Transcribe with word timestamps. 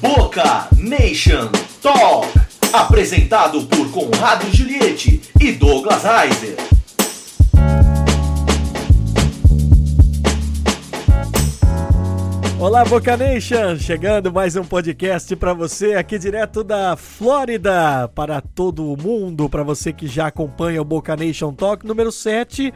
Boca 0.00 0.68
Nation 0.76 1.50
Talk. 1.80 2.28
Apresentado 2.72 3.64
por 3.66 3.90
Conrado 3.90 4.46
Juliette 4.54 5.20
e 5.40 5.52
Douglas 5.52 6.02
Heiser. 6.04 6.56
Olá, 12.58 12.84
Boca 12.84 13.16
Nation! 13.16 13.76
Chegando 13.76 14.32
mais 14.32 14.56
um 14.56 14.64
podcast 14.64 15.36
para 15.36 15.52
você 15.52 15.94
aqui 15.94 16.18
direto 16.18 16.64
da 16.64 16.96
Flórida 16.96 18.08
para 18.14 18.40
todo 18.40 18.90
o 18.90 18.96
mundo, 18.96 19.48
para 19.50 19.62
você 19.62 19.92
que 19.92 20.06
já 20.06 20.28
acompanha 20.28 20.80
o 20.80 20.84
Boca 20.84 21.14
Nation 21.14 21.52
Talk 21.52 21.86
número 21.86 22.10
7. 22.10 22.72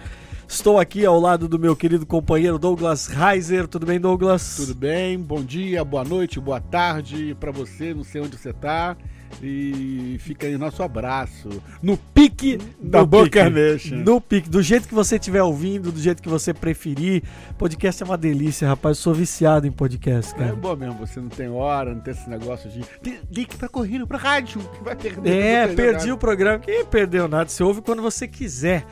Estou 0.50 0.78
aqui 0.80 1.04
ao 1.04 1.20
lado 1.20 1.46
do 1.46 1.58
meu 1.58 1.76
querido 1.76 2.06
companheiro 2.06 2.58
Douglas 2.58 3.06
Reiser. 3.06 3.68
Tudo 3.68 3.84
bem, 3.84 4.00
Douglas? 4.00 4.56
Tudo 4.56 4.74
bem? 4.74 5.18
Bom 5.18 5.42
dia, 5.42 5.84
boa 5.84 6.02
noite, 6.04 6.40
boa 6.40 6.58
tarde 6.60 7.36
para 7.38 7.52
você, 7.52 7.92
não 7.92 8.02
sei 8.02 8.22
onde 8.22 8.36
você 8.38 8.52
tá. 8.52 8.96
E 9.42 10.16
fica 10.20 10.46
aí 10.46 10.56
nosso 10.56 10.82
abraço. 10.82 11.50
No 11.82 11.98
pique 11.98 12.58
da 12.80 13.00
No 13.00 13.06
Boca 13.06 13.44
pique. 13.44 13.50
Nation. 13.50 13.96
No 13.96 14.20
pique, 14.22 14.48
do 14.48 14.62
jeito 14.62 14.88
que 14.88 14.94
você 14.94 15.16
estiver 15.16 15.42
ouvindo, 15.42 15.92
do 15.92 16.00
jeito 16.00 16.22
que 16.22 16.30
você 16.30 16.54
preferir. 16.54 17.22
Podcast 17.58 18.02
é 18.02 18.06
uma 18.06 18.16
delícia, 18.16 18.66
rapaz. 18.66 18.96
Eu 18.96 19.02
sou 19.02 19.12
viciado 19.14 19.66
em 19.66 19.70
podcast, 19.70 20.34
É 20.34 20.38
cara. 20.38 20.56
bom 20.56 20.74
mesmo, 20.74 20.94
você 20.94 21.20
não 21.20 21.28
tem 21.28 21.50
hora, 21.50 21.94
não 21.94 22.00
tem 22.00 22.14
esse 22.14 22.28
negócio 22.28 22.70
de. 22.70 22.80
"Tem- 23.02 23.18
Tem 23.32 23.44
que 23.44 23.52
estar 23.54 23.68
correndo 23.68 24.06
pra 24.06 24.16
rádio, 24.16 24.62
que 24.76 24.82
vai 24.82 24.96
perder. 24.96 25.30
É, 25.30 25.68
perdi 25.68 26.06
nada." 26.06 26.14
o 26.14 26.18
programa. 26.18 26.58
Quem 26.60 26.86
perdeu 26.86 27.28
nada? 27.28 27.50
Você 27.50 27.62
ouve 27.62 27.82
quando 27.82 28.00
você 28.00 28.26
quiser. 28.26 28.86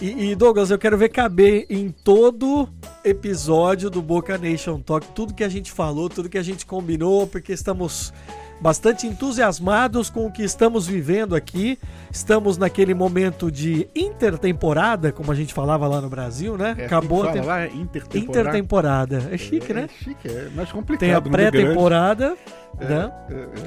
E, 0.00 0.30
e, 0.30 0.34
Douglas, 0.36 0.70
eu 0.70 0.78
quero 0.78 0.96
ver 0.96 1.08
caber 1.08 1.66
em 1.68 1.88
todo 1.90 2.68
episódio 3.04 3.90
do 3.90 4.00
Boca 4.00 4.38
Nation 4.38 4.78
Talk 4.80 5.04
tudo 5.08 5.34
que 5.34 5.42
a 5.42 5.48
gente 5.48 5.72
falou, 5.72 6.08
tudo 6.08 6.28
que 6.28 6.38
a 6.38 6.42
gente 6.42 6.64
combinou, 6.64 7.26
porque 7.26 7.52
estamos 7.52 8.12
bastante 8.60 9.08
entusiasmados 9.08 10.08
com 10.08 10.26
o 10.26 10.32
que 10.32 10.42
estamos 10.44 10.86
vivendo 10.86 11.34
aqui. 11.34 11.76
Estamos 12.12 12.56
naquele 12.56 12.94
momento 12.94 13.50
de 13.50 13.88
intertemporada, 13.94 15.10
como 15.10 15.32
a 15.32 15.34
gente 15.34 15.52
falava 15.52 15.88
lá 15.88 16.00
no 16.00 16.08
Brasil, 16.08 16.56
né? 16.56 16.76
É, 16.78 16.84
Acabou 16.86 17.22
assim 17.22 17.30
a 17.30 17.32
que 17.32 17.38
tem- 17.38 17.42
fala 17.42 17.54
lá, 17.56 17.62
é 17.64 17.66
intertemporada. 17.66 18.40
intertemporada. 18.40 19.28
É 19.32 19.36
chique, 19.38 19.72
É, 19.72 19.74
né? 19.74 19.82
É 19.84 20.04
chique, 20.04 20.28
é 20.28 20.48
mais 20.54 20.70
complicado. 20.70 21.00
Tem 21.00 21.12
a 21.12 21.20
pré-temporada, 21.20 22.36
É, 22.80 22.84
né? 22.88 23.12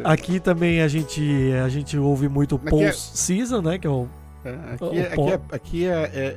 Aqui 0.05 0.39
também 0.39 0.81
a 0.81 0.88
gente, 0.88 1.51
a 1.61 1.67
gente 1.67 1.97
ouve 1.97 2.29
muito 2.29 2.57
post-season, 2.57 3.61
né? 3.61 3.77
Que 3.77 3.88
É, 3.88 3.89
O- 3.89 4.07
aqui, 4.73 4.97
é, 4.97 5.03
aqui, 5.14 5.22
é, 5.31 5.39
aqui 5.56 5.86
é, 5.86 5.89
é- 6.14 6.36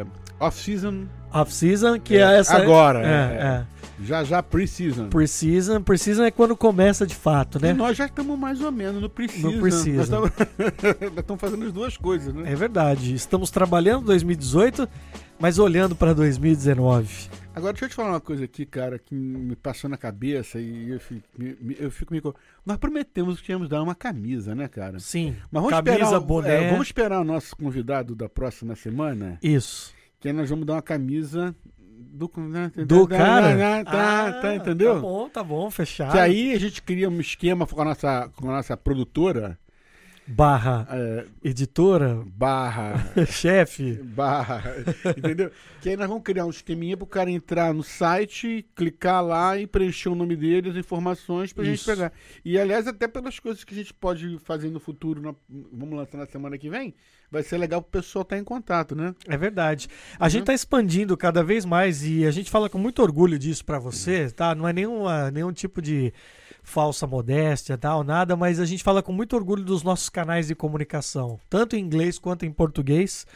é 0.00 0.04
off-season, 0.40 1.04
off-season, 1.32 1.98
que 2.00 2.16
é, 2.16 2.20
É, 2.20 2.38
essa. 2.38 2.56
agora, 2.56 3.00
É, 3.00 3.04
é, 3.04 3.46
é. 3.46 3.64
já 4.04 4.24
já 4.24 4.42
pre-season. 4.42 5.08
Pre-season. 5.08 5.80
Pre-season 5.82 6.24
é 6.24 6.30
quando 6.30 6.56
começa 6.56 7.06
de 7.06 7.14
fato, 7.14 7.58
E 7.58 7.62
né? 7.62 7.72
nós 7.72 7.96
já 7.96 8.06
estamos 8.06 8.38
mais 8.38 8.60
ou 8.60 8.72
menos 8.72 9.00
no 9.00 9.08
pre-season. 9.08 9.50
No 9.50 9.60
pre-season. 9.60 9.96
Nós 9.96 10.04
estamos- 10.04 10.30
nós 11.12 11.18
estamos 11.18 11.40
fazendo 11.40 11.66
as 11.66 11.72
duas 11.72 11.96
coisas, 11.96 12.34
né? 12.34 12.50
É 12.50 12.54
verdade. 12.54 13.14
Estamos 13.14 13.50
trabalhando 13.50 14.04
2018, 14.06 14.88
mas 15.38 15.58
olhando 15.58 15.94
para 15.94 16.12
2019. 16.14 17.28
Agora, 17.54 17.72
deixa 17.72 17.84
eu 17.84 17.88
te 17.88 17.94
falar 17.94 18.10
uma 18.10 18.20
coisa 18.20 18.44
aqui, 18.44 18.66
cara, 18.66 18.98
que 18.98 19.14
me 19.14 19.54
passou 19.56 19.88
na 19.88 19.96
cabeça 19.96 20.58
e 20.60 20.90
eu 20.90 20.98
fico, 21.00 21.22
me- 21.38 21.76
eu 21.78 21.90
fico 21.90 22.12
me... 22.12 22.20
Nós 22.66 22.76
prometemos 22.76 23.40
que 23.40 23.52
íamos 23.52 23.68
dar 23.68 23.82
uma 23.82 23.94
camisa, 23.94 24.54
né, 24.54 24.66
cara? 24.68 24.98
Sim. 24.98 25.36
Mas 25.52 25.62
vamos 25.62 25.70
Camisa, 25.70 25.94
esperar, 26.04 26.20
boné. 26.20 26.54
é, 26.66 26.70
vamos 26.70 26.86
esperar 26.88 27.20
o 27.20 27.24
nosso 27.24 27.56
convidado 27.56 28.14
da 28.14 28.28
próxima 28.28 28.74
semana, 28.74 29.38
Isso. 29.42 29.94
que 30.18 30.28
aí 30.28 30.34
nós 30.34 30.50
vamos 30.50 30.66
dar 30.66 30.74
uma 30.74 30.82
camisa 30.82 31.54
do... 31.78 32.30
né, 32.48 32.72
Do 32.86 33.06
cara? 33.06 33.56
da- 33.56 33.84
Tá, 33.84 34.26
Ah, 34.28 34.32
tá, 34.42 34.54
entendeu? 34.56 34.94
Tá 34.94 35.00
bom, 35.00 35.28
tá 35.28 35.44
bom, 35.44 35.70
fechado. 35.70 36.12
Que 36.12 36.18
aí 36.18 36.52
a 36.52 36.58
gente 36.58 36.82
cria 36.82 37.08
um 37.08 37.20
esquema 37.20 37.66
com 37.66 37.80
a 37.80 37.84
nossa, 37.84 38.30
com 38.36 38.50
a 38.50 38.56
nossa 38.56 38.76
produtora, 38.76 39.56
Barra 40.26 40.88
é, 40.90 41.26
editora, 41.44 42.22
barra 42.26 42.94
chefe. 43.26 43.92
barra, 44.02 44.62
entendeu? 45.16 45.50
Que 45.82 45.90
aí 45.90 45.96
nós 45.98 46.08
vamos 46.08 46.22
criar 46.22 46.46
um 46.46 46.50
esqueminha 46.50 46.96
pro 46.96 47.06
cara 47.06 47.30
entrar 47.30 47.74
no 47.74 47.82
site, 47.82 48.66
clicar 48.74 49.22
lá 49.22 49.58
e 49.58 49.66
preencher 49.66 50.08
o 50.08 50.14
nome 50.14 50.34
dele, 50.34 50.70
as 50.70 50.76
informações 50.76 51.52
pra 51.52 51.62
gente 51.62 51.76
Isso. 51.76 51.90
pegar. 51.90 52.10
E 52.42 52.58
aliás, 52.58 52.86
até 52.86 53.06
pelas 53.06 53.38
coisas 53.38 53.64
que 53.64 53.74
a 53.74 53.76
gente 53.76 53.92
pode 53.92 54.38
fazer 54.38 54.70
no 54.70 54.80
futuro, 54.80 55.20
na- 55.20 55.34
vamos 55.70 55.94
lançar 55.98 56.16
na 56.16 56.26
semana 56.26 56.56
que 56.56 56.70
vem, 56.70 56.94
vai 57.30 57.42
ser 57.42 57.58
legal 57.58 57.82
pro 57.82 58.00
pessoal 58.00 58.22
estar 58.22 58.38
em 58.38 58.44
contato, 58.44 58.94
né? 58.94 59.14
É 59.28 59.36
verdade. 59.36 59.88
A 60.18 60.30
gente 60.30 60.44
tá 60.44 60.54
expandindo 60.54 61.16
cada 61.18 61.44
vez 61.44 61.66
mais 61.66 62.02
e 62.02 62.24
a 62.24 62.30
gente 62.30 62.50
fala 62.50 62.70
com 62.70 62.78
muito 62.78 63.02
orgulho 63.02 63.38
disso 63.38 63.62
pra 63.62 63.78
você, 63.78 64.30
tá? 64.30 64.54
Não 64.54 64.66
é 64.66 64.72
nenhuma, 64.72 65.30
nenhum 65.30 65.52
tipo 65.52 65.82
de 65.82 66.14
falsa 66.64 67.06
modéstia, 67.06 67.78
tal, 67.78 68.02
nada, 68.02 68.34
mas 68.34 68.58
a 68.58 68.64
gente 68.64 68.82
fala 68.82 69.02
com 69.02 69.12
muito 69.12 69.36
orgulho 69.36 69.62
dos 69.62 69.82
nossos 69.82 70.08
canais 70.08 70.48
de 70.48 70.54
comunicação, 70.54 71.38
tanto 71.48 71.76
em 71.76 71.80
inglês 71.80 72.18
quanto 72.18 72.46
em 72.46 72.50
português, 72.50 73.26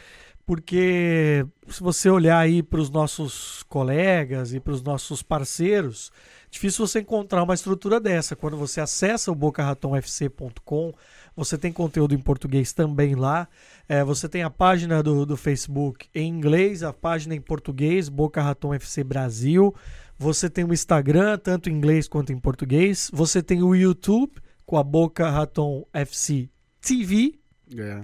porque 0.45 1.45
se 1.67 1.79
você 1.79 2.09
olhar 2.09 2.39
aí 2.39 2.63
para 2.63 2.79
os 2.79 2.89
nossos 2.89 3.61
colegas 3.69 4.51
e 4.51 4.59
para 4.59 4.73
os 4.73 4.81
nossos 4.81 5.21
parceiros, 5.21 6.11
difícil 6.49 6.87
você 6.87 7.01
encontrar 7.01 7.43
uma 7.43 7.53
estrutura 7.53 7.99
dessa. 7.99 8.35
Quando 8.35 8.57
você 8.57 8.81
acessa 8.81 9.31
o 9.31 9.35
bocaratonfc.com, 9.35 10.91
você 11.35 11.55
tem 11.55 11.71
conteúdo 11.71 12.15
em 12.15 12.19
português 12.19 12.73
também 12.73 13.13
lá. 13.13 13.47
É, 13.87 14.03
você 14.03 14.27
tem 14.27 14.41
a 14.41 14.49
página 14.49 15.03
do, 15.03 15.23
do 15.23 15.37
Facebook 15.37 16.07
em 16.15 16.27
inglês, 16.27 16.81
a 16.81 16.91
página 16.91 17.35
em 17.35 17.41
português, 17.41 18.09
Boca 18.09 18.41
Raton 18.41 18.73
FC 18.73 19.03
Brasil. 19.03 19.75
Você 20.19 20.49
tem 20.49 20.65
o 20.65 20.73
Instagram, 20.73 21.37
tanto 21.37 21.69
em 21.69 21.73
inglês 21.73 22.05
quanto 22.05 22.33
em 22.33 22.37
português. 22.37 23.09
Você 23.13 23.41
tem 23.41 23.63
o 23.63 23.73
YouTube 23.73 24.33
com 24.65 24.77
a 24.77 24.83
Boca 24.83 25.29
Raton 25.29 25.87
FC 25.93 26.49
TV. 26.81 27.39
É. 27.73 28.01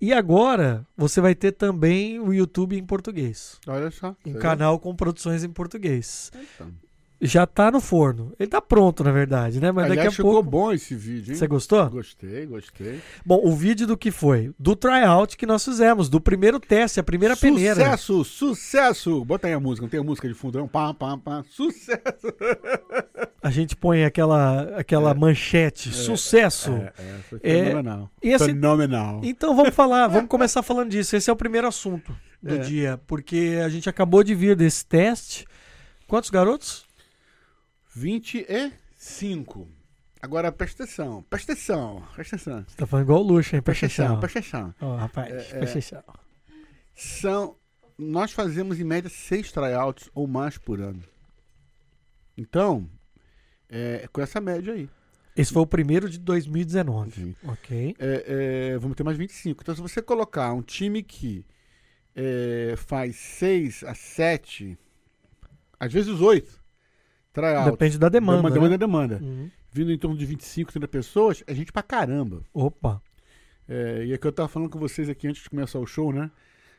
E 0.00 0.12
agora 0.12 0.84
você 0.96 1.20
vai 1.20 1.36
ter 1.36 1.52
também 1.52 2.18
o 2.18 2.34
YouTube 2.34 2.76
em 2.76 2.84
português. 2.84 3.60
Olha 3.64 3.92
só. 3.92 4.16
Um 4.26 4.34
canal 4.34 4.80
com 4.80 4.94
produções 4.96 5.44
em 5.44 5.48
português. 5.48 6.32
Então. 6.34 6.72
Já 7.20 7.46
tá 7.46 7.70
no 7.70 7.80
forno. 7.80 8.32
Ele 8.38 8.48
tá 8.48 8.60
pronto, 8.60 9.02
na 9.02 9.10
verdade, 9.10 9.58
né? 9.58 9.72
Mas 9.72 9.86
Aliás, 9.86 9.96
daqui 10.04 10.08
a 10.08 10.16
ficou 10.16 10.32
pouco. 10.34 10.50
bom 10.50 10.72
esse 10.72 10.94
vídeo, 10.94 11.32
hein? 11.32 11.38
Você 11.38 11.46
gostou? 11.46 11.88
Gostei, 11.88 12.44
gostei. 12.44 13.00
Bom, 13.24 13.40
o 13.42 13.54
vídeo 13.56 13.86
do 13.86 13.96
que 13.96 14.10
foi? 14.10 14.52
Do 14.58 14.76
tryout 14.76 15.34
que 15.36 15.46
nós 15.46 15.64
fizemos, 15.64 16.08
do 16.10 16.20
primeiro 16.20 16.60
teste, 16.60 17.00
a 17.00 17.02
primeira 17.02 17.34
peneira. 17.36 17.74
Sucesso, 17.96 18.24
sucesso! 18.24 19.24
Bota 19.24 19.46
aí 19.46 19.54
a 19.54 19.60
música, 19.60 19.82
não 19.84 19.88
tem 19.90 19.98
a 20.00 20.02
música 20.02 20.28
de? 20.28 20.34
Pá, 20.70 20.92
pá, 20.92 21.16
pá. 21.16 21.42
Sucesso! 21.48 22.34
A 23.42 23.50
gente 23.50 23.74
põe 23.76 24.04
aquela, 24.04 24.62
aquela 24.76 25.14
manchete, 25.14 25.92
sucesso. 25.92 26.72
É, 26.72 26.92
é, 26.98 27.18
foi 27.30 27.40
É, 27.42 27.64
fenomenal. 27.64 28.10
e 28.22 28.28
esse- 28.32 28.44
Fenomenal. 28.46 29.20
Então 29.24 29.54
vamos 29.56 29.74
falar, 29.74 30.06
vamos 30.08 30.28
começar 30.28 30.62
falando 30.62 30.90
disso. 30.90 31.16
Esse 31.16 31.30
é 31.30 31.32
o 31.32 31.36
primeiro 31.36 31.66
assunto 31.66 32.14
do 32.42 32.56
É. 32.56 32.58
dia, 32.58 33.00
porque 33.06 33.60
a 33.64 33.68
gente 33.68 33.88
acabou 33.88 34.22
de 34.22 34.34
vir 34.34 34.54
desse 34.54 34.84
teste. 34.84 35.46
Quantos 36.06 36.30
garotos? 36.30 36.85
25. 37.96 39.66
Agora 40.20 40.52
presta 40.52 40.84
atenção, 40.84 41.24
presta 41.30 41.52
atenção, 41.52 42.02
presta 42.14 42.36
atenção. 42.36 42.64
Você 42.68 42.76
tá 42.76 42.86
falando 42.86 43.06
igual 43.06 43.20
o 43.20 43.26
Luxo, 43.26 43.56
hein? 43.56 43.62
Presta 43.62 43.86
atenção, 43.86 44.20
presta 44.20 44.38
atenção. 44.40 44.74
Ó, 44.80 44.96
rapaz, 44.96 45.32
É, 45.32 45.36
é. 45.36 45.42
presta 45.58 45.78
atenção. 45.78 46.02
São. 46.94 47.56
Nós 47.98 48.32
fazemos 48.32 48.78
em 48.78 48.84
média 48.84 49.08
seis 49.08 49.50
tryouts 49.50 50.10
ou 50.14 50.26
mais 50.26 50.58
por 50.58 50.80
ano. 50.80 51.02
Então, 52.36 52.86
é 53.70 54.06
com 54.12 54.20
essa 54.20 54.40
média 54.40 54.74
aí. 54.74 54.90
Esse 55.34 55.52
foi 55.52 55.62
o 55.62 55.66
primeiro 55.66 56.08
de 56.08 56.18
2019. 56.18 57.12
Sim. 57.12 57.36
Ok. 57.44 57.96
É, 57.98 58.72
é, 58.74 58.78
vamos 58.78 58.96
ter 58.96 59.04
mais 59.04 59.16
25. 59.16 59.62
Então, 59.62 59.74
se 59.74 59.80
você 59.80 60.02
colocar 60.02 60.52
um 60.52 60.60
time 60.62 61.02
que 61.02 61.44
é, 62.14 62.74
faz 62.76 63.16
6 63.16 63.84
a 63.84 63.94
7, 63.94 64.78
às 65.80 65.92
vezes 65.92 66.20
8, 66.20 66.65
tryouts. 67.40 67.70
Depende 67.70 67.98
da 67.98 68.08
demanda. 68.08 68.50
Demanda, 68.50 68.68
né? 68.70 68.78
demanda. 68.78 69.18
Uhum. 69.22 69.50
Vindo 69.72 69.92
em 69.92 69.98
torno 69.98 70.16
de 70.16 70.24
25, 70.26 70.72
30 70.72 70.88
pessoas, 70.88 71.44
é 71.46 71.54
gente 71.54 71.70
pra 71.72 71.82
caramba. 71.82 72.42
Opa. 72.52 73.00
É, 73.68 74.04
e 74.06 74.12
é 74.12 74.18
que 74.18 74.26
eu 74.26 74.32
tava 74.32 74.48
falando 74.48 74.70
com 74.70 74.78
vocês 74.78 75.08
aqui 75.08 75.28
antes 75.28 75.42
de 75.42 75.50
começar 75.50 75.78
o 75.78 75.86
show, 75.86 76.12
né? 76.12 76.30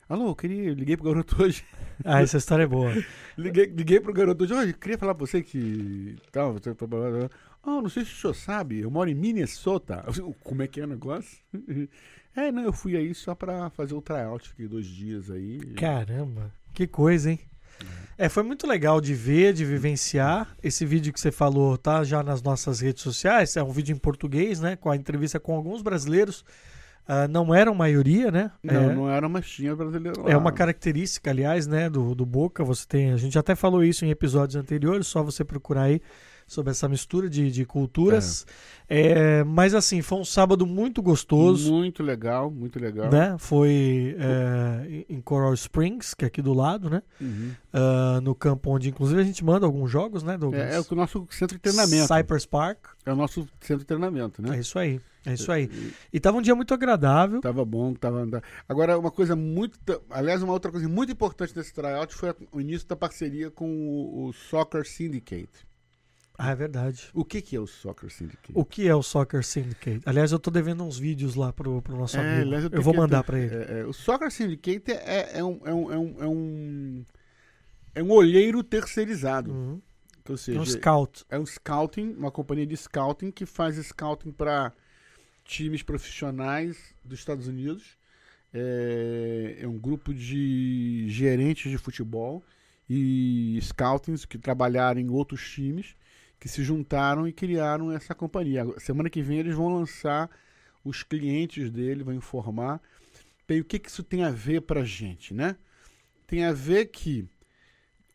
Alô, 0.10 0.30
eu 0.30 0.36
queria, 0.36 0.64
eu 0.70 0.74
liguei 0.74 0.96
pro 0.96 1.06
garoto 1.06 1.36
hoje. 1.44 1.64
Ah, 2.04 2.22
essa 2.22 2.38
história 2.38 2.64
é 2.64 2.68
boa. 2.68 2.92
Liguei, 3.38 3.66
liguei 3.66 4.00
pro 4.00 4.14
garoto 4.14 4.44
hoje. 4.44 4.54
Olha, 4.54 4.70
eu 4.70 4.74
queria 4.74 4.98
falar 4.98 5.14
pra 5.14 5.26
você 5.26 5.42
que. 5.44 6.16
Tal, 6.32 6.54
você- 6.54 6.70
Ah, 7.64 7.82
não 7.82 7.90
sei 7.90 8.06
se 8.06 8.14
o 8.14 8.16
senhor 8.16 8.34
sabe, 8.34 8.80
eu 8.80 8.90
moro 8.90 9.10
em 9.10 9.16
Minnesota. 9.16 10.04
Como 10.44 10.62
é 10.64 10.68
que 10.68 10.80
é 10.80 10.84
o 10.86 10.88
negócio? 10.88 11.38
É, 12.36 12.52
não, 12.52 12.62
eu 12.62 12.72
fui 12.72 12.96
aí 12.96 13.16
só 13.16 13.34
pra 13.34 13.68
fazer 13.72 13.96
o 13.96 14.02
tryout 14.02 14.52
aqui 14.54 14.68
dois 14.68 14.86
dias 14.86 15.32
aí. 15.32 15.58
Caramba, 15.76 16.54
que 16.72 16.86
coisa, 16.86 17.32
hein? 17.32 17.40
É, 18.18 18.28
foi 18.30 18.42
muito 18.42 18.66
legal 18.66 19.00
de 19.00 19.14
ver, 19.14 19.54
de 19.54 19.64
vivenciar. 19.64 20.56
Esse 20.64 20.86
vídeo 20.86 21.14
que 21.14 21.20
você 21.20 21.32
falou 21.32 21.78
tá 21.78 22.04
já 22.04 22.24
nas 22.24 22.42
nossas 22.42 22.80
redes 22.80 23.04
sociais. 23.04 23.56
É 23.56 23.64
um 23.64 23.72
vídeo 23.72 23.94
em 23.94 24.00
português, 24.00 24.60
né? 24.60 24.76
Com 24.76 24.90
a 24.90 24.96
entrevista 24.96 25.40
com 25.40 25.56
alguns 25.56 25.82
brasileiros. 25.82 26.44
Ah, 27.08 27.28
não 27.28 27.56
eram 27.56 27.74
maioria, 27.74 28.30
né? 28.30 28.52
Não, 28.62 28.76
é, 28.92 28.96
não 28.96 29.10
era 29.10 29.26
uma 29.26 29.40
tinha 29.40 29.74
brasileira 29.74 30.22
lá. 30.22 30.30
é 30.30 30.36
uma 30.36 30.52
característica, 30.52 31.30
aliás, 31.30 31.66
né, 31.66 31.90
do, 31.90 32.14
do 32.14 32.26
Boca. 32.26 32.66
Você 32.66 32.86
tem, 32.86 33.14
a 33.14 33.18
gente 33.18 33.40
até 33.40 33.56
falou 33.56 33.82
isso 33.82 34.04
em 34.04 34.10
episódios 34.10 34.58
anteriores, 34.58 35.08
só 35.08 35.24
você 35.24 35.44
procurar 35.46 35.84
aí. 35.84 36.02
Sobre 36.48 36.72
essa 36.72 36.88
mistura 36.88 37.30
de, 37.30 37.52
de 37.52 37.66
culturas. 37.66 38.48
É, 38.90 39.44
mas 39.44 39.76
assim, 39.76 40.02
foi 40.02 40.18
um 40.18 40.26
sábado 40.26 40.66
muito 40.66 41.02
gostoso. 41.02 41.72
Muito 41.72 42.02
legal, 42.02 42.50
muito 42.50 42.80
legal. 42.80 43.12
Né? 43.12 43.36
Foi 43.38 44.16
é, 44.18 45.06
em 45.10 45.20
Coral 45.20 45.54
Springs, 45.54 46.14
que 46.14 46.24
é 46.24 46.28
aqui 46.30 46.42
do 46.42 46.54
lado, 46.54 46.90
né? 46.90 47.04
Uhum. 47.20 47.52
Uh, 47.74 48.22
no 48.22 48.34
campo 48.34 48.72
onde, 48.72 48.90
inclusive, 48.90 49.20
a 49.20 49.26
gente 49.26 49.44
manda 49.44 49.66
alguns 49.66 49.92
jogos, 49.92 50.24
né, 50.24 50.38
Douglas? 50.38 50.62
É, 50.62 50.78
é 50.78 50.80
o 50.80 50.96
nosso 50.96 51.28
centro 51.30 51.58
de 51.58 51.62
treinamento. 51.62 52.08
Cypress 52.08 52.46
Park. 52.46 52.86
É 53.06 53.12
o 53.12 53.16
nosso 53.16 53.46
centro 53.60 53.80
de 53.80 53.86
treinamento, 53.86 54.42
né? 54.42 54.56
É 54.56 54.60
isso 54.62 54.80
aí. 54.80 55.02
É 55.26 55.34
isso 55.34 55.52
aí. 55.52 55.70
E 56.14 56.22
tava 56.22 56.38
um 56.38 56.42
dia 56.42 56.56
muito 56.56 56.74
agradável. 56.74 57.42
Tava 57.42 57.66
bom, 57.66 57.94
tava. 57.94 58.26
Agora, 58.70 58.98
uma 58.98 59.12
coisa 59.12 59.36
muito. 59.36 59.78
Aliás, 60.10 60.42
uma 60.42 60.54
outra 60.54 60.72
coisa 60.72 60.88
muito 60.88 61.12
importante 61.12 61.54
desse 61.54 61.74
tryout 61.74 62.16
foi 62.16 62.34
o 62.50 62.62
início 62.62 62.88
da 62.88 62.96
parceria 62.96 63.52
com 63.52 63.70
o, 63.70 64.28
o 64.28 64.34
Soccer 64.34 64.88
Syndicate. 64.88 65.67
Ah, 66.38 66.52
é 66.52 66.56
verdade. 66.56 67.10
O 67.14 67.26
que, 67.26 67.42
que 67.42 67.56
é 67.56 67.60
o 67.60 67.66
Soccer 67.66 68.12
Syndicate? 68.12 68.52
O 68.54 68.64
que 68.64 68.88
é 68.88 68.94
o 68.94 69.02
Soccer 69.02 69.44
Syndicate? 69.44 70.02
Aliás, 70.06 70.32
eu 70.32 70.38
tô 70.38 70.52
devendo 70.52 70.84
uns 70.84 71.00
vídeos 71.00 71.34
lá 71.36 71.52
pro, 71.52 71.82
pro 71.82 71.98
nosso 71.98 72.16
É, 72.18 72.20
amigo. 72.20 72.42
aliás, 72.44 72.64
eu 72.66 72.70
tenho 72.70 72.82
vou 72.84 72.94
mandar 72.94 73.24
pra 73.24 73.40
ele. 73.40 73.56
é, 73.56 73.80
é, 73.80 73.86
o 73.86 73.92
Soccer 73.94 74.30
Syndicate 74.32 74.92
é, 74.92 75.40
é 75.40 75.44
um, 75.44 75.60
é, 75.66 75.74
um, 75.74 75.92
é, 75.92 75.98
um, 75.98 76.16
é 76.24 76.28
um. 76.28 77.06
é 77.96 78.04
um 78.04 78.12
olheiro 78.12 78.64
terceirizado. 78.64 79.52
Uhum. 79.52 79.82
Ou 80.30 80.36
É 80.36 80.38
seja, 80.38 80.60
um 80.60 80.66
scout. 80.66 81.26
é 81.30 81.40
um 81.40 81.46
scouting, 81.46 82.14
uma 82.18 82.30
companhia 82.30 82.68
de 82.68 82.76
scouting 82.78 83.32
que 83.32 83.46
faz 83.46 83.76
scouting 83.78 84.32
para 84.32 84.74
times 85.44 85.82
profissionais 85.82 86.78
dos 87.04 87.18
Estados 87.18 87.48
Unidos. 87.48 87.98
É, 88.54 89.58
é 89.62 89.68
um 89.68 89.78
grupo 89.78 90.14
de 90.14 91.06
gerentes 91.10 91.72
de 91.72 91.78
futebol 91.78 92.44
e 92.90 93.58
scoutings 93.62 94.24
que 94.26 94.38
trabalharam 94.38 95.00
em 95.02 95.10
outros 95.10 95.50
times 95.50 95.96
que 96.40 96.48
se 96.48 96.64
juntaram 96.64 97.28
e 97.28 97.34
criaram 97.34 97.92
essa 97.92 98.14
companhia. 98.14 98.66
Semana 98.80 99.10
que 99.10 99.22
vem 99.22 99.40
eles 99.40 99.56
vão 99.56 99.74
lançar 99.74 100.30
os 100.84 101.04
clientes 101.04 101.70
dele, 101.70 102.04
vão 102.04 102.14
informar. 102.14 102.82
Bem, 103.48 103.62
o 103.62 103.66
que, 103.66 103.80
que 103.80 103.90
isso 103.90 104.04
tem 104.04 104.24
a 104.24 104.30
ver 104.30 104.62
pra 104.62 104.84
gente, 104.84 105.34
né? 105.34 105.56
Tem 106.26 106.44
a 106.44 106.52
ver 106.52 106.88
que 106.88 107.28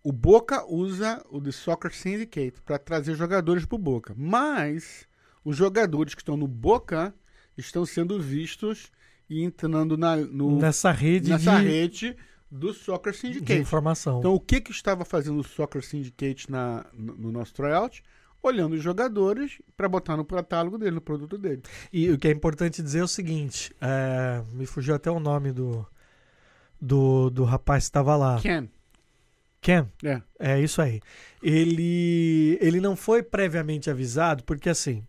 o 0.05 0.13
Boca 0.13 0.65
usa 0.67 1.25
o 1.31 1.41
The 1.41 1.53
Soccer 1.53 1.95
Syndicate 1.95 2.61
para 2.65 2.79
trazer 2.79 3.15
jogadores 3.15 3.65
pro 3.65 3.79
Boca, 3.79 4.15
mas 4.17 5.07
os 5.45 5.57
jogadores 5.57 6.15
que 6.15 6.21
estão 6.21 6.37
no 6.37 6.49
Boca 6.49 7.15
estão 7.57 7.87
sendo 7.87 8.21
vistos 8.21 8.91
e 9.29 9.43
entrando 9.43 9.97
na, 9.97 10.17
no, 10.17 10.59
Nessa 10.59 10.91
rede 10.91 11.31
nessa 11.31 11.59
de, 11.59 11.67
rede 11.67 12.17
do 12.53 12.75
Soccer 12.75 13.13
de 13.13 13.19
Syndicate. 13.19 13.61
informação. 13.61 14.19
Então, 14.19 14.35
o 14.35 14.41
que 14.41 14.61
que 14.61 14.71
estava 14.71 15.07
fazendo 15.07 15.41
o 15.41 15.45
Soccer 15.45 15.83
Syndicate 15.83 16.51
na, 16.51 16.85
no, 16.93 17.17
no 17.17 17.33
nosso 17.33 17.55
tryout? 17.55 18.05
Olhando 18.43 18.75
os 18.75 18.83
jogadores 18.83 19.59
para 19.77 19.89
botar 19.89 20.17
no 20.17 20.25
catálogo 20.25 20.77
dele, 20.77 20.97
no 20.97 21.01
produto 21.01 21.39
dele. 21.39 21.63
E 21.93 22.11
o 22.11 22.19
que 22.19 22.29
é 22.29 22.31
importante 22.31 22.83
dizer 22.83 22.99
é 22.99 23.05
o 23.05 23.09
seguinte: 23.09 23.75
é, 23.81 24.43
me 24.53 24.67
fugiu 24.67 24.95
até 24.95 25.11
o 25.11 25.19
nome 25.19 25.51
do, 25.53 25.87
do, 26.79 27.31
do 27.31 27.45
rapaz 27.45 27.85
que 27.85 27.89
estava 27.89 28.17
lá. 28.17 28.39
Ken. 28.41 28.69
Ken. 29.61 29.87
É. 30.05 30.21
É 30.39 30.61
isso 30.61 30.83
aí. 30.83 31.01
Ele, 31.43 32.59
ele 32.61 32.81
não 32.81 32.97
foi 32.97 33.23
previamente 33.23 33.89
avisado, 33.89 34.45
porque 34.45 34.69
assim, 34.69 35.07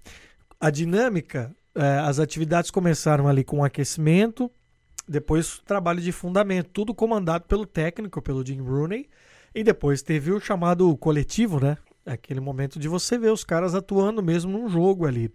a 0.62 0.69
dinâmica, 0.69 1.54
é, 1.75 1.98
as 2.00 2.19
atividades 2.19 2.72
começaram 2.72 3.28
ali 3.28 3.44
com 3.44 3.63
aquecimento, 3.63 4.50
depois 5.08 5.60
trabalho 5.66 6.02
de 6.02 6.12
fundamento, 6.12 6.70
tudo 6.72 6.94
comandado 6.94 7.46
pelo 7.46 7.66
técnico, 7.66 8.22
pelo 8.22 8.46
Jim 8.46 8.62
Rooney, 8.62 9.08
e 9.54 9.64
depois 9.64 10.02
teve 10.02 10.32
o 10.32 10.40
chamado 10.40 10.96
coletivo, 10.98 11.60
né? 11.60 11.78
Aquele 12.06 12.40
momento 12.40 12.78
de 12.78 12.88
você 12.88 13.18
ver 13.18 13.32
os 13.32 13.46
caras 13.46 13.74
atuando 13.74 14.22
mesmo 14.22 14.52
num 14.52 14.68
jogo 14.68 15.06
ali. 15.06 15.32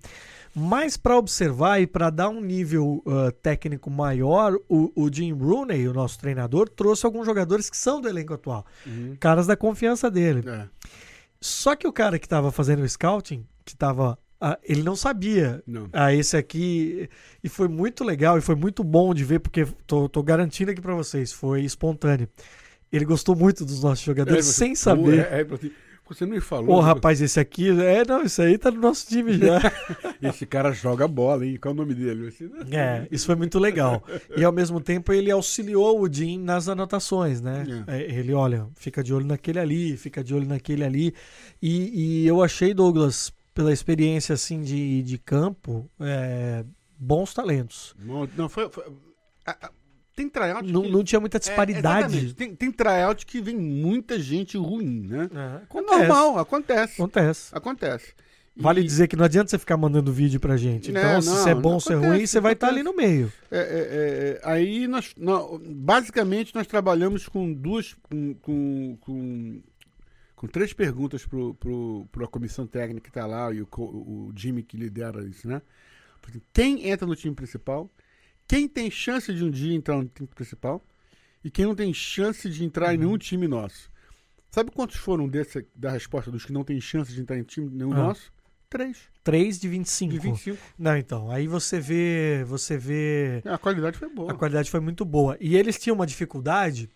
Mas 0.55 0.97
para 0.97 1.17
observar 1.17 1.81
e 1.81 1.87
para 1.87 2.11
dar 2.11 2.29
um 2.29 2.41
nível 2.41 3.03
ah, 3.07 3.33
técnico 3.43 3.91
maior, 3.91 4.55
o, 4.69 4.93
o 4.95 5.13
Jim 5.13 5.33
Rooney, 5.33 5.89
o 5.89 5.95
nosso 5.95 6.19
treinador, 6.19 6.69
trouxe 6.69 7.07
alguns 7.07 7.25
jogadores 7.25 7.71
que 7.71 7.77
são 7.77 8.01
do 8.01 8.09
elenco 8.09 8.35
atual, 8.35 8.67
caras 9.21 9.47
da 9.47 9.57
confiança 9.57 10.11
dele. 10.11 10.43
É. 10.47 10.69
Só 11.41 11.77
que 11.77 11.87
o 11.87 11.93
cara 11.93 12.19
que 12.19 12.27
estava 12.27 12.51
fazendo 12.51 12.83
o 12.83 12.89
scouting, 12.89 13.47
que 13.65 13.73
estava. 13.73 14.19
Ele 14.63 14.83
não 14.83 14.95
sabia. 14.97 15.63
Não. 15.67 15.89
Ah, 15.93 16.13
esse 16.15 16.37
aqui. 16.37 17.09
E 17.43 17.49
foi 17.49 17.69
muito 17.69 18.05
legal 18.05 18.39
e 18.39 18.41
foi 18.41 18.55
muito 18.55 18.85
bom 18.85 19.13
de 19.15 19.25
ver, 19.25 19.41
porque 19.41 19.67
tô, 19.87 20.09
tô 20.09 20.23
garantindo 20.23 20.71
aqui 20.71 20.81
pra 20.81 20.95
vocês, 20.95 21.33
foi 21.33 21.63
espontâneo. 21.63 22.29
Ele 22.93 23.05
gostou 23.05 23.37
muito 23.37 23.65
dos 23.65 23.83
nossos 23.83 24.05
jogadores, 24.05 24.49
É, 24.49 24.53
sem 24.53 24.75
saber. 24.75 25.27
É, 25.31 25.41
é, 25.41 25.45
você- 25.45 25.71
não 26.23 26.29
me 26.29 26.41
falou. 26.41 26.77
Ô, 26.77 26.81
rapaz, 26.81 27.21
esse 27.21 27.39
aqui. 27.39 27.69
É, 27.83 28.03
não, 28.03 28.23
isso 28.23 28.41
aí 28.41 28.57
tá 28.57 28.71
no 28.71 28.81
nosso 28.81 29.07
time 29.09 29.37
já. 29.37 29.61
Esse 30.23 30.47
cara 30.47 30.73
joga 30.73 31.07
bola, 31.07 31.45
hein? 31.45 31.59
Qual 31.61 31.71
é 31.73 31.75
o 31.75 31.77
nome 31.77 31.95
dele? 31.95 32.31
Você- 32.31 32.49
É, 32.71 33.07
isso 33.11 33.27
foi 33.27 33.35
muito 33.35 33.59
legal. 33.59 34.03
E 34.35 34.43
ao 34.43 34.51
mesmo 34.51 34.81
tempo 34.81 35.13
ele 35.13 35.31
auxiliou 35.31 36.01
o 36.01 36.11
Jim 36.11 36.39
nas 36.39 36.67
anotações, 36.67 37.43
né? 37.43 37.63
É, 37.87 38.01
Ele, 38.11 38.33
olha, 38.33 38.67
fica 38.75 39.05
de 39.05 39.13
olho 39.13 39.27
naquele 39.27 39.59
ali, 39.59 39.99
fica 39.99 40.25
de 40.25 40.35
olho 40.35 40.47
naquele 40.49 40.83
ali. 40.83 41.15
E, 41.61 42.23
e 42.23 42.27
eu 42.27 42.43
achei, 42.43 42.73
Douglas, 42.73 43.31
pela 43.59 43.73
experiência 43.73 44.35
assim 44.35 44.61
de, 44.63 45.03
de 45.03 45.19
campo, 45.19 45.91
é, 45.99 46.65
bons 46.97 47.35
talentos. 47.35 47.93
Não, 47.99 48.29
não, 48.37 48.49
foi. 48.49 48.69
foi- 48.71 48.85
a- 49.45 49.67
a- 49.67 49.71
tem 50.15 50.29
tryout 50.29 50.71
Não, 50.73 50.83
que- 50.83 50.91
não 50.93 51.03
tinha 51.03 51.19
muita 51.19 51.39
É, 51.39 51.41
disparidade. 51.41 52.07
exatamente. 52.07 52.35
tem, 52.35 52.55
tem 52.55 52.71
tryout 52.71 53.27
que 53.27 53.41
vem 53.41 53.57
muita 53.57 54.17
gente 54.21 54.57
ruim, 54.57 55.09
né? 55.09 55.29
É, 55.35 55.39
É 55.39 55.57
acontece. 55.65 55.97
normal, 55.99 56.39
acontece. 56.39 56.93
Acontece. 57.03 57.49
Acontece. 57.53 58.15
E- 58.57 58.63
Vale 58.63 58.83
dizer 58.85 59.09
que 59.09 59.17
não 59.17 59.25
adianta 59.25 59.51
você 59.51 59.59
ficar 59.59 59.77
mandando 59.77 60.13
vídeo 60.13 60.39
pra 60.39 60.57
gente. 60.57 60.91
Então, 60.93 61.03
Não, 61.03 61.21
se 61.23 61.29
não, 61.29 61.35
você 61.37 61.51
é 61.51 61.55
bom 61.57 61.75
ou 61.75 61.81
se 61.81 61.93
é 61.93 61.97
ruim, 61.97 62.27
você 62.27 62.39
vai 62.41 62.53
estar 62.53 62.69
ali 62.69 62.81
acontece. 62.81 62.97
no 63.07 63.11
meio. 63.11 63.33
É, 63.51 63.59
é, 63.59 63.61
é, 63.61 63.69
é, 63.69 64.41
aí 64.45 64.87
nós, 64.87 65.15
nó- 65.17 65.59
basicamente 65.65 66.55
nós 66.55 66.67
trabalhamos 66.69 67.27
com 67.29 67.53
duas 67.53 67.95
com, 68.09 68.35
com, 68.35 68.97
com, 69.01 69.61
com 70.39 70.47
três 70.47 70.73
perguntas 70.73 71.27
pro 71.27 72.07
a 72.23 72.27
comissão 72.29 72.67
técnica 72.67 73.03
que 73.03 73.09
está 73.11 73.27
lá 73.27 73.53
e 73.53 73.61
o, 73.61 73.69
o 73.77 74.33
Jimmy 74.35 74.63
que 74.63 74.77
lidera 74.77 75.25
isso, 75.27 75.49
né? 75.49 75.61
Quem 76.53 76.89
entra 76.89 77.07
no 77.07 77.17
time 77.17 77.35
principal, 77.35 77.91
quem 78.47 78.69
tem 78.69 78.91
chance 78.91 79.33
de 79.33 79.43
um 79.45 79.51
dia 79.51 79.75
entrar 79.75 79.97
no 79.97 80.05
time 80.07 80.29
principal 80.29 80.85
e 81.45 81.51
quem 81.51 81.65
não 81.65 81.75
tem 81.75 81.93
chance 81.93 82.49
de 82.49 82.65
entrar 82.65 82.95
em 82.95 82.99
nenhum 82.99 83.13
Uhum. 83.13 83.19
time 83.19 83.49
nosso. 83.49 83.91
Sabe 84.51 84.71
quantos 84.71 84.97
foram 84.97 85.29
desse, 85.29 85.67
da 85.75 85.91
resposta 85.91 86.31
dos 86.31 86.45
que 86.45 86.53
não 86.53 86.65
tem 86.65 86.81
chance 86.81 87.13
de 87.13 87.21
entrar 87.21 87.39
em 87.39 87.43
time 87.43 87.69
nenhum 87.71 87.93
Ah. 87.93 87.97
nosso? 87.97 88.33
Três. 88.71 88.99
3 89.25 89.59
de 89.59 89.69
25. 89.69 90.13
De 90.13 90.19
25. 90.19 90.59
Não, 90.79 90.97
então, 90.97 91.31
aí 91.31 91.47
você 91.47 91.81
vê, 91.81 92.45
você 92.47 92.77
vê 92.77 93.43
A 93.47 93.57
qualidade 93.59 93.97
foi 93.99 94.09
boa. 94.11 94.31
A 94.33 94.35
qualidade 94.35 94.71
foi 94.71 94.81
muito 94.81 95.05
boa. 95.07 95.37
E 95.41 95.57
eles 95.57 95.79
tinham 95.79 95.95
uma 95.95 96.07
dificuldade 96.07 96.91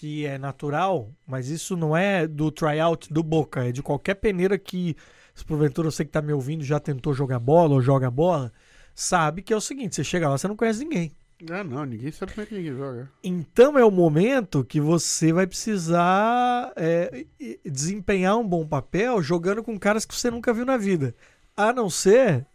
que 0.00 0.24
é 0.24 0.38
natural, 0.38 1.10
mas 1.26 1.50
isso 1.50 1.76
não 1.76 1.94
é 1.94 2.26
do 2.26 2.50
tryout 2.50 3.12
do 3.12 3.22
Boca, 3.22 3.68
é 3.68 3.70
de 3.70 3.82
qualquer 3.82 4.14
peneira 4.14 4.56
que, 4.56 4.96
se 5.34 5.44
porventura 5.44 5.90
você 5.90 6.06
que 6.06 6.10
tá 6.10 6.22
me 6.22 6.32
ouvindo 6.32 6.64
já 6.64 6.80
tentou 6.80 7.12
jogar 7.12 7.38
bola 7.38 7.74
ou 7.74 7.82
joga 7.82 8.10
bola, 8.10 8.50
sabe 8.94 9.42
que 9.42 9.52
é 9.52 9.56
o 9.56 9.60
seguinte, 9.60 9.94
você 9.94 10.02
chega 10.02 10.26
lá, 10.26 10.38
você 10.38 10.48
não 10.48 10.56
conhece 10.56 10.82
ninguém. 10.82 11.12
Ah, 11.50 11.62
não, 11.62 11.84
ninguém 11.84 12.10
sabe 12.10 12.32
como 12.32 12.42
é 12.44 12.46
que 12.46 12.54
ninguém 12.54 12.74
joga. 12.74 13.10
Então 13.22 13.78
é 13.78 13.84
o 13.84 13.90
momento 13.90 14.64
que 14.64 14.80
você 14.80 15.34
vai 15.34 15.46
precisar 15.46 16.72
é, 16.76 17.26
desempenhar 17.62 18.38
um 18.38 18.48
bom 18.48 18.66
papel 18.66 19.22
jogando 19.22 19.62
com 19.62 19.78
caras 19.78 20.06
que 20.06 20.14
você 20.14 20.30
nunca 20.30 20.50
viu 20.54 20.64
na 20.64 20.78
vida. 20.78 21.14
A 21.54 21.74
não 21.74 21.90
ser, 21.90 22.46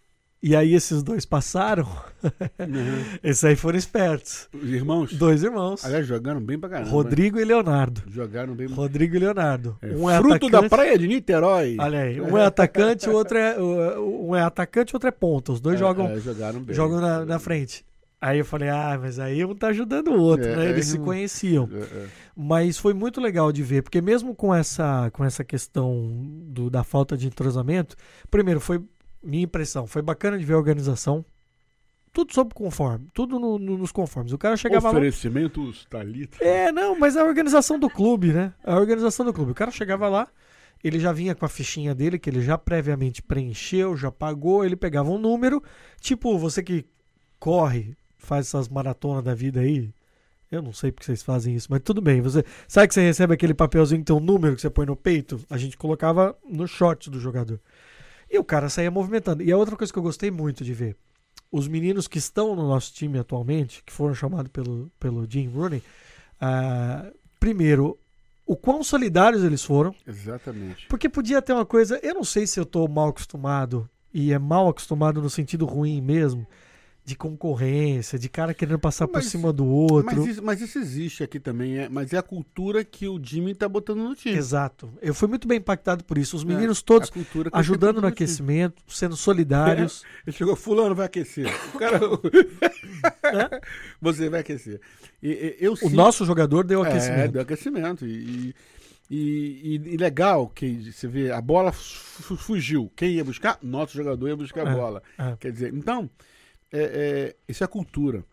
e 0.48 0.56
aí 0.56 0.74
esses 0.76 1.02
dois 1.02 1.26
passaram, 1.26 1.88
esses 3.24 3.44
aí 3.44 3.56
foram 3.56 3.78
espertos. 3.78 4.48
Os 4.54 4.70
irmãos, 4.70 5.14
Dois 5.14 5.44
irmãos. 5.44 5.84
aliás, 5.84 6.06
jogaram 6.06 6.40
bem 6.42 6.58
pra 6.60 6.70
caramba. 6.70 6.90
Rodrigo 6.90 7.40
e 7.40 7.46
Leonardo. 7.46 8.02
Jogaram 8.08 8.54
bem. 8.56 8.68
Rodrigo 8.68 9.16
e 9.16 9.20
Leonardo. 9.20 9.78
É, 9.82 9.88
um 9.96 10.10
é 10.10 10.18
fruto 10.18 10.50
da 10.50 10.60
atacante. 10.60 10.70
praia 10.70 10.98
de 10.98 11.08
Niterói. 11.08 11.78
Olha 11.80 12.00
aí, 12.02 12.22
um 12.22 12.38
é 12.38 12.46
atacante, 12.46 13.10
o 13.10 13.14
outro 13.16 13.38
é 13.38 13.60
um 13.60 14.36
é 14.36 14.42
atacante, 14.42 14.94
o 14.94 14.96
outro 14.96 15.10
é 15.10 15.12
ponta. 15.12 15.52
Os 15.52 15.60
dois 15.60 15.76
É, 15.76 15.80
jogam, 15.80 16.08
é, 16.08 16.20
jogaram 16.20 16.60
bem. 16.62 16.76
jogam 16.76 17.02
na, 17.02 17.26
na 17.26 17.40
frente. 17.40 17.86
Aí 18.22 18.40
eu 18.40 18.46
falei, 18.46 18.70
ah, 18.70 18.98
mas 19.00 19.20
aí 19.20 19.46
um 19.46 19.54
tá 19.54 19.68
ajudando 19.68 20.08
o 20.08 20.20
outro, 20.20 20.48
É, 20.48 20.56
né? 20.56 20.66
é, 20.68 20.70
Eles 20.70 20.88
se 20.88 20.98
não- 20.98 21.06
conheciam. 21.06 21.70
É, 21.72 21.78
é. 21.80 22.06
Mas 22.36 22.78
foi 22.78 22.94
muito 22.94 23.22
legal 23.22 23.52
de 23.52 23.62
ver, 23.62 23.84
porque 23.84 24.02
mesmo 24.02 24.34
com 24.34 24.54
essa, 24.56 25.10
com 25.12 25.24
essa 25.24 25.44
questão 25.44 26.10
do- 26.48 26.70
da 26.70 26.84
falta 26.84 27.16
de 27.16 27.28
entrosamento, 27.28 27.96
primeiro, 28.32 28.60
foi 28.60 28.82
minha 29.26 29.44
impressão, 29.44 29.88
foi 29.88 30.02
bacana 30.02 30.38
de 30.38 30.46
ver 30.46 30.54
a 30.54 30.58
organização. 30.58 31.26
Tudo 32.14 32.34
sob 32.34 32.54
conforme, 32.54 33.08
tudo 33.14 33.38
no- 33.38 33.60
no- 33.60 33.78
nos 33.78 33.92
conformes. 33.92 34.32
O 34.32 34.38
cara 34.38 34.56
chegava 34.56 34.88
lá. 34.90 34.92
Oferecimentos 34.92 35.86
Thalita. 35.90 36.38
É, 36.42 36.72
não, 36.72 36.98
mas 36.98 37.18
a 37.18 37.26
organização 37.26 37.78
do 37.78 37.90
clube, 37.90 38.32
né? 38.32 38.54
A 38.64 38.78
organização 38.78 39.26
do 39.26 39.34
clube. 39.34 39.52
O 39.52 39.56
cara 39.56 39.70
chegava 39.70 40.08
lá, 40.08 40.28
ele 40.82 40.98
já 40.98 41.12
vinha 41.12 41.36
com 41.36 41.44
a 41.46 41.50
fichinha 41.50 41.94
dele, 41.94 42.18
que 42.18 42.30
ele 42.30 42.42
já 42.42 42.58
previamente 42.58 43.22
preencheu, 43.22 43.98
já 43.98 44.10
pagou, 44.10 44.64
ele 44.64 44.78
pegava 44.78 45.10
um 45.10 45.18
número. 45.18 45.62
Tipo, 46.00 46.38
você 46.38 46.64
que 46.64 46.86
corre, 47.38 47.98
faz 48.18 48.48
essas 48.48 48.70
maratonas 48.70 49.24
da 49.24 49.36
vida 49.36 49.60
aí. 49.60 49.94
Eu 50.50 50.62
não 50.62 50.72
sei 50.72 50.92
porque 50.94 51.06
vocês 51.08 51.22
fazem 51.22 51.54
isso, 51.54 51.68
mas 51.70 51.82
tudo 51.84 52.00
bem. 52.02 52.22
Você 52.22 52.46
sabe 52.66 52.88
que 52.88 52.94
você 52.94 53.02
recebe 53.02 53.34
aquele 53.34 53.54
papelzinho 53.54 54.00
que 54.00 54.06
tem 54.06 54.16
um 54.16 54.22
número 54.22 54.56
que 54.56 54.62
você 54.62 54.70
põe 54.70 54.86
no 54.86 54.96
peito? 54.96 55.42
A 55.50 55.58
gente 55.58 55.76
colocava 55.76 56.38
no 56.50 56.66
short 56.66 57.10
do 57.10 57.20
jogador. 57.20 57.60
E 58.36 58.38
o 58.38 58.44
cara 58.44 58.68
saía 58.68 58.92
movimentando. 58.92 59.42
E 59.42 59.50
a 59.50 59.56
outra 59.56 59.78
coisa 59.78 59.94
que 59.94 59.98
eu 59.98 60.04
gostei 60.04 60.30
muito 60.30 60.62
de 60.62 60.74
ver, 60.74 60.98
os 61.50 61.70
meninos 61.70 62.06
que 62.06 62.18
estão 62.18 62.54
no 62.54 62.68
nosso 62.68 62.94
time 62.94 63.18
atualmente, 63.18 63.82
que 63.86 63.94
foram 63.94 64.14
chamados 64.14 64.52
pelo, 64.52 64.92
pelo 65.00 65.26
Jim 65.30 65.48
Rooney, 65.48 65.82
ah, 66.42 67.10
primeiro, 67.40 67.98
o 68.46 68.58
quão 68.58 68.84
solidários 68.84 69.42
eles 69.42 69.64
foram. 69.64 69.96
Exatamente. 70.06 70.86
Porque 70.90 71.08
podia 71.08 71.42
ter 71.42 71.54
uma 71.54 71.66
coisa, 71.66 71.98
eu 72.04 72.14
não 72.14 72.26
sei 72.26 72.46
se 72.46 72.60
eu 72.60 72.66
tô 72.66 72.86
mal 72.90 73.08
acostumado, 73.08 73.90
e 74.14 74.34
é 74.34 74.38
mal 74.38 74.68
acostumado 74.68 75.22
no 75.22 75.30
sentido 75.30 75.66
ruim 75.66 76.02
mesmo, 76.02 76.46
de 77.06 77.16
concorrência, 77.16 78.18
de 78.18 78.28
cara 78.28 78.52
querendo 78.52 78.80
passar 78.80 79.06
Mas- 79.06 79.26
por 79.26 79.30
cima 79.30 79.54
do 79.54 79.64
outro. 79.64 80.08
Mas 80.16 80.26
isso, 80.28 80.44
mas 80.44 80.60
isso 80.60 80.80
existe 80.80 81.24
aqui 81.24 81.40
também, 81.40 81.78
é, 81.78 81.88
mas 81.88 82.12
é 82.12 82.18
a 82.18 82.24
cultura 82.24 82.84
que 82.84 83.08
o 83.08 83.24
Jimmy 83.24 83.54
tá 83.54 83.70
botando 83.70 84.00
no 84.00 84.16
time. 84.16 84.36
Exato. 84.36 84.92
Eu 85.04 85.14
fui 85.14 85.28
muito 85.28 85.48
bem 85.48 85.60
impactado 85.60 86.04
por 86.04 86.18
isso. 86.18 86.36
Os 86.36 86.42
É, 86.42 86.46
meninos 86.48 86.82
todos 86.82 87.12
cultura 87.12 87.52
que 87.52 87.56
ajudando 87.58 87.98
no 87.98 88.02
bota 88.02 88.16
time. 88.16 88.26
aquecimento, 88.26 88.82
sendo 88.88 89.16
solidários. 89.16 90.04
Ele 90.26 90.36
chegou, 90.36 90.56
fulano 90.56 90.96
vai 90.96 91.06
aquecer. 91.06 91.46
O 91.76 91.78
cara. 91.78 92.00
Você 94.02 94.30
vai 94.30 94.42
aquecer. 94.42 94.80
E, 95.22 95.30
e- 95.30 95.56
eu 95.60 95.74
O 95.74 95.78
sinto- 95.78 95.96
nosso 95.96 96.26
jogador 96.26 96.64
deu 96.64 96.84
É, 96.84 96.90
aquecimento. 96.90 97.32
deu 97.34 97.42
aquecimento. 97.42 98.06
E, 98.08 98.56
e, 99.10 99.82
e- 99.94 99.98
legal 99.98 100.48
que 100.50 100.92
você 100.92 101.08
vê, 101.08 101.32
a 101.32 101.42
bola 101.42 101.72
fu- 101.72 102.36
fugiu. 102.36 102.92
Quem 102.96 103.12
ia 103.12 103.24
buscar? 103.24 103.58
Nosso 103.62 103.96
jogador 103.96 104.28
ia 104.28 104.36
buscar 104.36 104.68
a 104.68 104.72
É, 104.72 104.76
bola. 104.76 105.04
é. 105.18 105.36
Quer 105.40 105.52
dizer, 105.52 105.74
então, 105.74 106.10
é, 106.72 106.80
é, 106.80 107.36
isso 107.48 107.64
é 107.64 107.68
cultura. 107.68 108.24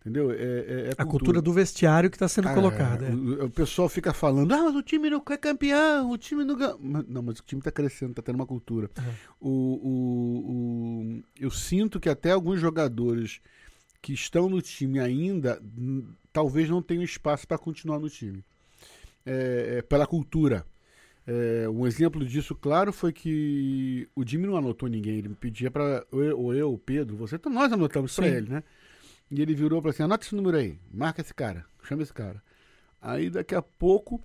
Entendeu? 0.00 0.30
É, 0.30 0.34
é- 0.36 0.88
é 0.88 0.92
A 0.96 1.04
cultura 1.04 1.42
do 1.42 1.52
vestiário 1.52 2.08
que 2.08 2.16
está 2.16 2.26
sendo 2.26 2.48
Ah, 2.48 2.54
colocada. 2.54 3.06
é. 3.08 3.10
O, 3.10 3.44
o 3.44 3.50
pessoal 3.50 3.86
fica 3.86 4.14
falando, 4.14 4.50
ah, 4.54 4.62
mas 4.64 4.74
o 4.74 4.82
time 4.82 5.10
não 5.10 5.22
é 5.30 5.36
campeão, 5.36 6.10
o 6.10 6.16
time 6.16 6.42
não 6.42 6.56
ganha. 6.56 6.74
Não, 7.06 7.22
mas 7.22 7.38
o 7.38 7.42
time 7.42 7.60
tá 7.60 7.70
crescendo, 7.70 8.14
tá 8.14 8.22
tendo 8.22 8.36
uma 8.36 8.46
cultura. 8.46 8.90
Uhum. 8.98 9.50
O, 9.50 11.10
o, 11.18 11.22
eu 11.38 11.50
sinto 11.50 12.00
que 12.00 12.08
até 12.08 12.30
alguns 12.30 12.58
jogadores 12.58 13.40
que 14.00 14.14
estão 14.14 14.48
no 14.48 14.62
time 14.62 14.98
ainda, 14.98 15.60
talvez 16.32 16.70
não 16.70 16.80
tenham 16.80 17.02
espaço 17.04 17.46
para 17.46 17.58
continuar 17.58 17.98
no 17.98 18.08
time. 18.08 18.42
É, 19.26 19.76
é, 19.78 19.82
pela 19.82 20.06
cultura. 20.06 20.64
É, 21.32 21.68
um 21.68 21.86
exemplo 21.86 22.24
disso, 22.26 22.56
claro, 22.56 22.92
foi 22.92 23.12
que 23.12 24.08
o 24.16 24.26
Jimmy 24.26 24.48
não 24.48 24.56
anotou 24.56 24.88
ninguém. 24.88 25.18
Ele 25.18 25.28
me 25.28 25.36
pedia 25.36 25.70
para 25.70 26.04
ou 26.10 26.52
eu, 26.52 26.72
o 26.72 26.78
Pedro, 26.78 27.16
você, 27.16 27.36
então 27.36 27.52
nós 27.52 27.72
anotamos 27.72 28.16
para 28.16 28.26
ele, 28.26 28.50
né? 28.50 28.64
E 29.30 29.40
ele 29.40 29.54
virou 29.54 29.80
para 29.80 29.92
assim: 29.92 30.02
anota 30.02 30.24
esse 30.24 30.34
número 30.34 30.56
aí, 30.56 30.76
marca 30.92 31.20
esse 31.20 31.32
cara, 31.32 31.64
chama 31.84 32.02
esse 32.02 32.12
cara. 32.12 32.42
Aí 33.00 33.30
daqui 33.30 33.54
a 33.54 33.62
pouco 33.62 34.20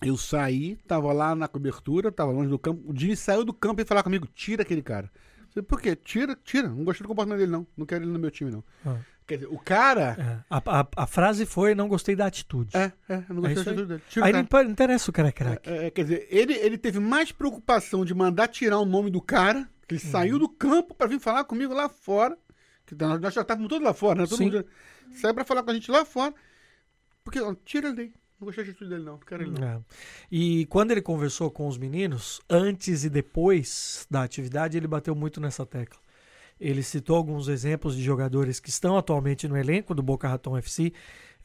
eu 0.00 0.16
saí, 0.16 0.76
tava 0.88 1.12
lá 1.12 1.34
na 1.34 1.46
cobertura, 1.46 2.10
tava 2.10 2.32
longe 2.32 2.48
do 2.48 2.58
campo. 2.58 2.90
O 2.90 2.98
Jimmy 2.98 3.16
saiu 3.16 3.44
do 3.44 3.52
campo 3.52 3.82
e 3.82 3.84
falar 3.84 4.02
comigo: 4.02 4.26
tira 4.34 4.62
aquele 4.62 4.80
cara. 4.80 5.10
Eu 5.42 5.52
falei, 5.52 5.66
Por 5.66 5.78
quê? 5.78 5.94
Tira, 5.94 6.38
tira. 6.42 6.68
Não 6.68 6.84
gostei 6.84 7.04
do 7.04 7.08
comportamento 7.08 7.40
dele, 7.40 7.52
não. 7.52 7.66
Não 7.76 7.84
quero 7.84 8.02
ele 8.02 8.12
no 8.12 8.18
meu 8.18 8.30
time, 8.30 8.50
não. 8.50 8.64
Ah. 8.86 8.96
Quer 9.30 9.36
dizer, 9.36 9.46
o 9.52 9.58
cara. 9.58 10.16
É. 10.18 10.44
A, 10.50 10.80
a- 10.80 10.88
a 10.96 11.06
frase 11.06 11.46
foi: 11.46 11.72
não 11.74 11.86
gostei 11.86 12.16
da 12.16 12.26
atitude. 12.26 12.76
É, 12.76 12.92
é, 13.08 13.22
eu 13.28 13.34
não 13.34 13.46
É 13.46 13.48
gostei 13.48 13.52
isso 13.54 13.64
da 13.64 13.70
atitude 13.70 13.86
dele. 13.88 14.02
Tira 14.08 14.26
Aí 14.26 14.32
não 14.32 14.70
interessa 14.70 15.08
o 15.10 15.12
cara 15.14 15.28
é 15.28 15.32
craque. 15.32 15.70
É, 15.70 15.86
é, 15.86 15.90
quer 15.90 16.02
dizer, 16.02 16.26
ele, 16.30 16.52
ele 16.54 16.76
teve 16.76 16.98
mais 16.98 17.30
preocupação 17.30 18.04
de 18.04 18.12
mandar 18.12 18.48
tirar 18.48 18.78
o 18.80 18.84
nome 18.84 19.08
do 19.08 19.20
cara, 19.22 19.68
que 19.86 19.94
ele 19.94 20.00
saiu 20.00 20.34
Uhum. 20.34 20.40
do 20.40 20.48
campo 20.48 20.94
pra 20.94 21.06
vir 21.06 21.20
falar 21.20 21.44
comigo 21.44 21.72
lá 21.72 21.88
fora. 21.88 22.36
Que 22.84 22.94
nós 22.96 23.20
nós 23.20 23.32
já 23.32 23.42
estávamos 23.42 23.68
todos 23.68 23.84
lá 23.86 23.94
fora, 23.94 24.20
né? 24.22 24.26
Todo 24.26 24.38
Sim. 24.38 24.44
mundo 24.46 24.52
já- 24.56 24.64
saiu 25.20 25.34
pra 25.34 25.44
falar 25.44 25.62
com 25.62 25.70
a 25.70 25.74
gente 25.74 25.90
lá 25.92 26.04
fora. 26.04 26.34
Porque, 27.22 27.40
ó, 27.40 27.54
tira 27.64 27.86
ele 27.88 27.96
daí. 27.96 28.12
Não 28.40 28.46
gostei 28.46 28.64
da 28.64 28.70
atitude 28.70 28.90
dele, 28.90 29.04
não. 29.04 29.12
Não 29.12 29.18
quero 29.20 29.42
ele, 29.44 29.50
não. 29.60 29.64
É. 29.68 29.80
E 30.32 30.66
quando 30.66 30.90
ele 30.90 31.02
conversou 31.02 31.50
com 31.50 31.68
os 31.68 31.76
meninos, 31.78 32.40
antes 32.50 33.04
e 33.04 33.10
depois 33.10 34.06
da 34.10 34.22
atividade, 34.22 34.76
ele 34.76 34.88
bateu 34.88 35.14
muito 35.14 35.40
nessa 35.40 35.64
tecla. 35.64 36.00
Ele 36.60 36.82
citou 36.82 37.16
alguns 37.16 37.48
exemplos 37.48 37.96
de 37.96 38.02
jogadores 38.02 38.60
que 38.60 38.68
estão 38.68 38.98
atualmente 38.98 39.48
no 39.48 39.56
elenco 39.56 39.94
do 39.94 40.02
Boca 40.02 40.28
Raton 40.28 40.56
FC, 40.58 40.92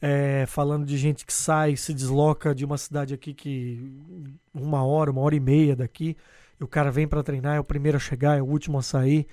é, 0.00 0.44
falando 0.46 0.84
de 0.84 0.98
gente 0.98 1.24
que 1.24 1.32
sai, 1.32 1.74
se 1.76 1.94
desloca 1.94 2.54
de 2.54 2.64
uma 2.64 2.76
cidade 2.76 3.14
aqui 3.14 3.32
que 3.32 3.92
uma 4.52 4.84
hora, 4.84 5.10
uma 5.10 5.22
hora 5.22 5.34
e 5.34 5.40
meia 5.40 5.74
daqui, 5.74 6.16
e 6.60 6.64
o 6.64 6.68
cara 6.68 6.90
vem 6.90 7.08
para 7.08 7.22
treinar, 7.22 7.56
é 7.56 7.60
o 7.60 7.64
primeiro 7.64 7.96
a 7.96 8.00
chegar, 8.00 8.36
é 8.38 8.42
o 8.42 8.46
último 8.46 8.76
a 8.78 8.82
sair, 8.82 9.26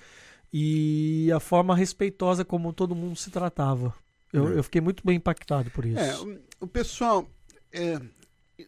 e 0.52 1.30
a 1.32 1.40
forma 1.40 1.76
respeitosa 1.76 2.44
como 2.44 2.72
todo 2.72 2.94
mundo 2.94 3.16
se 3.16 3.30
tratava. 3.30 3.92
Eu, 4.32 4.54
É. 4.54 4.58
eu 4.58 4.64
fiquei 4.64 4.80
muito 4.80 5.04
bem 5.06 5.16
impactado 5.16 5.70
por 5.70 5.84
isso. 5.84 5.98
É, 5.98 6.16
o, 6.18 6.38
o 6.60 6.66
pessoal. 6.66 7.28
é, 7.72 8.00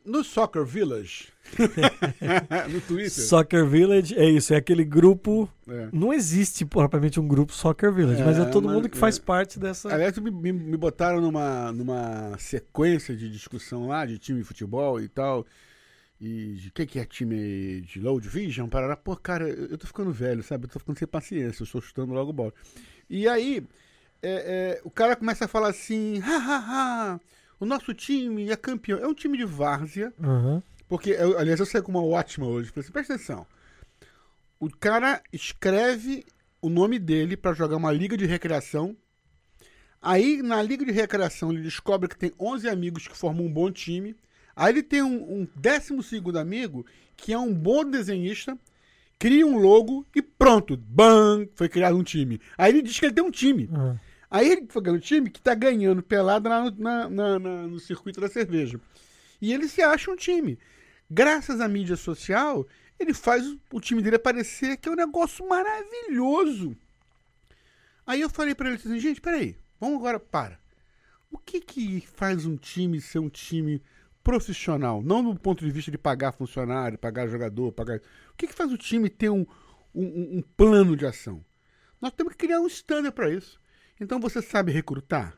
no 0.05 0.25
Soccer 0.25 0.65
Village, 0.65 1.29
no 2.71 2.81
Twitter. 2.81 3.11
Soccer 3.11 3.67
Village 3.67 4.15
é 4.19 4.29
isso, 4.29 4.53
é 4.53 4.57
aquele 4.57 4.85
grupo. 4.85 5.49
é. 5.69 5.89
Não 5.93 6.13
existe 6.13 6.65
propriamente 6.65 7.21
um 7.21 7.27
grupo 7.29 7.53
Soccer 7.53 7.93
Village, 7.93 8.23
mas 8.23 8.39
é 8.39 8.43
É, 8.43 8.45
todo 8.47 8.65
mas- 8.65 8.75
mundo 8.75 8.89
que 8.89 8.97
faz 8.99 9.19
é. 9.19 9.21
parte 9.21 9.59
dessa. 9.59 9.93
Aliás, 9.93 10.17
me, 10.19 10.31
me, 10.31 10.53
me 10.53 10.77
botaram 10.77 11.21
numa, 11.21 11.71
numa 11.73 12.37
sequência 12.39 13.15
de 13.17 13.31
discussão 13.31 13.87
lá, 13.87 14.05
de 14.05 14.19
time 14.19 14.39
de 14.41 14.45
futebol 14.45 15.01
e 15.01 15.09
tal. 15.09 15.47
E 16.21 16.55
de 16.55 16.71
que, 16.71 16.87
que 16.87 16.99
é 16.99 17.05
time 17.05 17.83
de 17.83 18.01
low 18.01 18.19
division? 18.19 18.69
Parará. 18.69 18.97
Pô, 18.97 19.15
cara, 19.17 19.49
eu 19.49 19.67
eu 19.67 19.79
tô 19.79 19.87
ficando 19.87 20.11
velho, 20.11 20.43
sabe? 20.43 20.65
Eu 20.65 20.69
tô 20.71 20.79
ficando 20.79 20.99
sem 20.99 21.07
paciência, 21.07 21.63
eu 21.63 21.65
estou 21.65 21.81
chutando 21.83 22.15
logo 22.15 22.33
bola. 22.33 22.55
E 23.09 23.29
aí, 23.29 23.63
é, 24.23 24.79
é, 24.79 24.81
o 24.83 24.91
cara 24.91 25.15
começa 25.15 25.45
a 25.45 25.49
falar 25.49 25.69
assim: 25.69 26.21
ha, 26.23 26.37
ha, 26.39 26.59
ha, 27.13 27.21
o 27.61 27.65
nosso 27.67 27.93
time 27.95 28.51
é 28.51 28.57
campeão. 28.57 28.99
É 28.99 29.07
um 29.07 29.15
time 29.15 29.37
de 29.39 29.45
várzea. 29.45 30.13
Aham. 30.23 30.63
Porque, 30.89 31.11
eu- 31.11 31.39
aliás, 31.39 31.59
eu 31.61 31.67
saí 31.67 31.83
com 31.83 31.91
uma 31.91 32.05
ótima 32.05 32.47
hoje. 32.47 32.71
Falei 32.71 32.85
assim, 32.85 32.93
presta 32.93 33.15
atenção. 33.15 33.47
O 34.61 34.71
cara 34.71 35.21
escreve 35.33 36.25
o 36.63 36.69
nome 36.69 36.99
dele 36.99 37.37
pra 37.37 37.53
jogar 37.53 37.77
uma 37.77 37.93
liga 37.93 38.17
de 38.17 38.25
recreação. 38.27 38.97
Aí, 40.01 40.41
na 40.43 40.63
liga 40.63 40.85
de 40.85 40.93
recreação, 40.93 41.53
ele 41.53 41.63
descobre 41.63 42.09
que 42.09 42.17
tem 42.17 42.33
11 42.39 42.69
amigos 42.69 43.09
que 43.09 43.17
formam 43.17 43.45
um 43.47 43.53
bom 43.53 43.71
time. 43.71 44.15
Aí 44.55 44.73
ele 44.73 44.83
tem 44.83 45.03
um, 45.03 45.41
um 45.41 45.49
décimo 45.57 46.03
segundo 46.03 46.39
amigo 46.39 46.87
que 47.17 47.33
é 47.33 47.39
um 47.39 47.53
bom 47.53 47.85
desenhista, 47.85 48.57
cria 49.19 49.47
um 49.47 49.59
logo 49.59 50.07
e 50.15 50.21
pronto, 50.23 50.77
bam, 50.77 51.47
foi 51.55 51.69
criado 51.69 51.97
um 51.97 52.03
time. 52.03 52.41
Aí 52.57 52.73
ele 52.73 52.83
diz 52.83 52.99
que 52.99 53.07
ele 53.07 53.15
tem 53.15 53.25
um 53.25 53.31
time. 53.31 53.69
aham. 53.73 54.01
Aí 54.37 54.53
ele 54.53 54.67
foi 54.69 54.83
um 54.91 54.99
time 54.99 55.31
que 55.31 55.41
tá 55.41 55.55
ganhando 55.55 56.03
pelada 56.03 56.51
no, 56.61 56.71
na- 56.73 57.09
na- 57.09 57.39
na- 57.39 57.67
no 57.67 57.81
circuito 57.81 58.21
da 58.21 58.29
cerveja. 58.29 58.79
E 59.41 59.51
ele 59.51 59.67
se 59.67 59.81
acha 59.81 60.11
um 60.11 60.17
time. 60.17 60.59
Graças 61.11 61.59
à 61.59 61.67
mídia 61.67 61.97
social, 61.97 62.67
ele 63.01 63.15
faz 63.15 63.47
o, 63.73 63.81
time 63.81 64.03
dele 64.03 64.17
aparecer, 64.17 64.77
que 64.77 64.91
é 64.91 64.93
um 64.93 64.95
negócio 64.95 65.49
maravilhoso. 65.49 66.77
Aí 68.07 68.21
eu 68.21 68.29
falei 68.29 68.55
pra 68.55 68.69
ele 68.69 68.77
assim, 68.77 68.99
gente, 69.01 69.23
peraí, 69.23 69.57
vamos 69.81 69.97
agora, 69.97 70.21
para. 70.21 70.61
O 71.31 71.39
que 71.39 71.59
que 71.59 72.03
faz 72.15 72.45
um 72.45 72.59
time 72.59 73.01
ser 73.01 73.21
um 73.21 73.31
time 73.31 73.83
profissional? 74.23 75.03
Não 75.03 75.25
do 75.25 75.41
ponto 75.41 75.65
de 75.65 75.71
vista 75.71 75.91
de 75.91 75.97
pagar 75.97 76.33
funcionário, 76.33 76.99
pagar 76.99 77.27
jogador, 77.27 77.73
pagar... 77.73 78.01
O 78.33 78.37
que 78.37 78.47
que 78.47 78.55
faz 78.55 78.71
o 78.71 78.77
time 78.77 79.09
ter 79.09 79.31
um, 79.31 79.47
um, 79.95 80.39
um 80.39 80.43
plano 80.59 80.95
de 80.95 81.07
ação? 81.07 81.43
Nós 82.03 82.13
temos 82.13 82.35
que 82.35 82.47
criar 82.47 82.61
um 82.61 82.67
standard 82.67 83.15
para 83.15 83.31
isso. 83.31 83.59
Então 84.01 84.21
você 84.21 84.43
sabe 84.43 84.73
recrutar? 84.73 85.37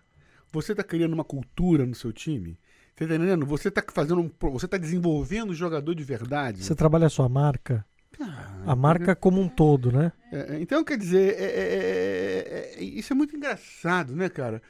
Você 0.53 0.73
está 0.73 0.83
criando 0.83 1.13
uma 1.13 1.25
cultura 1.25 1.85
no 1.87 1.95
seu 1.95 2.13
time? 2.13 2.59
Você 2.97 3.07
tá 3.07 3.15
entendendo? 3.15 3.47
Você 3.47 3.69
está 3.69 3.83
fazendo 3.93 4.21
um, 4.21 4.31
você 4.51 4.67
está 4.67 4.77
desenvolvendo 4.77 5.51
um 5.51 5.55
jogador 5.55 5.95
de 5.95 6.03
verdade. 6.03 6.65
Você 6.65 6.75
trabalha 6.75 7.07
a 7.07 7.11
sua 7.11 7.29
marca, 7.29 7.85
Ah, 8.21 8.63
a 8.67 8.75
marca 8.77 9.15
como 9.15 9.41
um 9.41 9.49
todo, 9.49 9.93
né? 9.93 10.11
é, 10.33 10.57
é, 10.57 10.61
então, 10.61 10.83
quer 10.83 10.99
dizer, 10.99 11.35
é- 11.39 11.45
é- 11.45 12.75
é- 12.79 12.81
é- 12.81 12.83
isso 12.83 13.13
é 13.13 13.17
muito 13.17 13.37
engraçado, 13.37 14.17
né, 14.17 14.29
cara? 14.29 14.61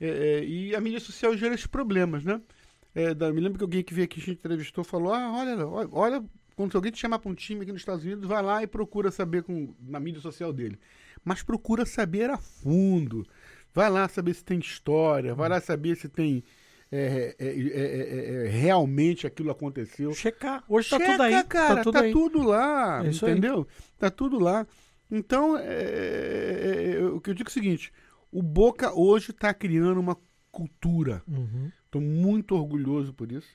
É, 0.00 0.08
é, 0.08 0.44
e 0.44 0.74
a 0.74 0.80
mídia 0.80 0.98
social 1.00 1.36
gera 1.36 1.54
esses 1.54 1.66
problemas, 1.66 2.24
né? 2.24 2.40
É, 2.94 3.14
da- 3.14 3.32
me 3.32 3.40
lembro 3.40 3.58
que 3.58 3.64
alguém 3.64 3.82
que 3.84 3.94
veio 3.94 4.06
aqui, 4.06 4.18
a 4.20 4.24
gente 4.24 4.38
entrevistou, 4.38 4.82
falou: 4.82 5.12
ah, 5.12 5.30
olha, 5.32 5.66
olha, 5.66 5.88
olha, 5.92 6.24
quando 6.56 6.74
alguém 6.74 6.90
te 6.90 6.98
chamar 6.98 7.18
para 7.20 7.30
um 7.30 7.34
time 7.34 7.62
aqui 7.62 7.70
nos 7.72 7.82
Estados 7.82 8.04
Unidos, 8.04 8.26
vai 8.26 8.42
lá 8.42 8.62
e 8.62 8.66
procura 8.66 9.10
saber 9.12 9.42
com, 9.44 9.74
na 9.80 10.00
mídia 10.00 10.20
social 10.20 10.52
dele. 10.52 10.78
Mas 11.24 11.42
procura 11.42 11.84
saber 11.86 12.30
a 12.30 12.36
fundo. 12.38 13.26
Vai 13.76 13.90
lá 13.90 14.08
saber 14.08 14.32
se 14.32 14.42
tem 14.42 14.58
história, 14.58 15.34
vai 15.34 15.50
lá 15.50 15.60
saber 15.60 15.96
se 15.96 16.08
tem. 16.08 16.42
é, 16.90 17.36
é, 17.38 17.46
é, 17.46 17.50
é, 17.50 18.46
é, 18.46 18.48
realmente 18.48 19.26
aquilo 19.26 19.50
aconteceu. 19.50 20.14
Checar. 20.14 20.64
Hoje 20.66 20.88
tá 20.88 20.96
Checa, 20.96 21.12
tudo 21.12 21.22
aí. 21.22 21.44
cara, 21.44 21.74
tá 21.76 21.82
tudo 21.82 21.92
tá 21.92 22.00
aí. 22.00 22.12
tudo 22.12 22.42
lá, 22.42 23.04
É 23.04 23.10
isso 23.10 23.26
aí. 23.26 23.32
entendeu? 23.32 23.68
Tá 23.98 24.08
tudo 24.08 24.38
lá. 24.38 24.66
Então, 25.10 25.58
é, 25.58 25.62
é, 25.66 26.96
é, 26.96 27.04
o 27.04 27.20
que 27.20 27.28
eu 27.28 27.34
digo 27.34 27.48
é 27.48 27.50
o 27.50 27.52
seguinte: 27.52 27.92
o 28.32 28.42
Boca 28.42 28.98
hoje 28.98 29.30
está 29.30 29.52
criando 29.52 30.00
uma 30.00 30.16
cultura. 30.50 31.22
Uhum. 31.28 31.70
Estou 31.84 32.00
muito 32.00 32.54
orgulhoso 32.56 33.12
por 33.12 33.30
isso. 33.30 33.54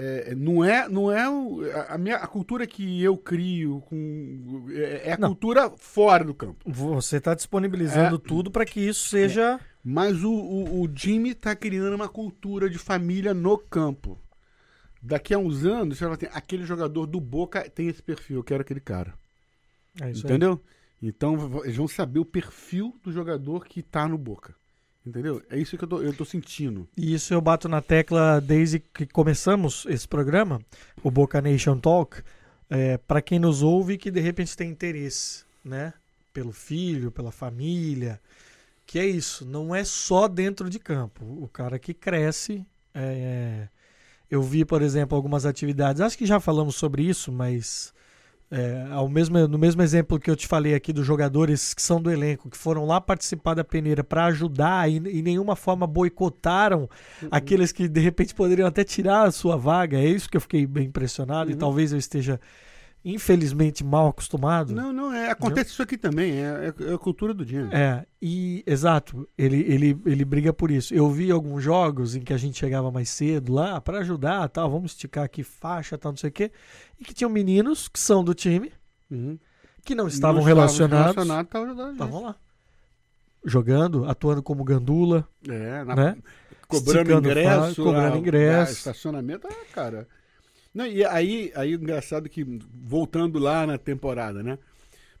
É, 0.00 0.34
não 0.34 0.64
é, 0.64 0.88
não 0.88 1.10
é 1.10 1.24
a, 1.88 1.98
minha, 1.98 2.16
a 2.16 2.26
cultura 2.26 2.66
que 2.66 3.02
eu 3.02 3.16
crio 3.16 3.80
com, 3.88 4.66
é, 4.70 5.08
é 5.08 5.12
a 5.14 5.18
Não. 5.18 5.28
cultura 5.30 5.70
fora 5.76 6.22
do 6.24 6.32
campo. 6.32 6.70
Você 6.70 7.16
está 7.16 7.34
disponibilizando 7.34 8.14
É. 8.16 8.18
tudo 8.28 8.50
para 8.50 8.64
que 8.64 8.80
isso 8.80 9.08
seja. 9.08 9.58
Mas 9.84 10.22
o, 10.22 10.30
o, 10.32 10.82
o 10.82 10.88
Jimmy 10.94 11.34
tá 11.34 11.56
criando 11.56 11.94
uma 11.94 12.08
cultura 12.08 12.68
de 12.70 12.78
família 12.78 13.32
no 13.34 13.56
campo. 13.58 14.18
Daqui 15.02 15.32
a 15.32 15.38
uns 15.38 15.64
anos, 15.64 15.96
você 15.98 16.06
vai 16.06 16.16
ter 16.16 16.30
aquele 16.32 16.64
jogador 16.64 17.06
do 17.06 17.20
Boca 17.20 17.68
tem 17.70 17.88
esse 17.88 18.02
perfil, 18.02 18.36
eu 18.38 18.44
quero 18.44 18.60
aquele 18.62 18.80
cara. 18.80 19.14
É 20.00 20.10
isso 20.10 20.26
aí. 20.26 20.30
entendeu? 20.32 20.60
Então 21.00 21.36
v- 21.38 21.60
eles 21.64 21.76
vão 21.76 21.88
saber 21.88 22.18
o 22.18 22.24
perfil 22.24 22.94
do 23.02 23.10
jogador 23.12 23.64
que 23.64 23.82
tá 23.82 24.06
no 24.08 24.18
Boca. 24.18 24.54
Entendeu? 25.08 25.42
É 25.48 25.58
isso 25.58 25.78
que 25.78 25.84
eu 25.84 25.88
tô, 25.88 26.02
eu 26.02 26.12
tô 26.12 26.24
sentindo. 26.24 26.86
E 26.96 27.14
isso 27.14 27.32
eu 27.32 27.40
bato 27.40 27.68
na 27.68 27.80
tecla 27.80 28.40
desde 28.40 28.78
que 28.78 29.06
começamos 29.06 29.86
esse 29.88 30.06
programa, 30.06 30.60
o 31.02 31.10
Boca 31.10 31.40
Nation 31.40 31.78
Talk, 31.78 32.22
é, 32.68 32.98
para 32.98 33.22
quem 33.22 33.38
nos 33.38 33.62
ouve 33.62 33.96
que 33.96 34.10
de 34.10 34.20
repente 34.20 34.54
tem 34.54 34.70
interesse, 34.70 35.44
né? 35.64 35.94
Pelo 36.32 36.52
filho, 36.52 37.10
pela 37.10 37.32
família, 37.32 38.20
que 38.86 38.98
é 38.98 39.06
isso, 39.06 39.46
não 39.46 39.74
é 39.74 39.82
só 39.82 40.28
dentro 40.28 40.68
de 40.68 40.78
campo. 40.78 41.24
O 41.42 41.48
cara 41.48 41.78
que 41.78 41.94
cresce. 41.94 42.64
é, 42.94 43.68
eu 44.30 44.42
vi, 44.42 44.62
por 44.62 44.82
exemplo, 44.82 45.16
algumas 45.16 45.46
atividades, 45.46 46.02
acho 46.02 46.18
que 46.18 46.26
já 46.26 46.38
falamos 46.38 46.76
sobre 46.76 47.02
isso, 47.02 47.32
mas 47.32 47.94
é, 48.50 48.86
ao 48.90 49.08
mesmo, 49.08 49.46
no 49.46 49.58
mesmo 49.58 49.82
exemplo 49.82 50.18
que 50.18 50.30
eu 50.30 50.34
te 50.36 50.46
falei 50.46 50.74
aqui 50.74 50.92
dos 50.92 51.04
jogadores 51.06 51.74
que 51.74 51.82
são 51.82 52.00
do 52.00 52.10
elenco, 52.10 52.48
que 52.48 52.56
foram 52.56 52.86
lá 52.86 52.98
participar 53.00 53.52
da 53.54 53.62
peneira 53.62 54.02
para 54.02 54.24
ajudar 54.26 54.90
e 54.90 54.96
em 54.96 55.22
nenhuma 55.22 55.54
forma 55.54 55.86
boicotaram 55.86 56.88
aqueles 57.30 57.72
que 57.72 57.86
de 57.88 58.00
repente 58.00 58.34
poderiam 58.34 58.66
até 58.66 58.84
tirar 58.84 59.24
a 59.24 59.30
sua 59.30 59.56
vaga. 59.56 59.98
É 59.98 60.06
isso 60.06 60.30
que 60.30 60.36
eu 60.36 60.40
fiquei 60.40 60.66
bem 60.66 60.86
impressionado 60.86 61.50
e 61.50 61.52
Uhum. 61.52 61.58
talvez 61.58 61.92
eu 61.92 61.98
esteja 61.98 62.40
infelizmente 63.04 63.82
mal 63.84 64.08
acostumado. 64.08 64.74
Não, 64.74 64.92
não, 64.92 65.12
é, 65.12 65.30
acontece 65.30 65.70
isso 65.70 65.82
aqui 65.82 65.96
também. 65.96 66.32
É, 66.32 66.72
é, 66.78 66.90
é 66.90 66.94
a 66.94 66.98
cultura 66.98 67.32
do 67.32 67.44
Jimmy. 67.44 67.68
É, 67.72 68.04
e 68.20 68.62
exato, 68.66 69.26
ele, 69.38 69.60
ele, 69.60 69.98
ele 70.04 70.24
briga 70.24 70.52
por 70.52 70.70
isso. 70.70 70.92
Eu 70.94 71.08
vi 71.10 71.30
alguns 71.30 71.62
jogos 71.62 72.14
em 72.16 72.20
que 72.20 72.32
a 72.32 72.36
gente 72.36 72.58
chegava 72.58 72.90
mais 72.90 73.08
cedo 73.08 73.52
lá 73.54 73.80
para 73.80 73.98
ajudar, 74.00 74.48
tal, 74.48 74.70
vamos 74.70 74.92
esticar 74.92 75.24
aqui 75.24 75.42
faixa, 75.42 75.96
tal, 75.96 76.12
não 76.12 76.16
sei 76.16 76.30
o 76.30 76.32
quê, 76.32 76.50
e 77.00 77.04
que 77.04 77.14
tinham 77.14 77.30
meninos 77.30 77.88
que 77.88 77.98
são 78.00 78.22
do 78.22 78.34
time, 78.34 78.72
Uhum. 79.10 79.38
que 79.84 79.94
não 79.94 80.06
estavam 80.08 80.40
Não 80.40 80.46
relacionados, 80.46 81.16
estavam 81.22 82.22
lá. 82.22 82.36
Jogando, 83.44 84.04
atuando 84.04 84.42
como 84.42 84.64
gandula, 84.64 85.26
É, 85.48 85.84
na- 85.84 85.94
né? 85.96 86.16
cobrando 86.66 86.98
Esticando 86.98 87.28
ingresso. 87.30 87.82
cobrando 87.82 88.14
a- 88.14 88.18
ingresso. 88.18 88.68
a 88.70 88.72
estacionamento, 88.72 89.46
ah, 89.48 89.64
cara. 89.72 90.08
Não, 90.78 90.86
e 90.86 91.04
aí, 91.04 91.50
aí 91.56 91.74
o 91.74 91.80
engraçado 91.80 92.26
é 92.26 92.28
que, 92.28 92.44
voltando 92.72 93.36
lá 93.36 93.66
na 93.66 93.76
temporada, 93.76 94.44
né? 94.44 94.60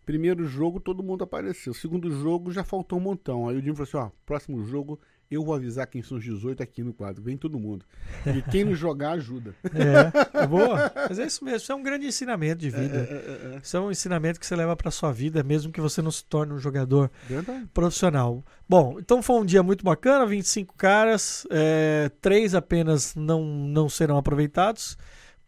Primeiro 0.06 0.46
jogo, 0.46 0.78
todo 0.78 1.02
mundo 1.02 1.24
apareceu. 1.24 1.74
Segundo 1.74 2.08
jogo, 2.12 2.52
já 2.52 2.62
faltou 2.62 2.96
um 2.96 3.02
montão. 3.02 3.48
Aí 3.48 3.56
o 3.56 3.60
Jimmy 3.60 3.74
falou 3.74 3.88
assim: 3.88 3.96
ó, 3.96 4.10
próximo 4.24 4.64
jogo, 4.64 5.00
eu 5.28 5.44
vou 5.44 5.56
avisar 5.56 5.88
quem 5.88 6.00
são 6.00 6.16
os 6.16 6.22
18 6.22 6.62
aqui 6.62 6.84
no 6.84 6.94
quadro. 6.94 7.24
Vem 7.24 7.36
todo 7.36 7.58
mundo. 7.58 7.84
E 8.24 8.40
quem 8.52 8.62
não 8.62 8.72
jogar, 8.76 9.14
ajuda. 9.14 9.52
É, 9.64 10.42
é 10.44 10.46
boa. 10.46 10.92
Mas 11.08 11.18
é 11.18 11.26
isso 11.26 11.44
mesmo, 11.44 11.56
isso 11.56 11.72
é 11.72 11.74
um 11.74 11.82
grande 11.82 12.06
ensinamento 12.06 12.60
de 12.60 12.70
vida. 12.70 12.96
É, 12.96 13.00
é, 13.00 13.54
é, 13.56 13.60
Isso 13.60 13.76
é 13.76 13.80
um 13.80 13.90
ensinamento 13.90 14.38
que 14.38 14.46
você 14.46 14.54
leva 14.54 14.76
para 14.76 14.92
sua 14.92 15.10
vida, 15.10 15.42
mesmo 15.42 15.72
que 15.72 15.80
você 15.80 16.00
não 16.00 16.12
se 16.12 16.24
torne 16.24 16.52
um 16.52 16.58
jogador 16.60 17.10
é. 17.24 17.34
Verdade. 17.34 17.66
profissional. 17.74 18.44
Bom, 18.68 18.96
então 19.00 19.20
foi 19.20 19.40
um 19.40 19.44
dia 19.44 19.64
muito 19.64 19.84
bacana, 19.84 20.24
25 20.24 20.76
caras, 20.76 21.44
é, 21.50 22.12
três 22.22 22.54
apenas 22.54 23.16
não, 23.16 23.44
não 23.44 23.88
serão 23.88 24.16
aproveitados, 24.16 24.96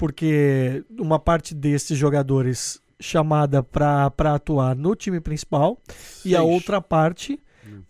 porque 0.01 0.83
uma 0.99 1.19
parte 1.19 1.55
desses 1.55 1.99
jogadores 1.99 2.81
chamada 2.99 3.63
para 3.63 4.11
atuar 4.35 4.75
no 4.75 4.95
time 4.97 5.21
principal 5.21 5.79
e 6.25 6.35
a 6.35 6.39
Seis. 6.41 6.51
outra 6.51 6.81
parte 6.81 7.39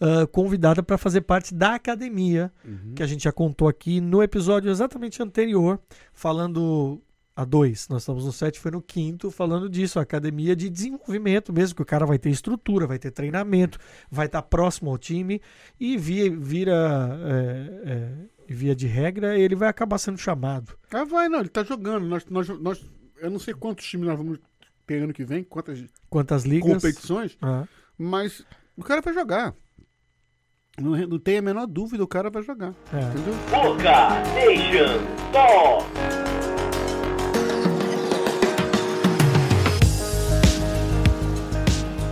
ah, 0.01 0.27
convidada 0.33 0.83
para 0.83 0.99
fazer 0.99 1.21
parte 1.21 1.55
da 1.55 1.75
academia, 1.77 2.53
Uhum. 2.65 2.95
que 2.97 3.03
a 3.03 3.07
gente 3.07 3.23
já 3.25 3.33
contou 3.33 3.69
aqui 3.69 4.01
no 4.01 4.23
episódio 4.25 4.71
exatamente 4.71 5.23
anterior, 5.23 5.79
falando 6.13 7.01
a 7.37 7.45
dois. 7.45 7.89
Nós 7.89 8.03
estamos 8.03 8.25
no 8.25 8.33
sete, 8.33 8.59
foi 8.61 8.71
no 8.71 8.83
quinto, 8.83 9.31
falando 9.31 9.69
disso, 9.69 9.99
a 9.99 10.03
academia 10.03 10.55
de 10.57 10.69
desenvolvimento 10.69 11.53
mesmo, 11.53 11.75
que 11.77 11.83
o 11.83 11.87
cara 11.87 12.05
vai 12.05 12.19
ter 12.19 12.31
estrutura, 12.31 12.87
vai 12.87 12.99
ter 12.99 13.11
treinamento, 13.11 13.79
vai 14.11 14.27
estar 14.27 14.43
próximo 14.43 14.91
ao 14.91 14.99
time 14.99 15.41
e 15.79 15.97
via, 15.97 16.31
vira, 16.31 16.73
é, 17.25 17.91
é, 17.93 18.13
via 18.49 18.75
de 18.75 18.87
regra, 18.87 19.39
ele 19.39 19.55
vai 19.55 19.69
acabar 19.69 19.99
sendo 19.99 20.19
chamado. 20.19 20.75
Ah, 20.93 21.05
vai, 21.05 21.29
não, 21.29 21.41
ele 21.41 21.49
tá 21.49 21.63
jogando. 21.65 22.07
Nós, 22.07 22.27
nós, 22.27 22.49
nós, 22.49 22.85
eu 23.21 23.31
não 23.31 23.39
sei 23.39 23.55
quantos 23.55 23.87
times 23.87 24.07
nós 24.07 24.19
vamos 24.19 24.39
ter 24.87 25.03
ano 25.03 25.13
que 25.13 25.25
vem, 25.25 25.43
quantas 25.45 25.83
Quantas 26.09 26.45
ligas? 26.45 26.73
competições, 26.83 27.39
Ah, 27.41 27.65
mas 27.97 28.45
o 28.77 28.83
cara 28.83 29.01
vai 29.01 29.15
jogar. 29.15 29.55
Não, 30.79 30.97
não 31.07 31.19
tem 31.19 31.39
a 31.39 31.43
menor 31.43 31.67
dúvida, 31.67 32.03
o 32.03 32.09
cara 32.09 32.31
vai 32.31 32.43
jogar. 32.43 32.75
é. 32.93 33.01
Entendeu? 33.03 33.35
Boca 33.51 34.09
Nation 34.35 35.33
Talk. 35.33 36.30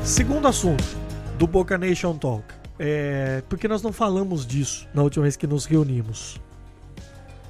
Segundo 0.08 0.48
assunto 0.48 0.82
do 1.38 1.46
Boca 1.46 1.76
Nation 1.76 2.16
Talk, 2.16 2.42
é, 2.78 3.42
porque 3.46 3.68
nós 3.68 3.82
não 3.82 3.92
falamos 3.92 4.46
disso 4.46 4.88
na 4.94 5.02
última 5.02 5.24
vez 5.24 5.36
que 5.36 5.46
nos 5.46 5.66
reunimos. 5.66 6.40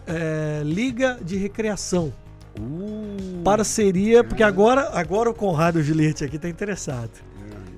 É, 0.04 0.62
Liga 0.64 1.16
de 1.22 1.36
Recreação. 1.36 2.12
Uh, 2.58 3.42
Parceria, 3.44 4.24
porque 4.24 4.42
agora, 4.42 4.90
agora 4.92 5.30
o 5.30 5.34
Conrado 5.34 5.80
Juliette 5.80 6.24
aqui 6.24 6.36
tá 6.36 6.48
interessado. 6.48 7.12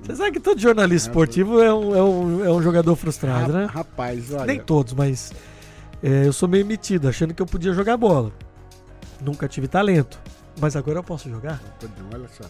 Você 0.01 0.15
sabe 0.15 0.31
que 0.31 0.39
todo 0.39 0.59
jornalista 0.59 1.09
esportivo 1.09 1.61
é 1.61 1.71
um, 1.71 1.95
é 1.95 2.01
um, 2.01 2.45
é 2.45 2.51
um 2.51 2.61
jogador 2.63 2.95
frustrado, 2.95 3.53
Ra- 3.53 3.59
né? 3.59 3.65
Rapaz, 3.65 4.33
olha. 4.33 4.45
Nem 4.45 4.59
todos, 4.59 4.93
mas 4.93 5.31
é, 6.01 6.25
eu 6.25 6.33
sou 6.33 6.49
meio 6.49 6.65
metido, 6.65 7.07
achando 7.07 7.35
que 7.35 7.41
eu 7.41 7.45
podia 7.45 7.71
jogar 7.71 7.97
bola. 7.97 8.31
Nunca 9.21 9.47
tive 9.47 9.67
talento, 9.67 10.19
mas 10.59 10.75
agora 10.75 10.97
eu 10.97 11.03
posso 11.03 11.29
jogar. 11.29 11.61
Não, 11.83 12.17
olha 12.19 12.27
só. 12.29 12.49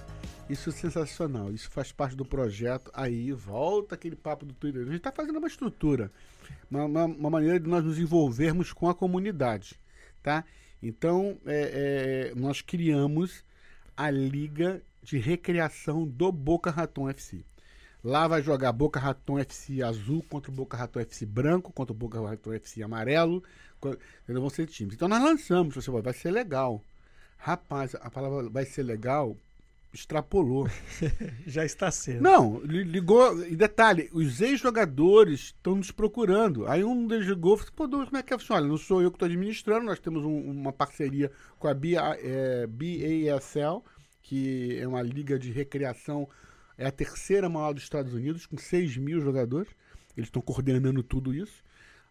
Isso 0.52 0.70
é 0.70 0.74
sensacional. 0.74 1.52
Isso 1.52 1.70
faz 1.70 1.92
parte 1.92 2.16
do 2.16 2.26
projeto. 2.26 2.92
Aí 2.94 3.32
volta 3.32 3.96
aquele 3.96 4.16
papo 4.16 4.46
do 4.46 4.54
Twitter. 4.54 4.82
A 4.82 4.86
gente 4.86 4.98
está 4.98 5.12
fazendo 5.12 5.38
uma 5.40 5.48
estrutura, 5.48 6.12
uma, 6.70 6.86
uma- 6.86 7.06
uma 7.06 7.30
maneira 7.30 7.60
de 7.60 7.68
nós 7.70 7.84
nos 7.84 7.98
envolvermos 8.00 8.74
com 8.74 8.90
a 8.90 8.96
comunidade, 8.96 9.80
tá? 10.22 10.44
Então, 10.82 11.38
é, 11.46 12.32
é, 12.34 12.40
nós 12.40 12.62
criamos 12.62 13.44
a 13.96 14.10
Liga 14.10 14.82
de 15.04 15.18
Recreação 15.18 16.06
do 16.08 16.32
Boca 16.32 16.72
Raton 16.72 17.10
FC. 17.10 17.44
Lá 18.04 18.28
vai 18.28 18.42
jogar 18.42 18.72
Boca 18.72 19.00
Raton 19.00 19.38
FC 19.38 19.84
azul 19.84 20.24
contra 20.28 20.52
o 20.52 20.54
Boca 20.56 20.76
Raton 20.76 21.00
FC 21.02 21.24
branco, 21.26 21.72
contra 21.72 21.94
o 21.94 21.96
Boca 21.96 22.20
Raton 22.20 22.52
FC 22.54 22.82
amarelo. 22.82 23.44
Vão 24.28 24.50
ser 24.50 24.66
times. 24.68 24.96
Então 24.96 25.08
nós 25.08 25.22
lançamos, 25.24 25.76
você 25.76 25.92
vai 25.92 26.14
ser 26.14 26.32
legal. 26.32 26.82
Rapaz, 27.38 27.96
a 27.96 28.10
palavra 28.10 28.50
vai 28.50 28.66
ser 28.66 28.82
legal 28.84 29.36
extrapolou. 29.94 30.68
Já 31.46 31.66
está 31.66 31.92
sendo. 31.92 32.22
Não, 32.22 32.60
li- 32.64 32.84
ligou. 32.84 33.44
E 33.46 33.56
detalhe, 33.56 34.10
os 34.14 34.40
ex-jogadores 34.42 35.40
estão 35.56 35.76
nos 35.76 35.92
procurando. 35.92 36.68
Aí 36.68 36.84
um 36.84 37.08
deles 37.08 37.28
ligou 37.28 37.56
e 37.56 37.58
falou: 37.58 37.64
assim, 37.68 37.76
Pô, 37.76 37.88
Douglas, 37.88 38.10
como 38.10 38.18
é 38.20 38.24
que 38.24 38.34
é? 38.34 38.40
Falei, 38.40 38.64
Olha, 38.64 38.70
não 38.72 38.78
sou 38.78 39.02
eu 39.02 39.12
que 39.12 39.16
estou 39.16 39.26
administrando, 39.26 39.86
nós 39.86 40.00
temos 40.00 40.24
um- 40.24 40.50
uma 40.52 40.72
parceria 40.74 41.32
com 41.60 41.68
a 41.68 41.74
BA, 41.74 42.18
é, 42.22 42.68
BASL, 42.68 43.84
que 44.22 44.78
é 44.80 44.88
uma 44.88 45.02
liga 45.02 45.38
de 45.38 45.52
recreação, 45.52 46.28
é 46.78 46.86
a 46.88 46.92
terceira 46.92 47.50
maior 47.50 47.74
dos 47.74 47.84
Estados 47.84 48.14
Unidos, 48.14 48.46
com 48.46 48.58
6 48.58 48.98
mil 48.98 49.20
jogadores. 49.22 49.70
Eles 50.16 50.28
estão 50.28 50.42
coordenando 50.42 51.02
tudo 51.04 51.34
isso. 51.34 51.64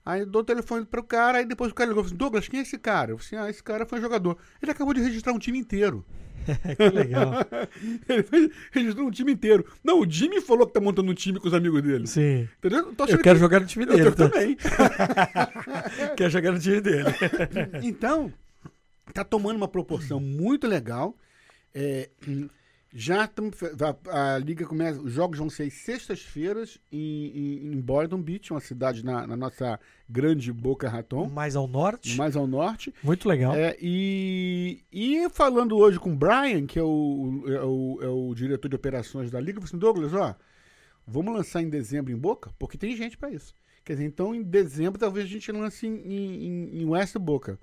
Aí 0.05 0.21
eu 0.21 0.27
dou 0.27 0.43
o 0.43 0.45
telefone 0.45 0.85
para 0.87 1.01
o 1.01 1.05
cara, 1.05 1.39
aí 1.39 1.45
depois 1.47 1.71
o 1.71 1.75
cara 1.75 1.89
ligou 1.89 2.03
e 2.03 2.05
falou 2.05 2.09
assim, 2.11 2.17
Douglas, 2.19 2.49
quem 2.49 2.61
é 2.61 2.63
esse 2.63 2.79
cara? 2.79 3.13
Eu 3.13 3.19
falei 3.19 3.27
assim, 3.41 3.47
ah, 3.47 3.51
esse 3.51 3.63
cara 3.63 3.85
foi 3.87 4.01
jogador. 4.01 4.39
Ele 4.63 4.71
acabou 4.73 4.95
de 4.95 5.01
registrar 5.01 5.33
um 5.33 5.39
time 5.39 5.59
inteiro. 5.59 6.05
que 6.77 6.89
legal. 6.89 7.33
Ele 8.09 8.51
registrou 8.73 9.07
um 9.07 9.11
time 9.11 9.31
inteiro. 9.33 9.65
Não, 9.85 10.01
o 10.01 10.11
Jimmy 10.11 10.41
falou 10.41 10.67
que 10.67 10.73
tá 10.73 10.81
montando 10.81 11.11
um 11.11 11.15
time 11.15 11.39
com 11.39 11.47
os 11.47 11.53
amigos 11.53 11.83
dele. 11.83 12.07
Sim. 12.07 12.49
Entendeu? 12.59 12.95
Eu 12.99 13.19
quero 13.19 13.23
que- 13.23 13.35
jogar 13.37 13.61
no 13.61 13.67
time 13.67 13.85
Eu 13.85 13.93
dele. 13.95 14.11
tá? 14.11 14.29
também. 14.29 14.57
Quero 16.17 16.31
jogar 16.31 16.53
no 16.53 16.59
time 16.59 16.81
dele. 16.81 17.05
Então, 17.83 18.33
tá 19.13 19.23
tomando 19.23 19.57
uma 19.59 19.69
proporção 19.69 20.19
muito 20.19 20.67
legal. 20.67 21.15
É, 21.75 22.09
já 22.93 23.27
tamo, 23.27 23.51
a, 24.11 24.35
a 24.35 24.39
liga 24.39 24.67
começa, 24.67 25.01
os 25.01 25.13
jogos 25.13 25.39
vão 25.39 25.49
ser 25.49 25.71
sextas-feiras 25.71 26.79
em, 26.91 26.99
em, 26.99 27.73
em 27.73 27.81
Boynton 27.81 28.21
Beach, 28.21 28.53
uma 28.53 28.61
cidade 28.61 29.05
na, 29.05 29.27
na 29.27 29.37
nossa 29.37 29.79
grande 30.09 30.53
Boca 30.53 30.89
Raton, 30.89 31.29
Mais 31.29 31.55
ao 31.55 31.69
norte. 31.69 32.17
mais 32.17 32.37
ao 32.37 32.47
norte. 32.47 32.93
Muito 33.03 33.29
legal. 33.29 33.55
É, 33.55 33.77
e, 33.81 34.83
e 34.93 35.29
falando 35.31 35.77
hoje 35.77 35.99
com 35.99 36.13
o 36.13 36.17
Brian, 36.17 36.67
que 36.67 36.79
é 36.79 36.83
o, 36.83 37.45
é 37.47 37.63
o, 37.63 37.99
é 38.03 38.09
o 38.09 38.35
diretor 38.35 38.69
de 38.69 38.77
operações 38.77 39.31
da 39.31 39.41
liga, 39.41 39.59
eu 39.59 39.63
falei 39.63 39.69
assim, 39.69 39.79
Douglas, 39.79 40.13
ó, 40.13 40.35
vamos 41.07 41.33
lançar 41.33 41.63
em 41.63 41.69
dezembro 41.69 42.13
em 42.13 42.17
Boca? 42.17 42.51
Porque 42.59 42.77
tem 42.77 42.97
gente 42.97 43.17
para 43.17 43.31
isso. 43.31 43.55
Quer 43.85 43.95
dizer, 43.95 44.07
então 44.07 44.35
em 44.35 44.43
dezembro 44.43 44.99
talvez 44.99 45.25
a 45.27 45.29
gente 45.29 45.51
lance 45.53 45.87
em, 45.87 45.97
em, 45.97 46.83
em 46.83 46.85
West 46.85 47.17
Boca. 47.19 47.59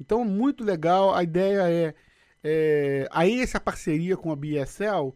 Então, 0.00 0.24
muito 0.24 0.64
legal. 0.64 1.14
A 1.14 1.22
ideia 1.22 1.70
é. 1.70 1.94
É 2.42 3.08
aí, 3.10 3.40
essa 3.40 3.60
parceria 3.60 4.16
com 4.16 4.30
a 4.32 4.36
BSL 4.36 5.12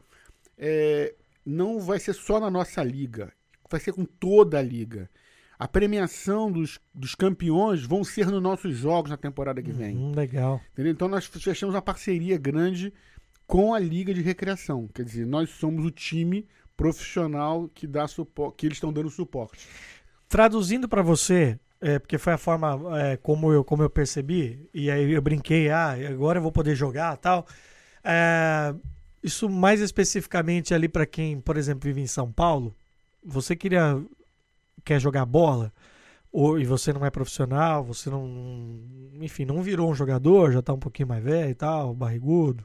é, 0.59 1.15
não 1.45 1.81
vai 1.81 1.99
ser 1.99 2.15
só 2.15 2.39
na 2.39 2.51
nossa 2.51 2.83
liga, 2.83 3.33
vai 3.71 3.81
ser 3.81 3.93
com 3.93 4.05
toda 4.05 4.59
a 4.59 4.63
liga. 4.63 5.09
A 5.59 5.69
premiação 5.69 6.51
dos, 6.51 6.81
dos 6.93 7.15
campeões 7.15 7.85
vão 7.85 8.03
ser 8.03 8.27
nos 8.27 8.43
nossos 8.43 8.77
jogos 8.77 9.11
na 9.11 9.17
temporada 9.17 9.63
que 9.63 9.73
vem. 9.73 9.97
Hum, 9.97 10.13
legal. 10.15 10.61
Entendeu? 10.73 10.93
Então 10.93 11.09
nós 11.09 11.27
fechamos 11.27 11.75
uma 11.75 11.83
parceria 11.83 12.37
grande 12.37 12.93
com 13.47 13.73
a 13.73 13.79
Liga 13.79 14.13
de 14.13 14.21
Recreação. 14.21 14.89
Quer 14.93 15.05
dizer, 15.05 15.27
nós 15.27 15.51
somos 15.51 15.85
o 15.85 15.91
time 15.91 16.47
profissional 16.77 17.71
que 17.73 17.87
dá 17.87 18.09
suporte, 18.09 18.57
que 18.57 18.67
eles 18.67 18.77
estão 18.77 18.93
dando 18.93 19.11
suporte. 19.11 19.69
Traduzindo 20.29 20.89
para 20.89 21.03
você, 21.03 21.59
é, 21.85 21.99
porque 21.99 22.16
foi 22.16 22.33
a 22.33 22.38
forma 22.38 22.99
é, 22.99 23.18
como, 23.18 23.53
eu, 23.53 23.62
como 23.62 23.83
eu 23.83 23.90
percebi, 23.90 24.66
e 24.73 24.90
aí 24.90 25.12
eu 25.12 25.20
brinquei, 25.20 25.68
ah, 25.68 25.90
agora 26.09 26.38
eu 26.38 26.42
vou 26.42 26.51
poder 26.51 26.75
jogar 26.75 27.14
tal. 27.18 27.47
É, 28.03 28.75
isso 29.23 29.51
mais 29.51 29.83
especificamente 29.83 30.73
ali 30.73 30.88
para 30.88 31.05
quem, 31.05 31.38
por 31.38 31.59
exemplo, 31.59 31.83
vive 31.85 32.01
em 32.01 32.07
São 32.07 32.33
Paulo, 32.33 32.75
você 33.23 33.55
queria 33.55 34.03
quer 34.83 34.99
jogar 34.99 35.27
bola 35.27 35.70
ou, 36.33 36.59
e 36.59 36.64
você 36.64 36.90
não 36.90 37.05
é 37.05 37.11
profissional, 37.11 37.85
você 37.85 38.09
não, 38.09 38.81
enfim, 39.20 39.44
não 39.44 39.62
virou 39.62 39.90
um 39.90 39.94
jogador, 39.94 40.53
já 40.53 40.62
tá 40.62 40.73
um 40.73 40.79
pouquinho 40.79 41.09
mais 41.09 41.23
velho 41.23 41.51
e 41.51 41.55
tal, 41.55 41.94
barrigudo, 41.94 42.64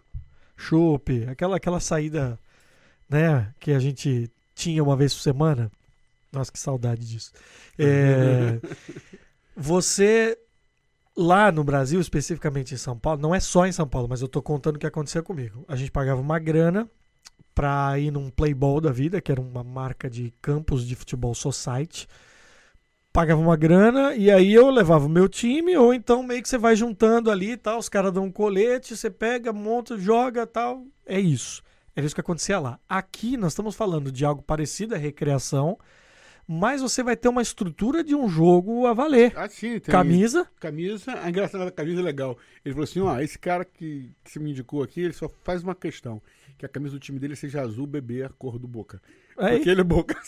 chope, 0.56 1.26
aquela 1.26 1.58
aquela 1.58 1.82
saída, 1.82 2.40
né, 3.10 3.54
que 3.60 3.74
a 3.74 3.80
gente 3.80 4.32
tinha 4.56 4.82
uma 4.82 4.96
vez 4.96 5.14
por 5.14 5.22
semana. 5.22 5.70
Nossa, 6.32 6.52
que 6.52 6.60
saudade 6.60 7.08
disso. 7.08 7.32
É, 7.82 8.60
você 9.56 10.38
lá 11.16 11.52
no 11.52 11.64
Brasil, 11.64 12.00
especificamente 12.00 12.74
em 12.74 12.78
São 12.78 12.98
Paulo, 12.98 13.22
não 13.22 13.36
é 13.36 13.40
só 13.40 13.66
em 13.66 13.72
São 13.72 13.88
Paulo, 13.88 14.08
mas 14.10 14.22
eu 14.22 14.28
tô 14.28 14.42
contando 14.42 14.78
o 14.78 14.80
que 14.80 14.88
aconteceu 14.88 15.24
comigo. 15.24 15.66
A 15.68 15.76
gente 15.76 15.92
pagava 15.92 16.22
uma 16.22 16.40
grana 16.40 16.90
pra 17.54 18.00
ir 18.00 18.12
num 18.12 18.30
Playball 18.30 18.80
da 18.80 18.92
vida, 18.92 19.20
que 19.20 19.32
era 19.32 19.42
uma 19.42 19.64
marca 19.64 20.10
de 20.10 20.34
campos 20.42 20.88
de 20.88 20.96
futebol 20.96 21.36
society. 21.36 22.08
Pagava 23.12 23.42
uma 23.42 23.58
grana 23.58 24.14
e 24.16 24.32
aí 24.32 24.54
eu 24.54 24.70
levava 24.70 25.08
o 25.08 25.10
meu 25.10 25.28
time, 25.28 25.76
ou 25.76 25.94
então 25.94 26.24
meio 26.24 26.42
que 26.42 26.48
você 26.48 26.58
vai 26.58 26.76
juntando 26.76 27.30
ali 27.30 27.52
e 27.52 27.58
tal, 27.58 27.80
os 27.80 27.90
caras 27.90 28.14
dão 28.14 28.26
um 28.26 28.32
colete, 28.32 28.96
você 28.96 29.10
pega, 29.10 29.52
monta, 29.52 29.98
joga 29.98 30.48
tal. 30.48 30.86
É 31.06 31.20
isso. 31.20 31.62
Era 31.94 32.06
isso 32.06 32.16
que 32.16 32.22
acontecia 32.22 32.60
lá. 32.60 32.80
Aqui 32.88 33.36
nós 33.36 33.52
estamos 33.52 33.76
falando 33.76 34.10
de 34.10 34.24
algo 34.24 34.42
parecido, 34.42 34.96
é 34.96 34.98
recreação 34.98 35.78
mas 36.52 36.82
você 36.82 37.04
vai 37.04 37.16
ter 37.16 37.30
uma 37.30 37.44
estrutura 37.44 38.04
de 38.04 38.16
um 38.16 38.28
jogo 38.28 38.88
a 38.88 38.94
valer. 38.94 39.32
Ah, 39.36 39.48
sim, 39.48 39.80
tem 39.80 39.92
Camisa. 39.92 40.48
Camisa, 40.60 41.20
a 41.22 41.30
engraçada 41.30 41.66
da 41.66 41.72
camisa 41.72 42.02
é 42.02 42.04
legal. 42.04 42.40
Ele 42.66 42.74
falou 42.74 42.86
assim: 42.86 43.02
ó, 43.02 43.20
esse 43.20 43.38
cara 43.38 43.64
que, 43.64 44.10
que 44.24 44.32
você 44.32 44.40
me 44.40 44.50
indicou 44.50 44.82
aqui, 44.82 45.00
ele 45.00 45.14
só 45.14 45.30
faz 45.44 45.62
uma 45.62 45.76
questão: 45.76 46.20
que 46.58 46.66
a 46.66 46.70
camisa 46.70 46.96
do 46.96 47.00
time 47.00 47.20
dele 47.20 47.36
seja 47.36 47.62
azul, 47.62 47.86
bebê, 47.86 48.24
a 48.24 48.30
cor 48.30 48.58
do 48.58 48.68
boca. 48.68 49.00
Aí. 49.38 49.58
Porque 49.58 49.70
ele 49.70 49.82
é 49.82 49.84
boca. 49.84 50.20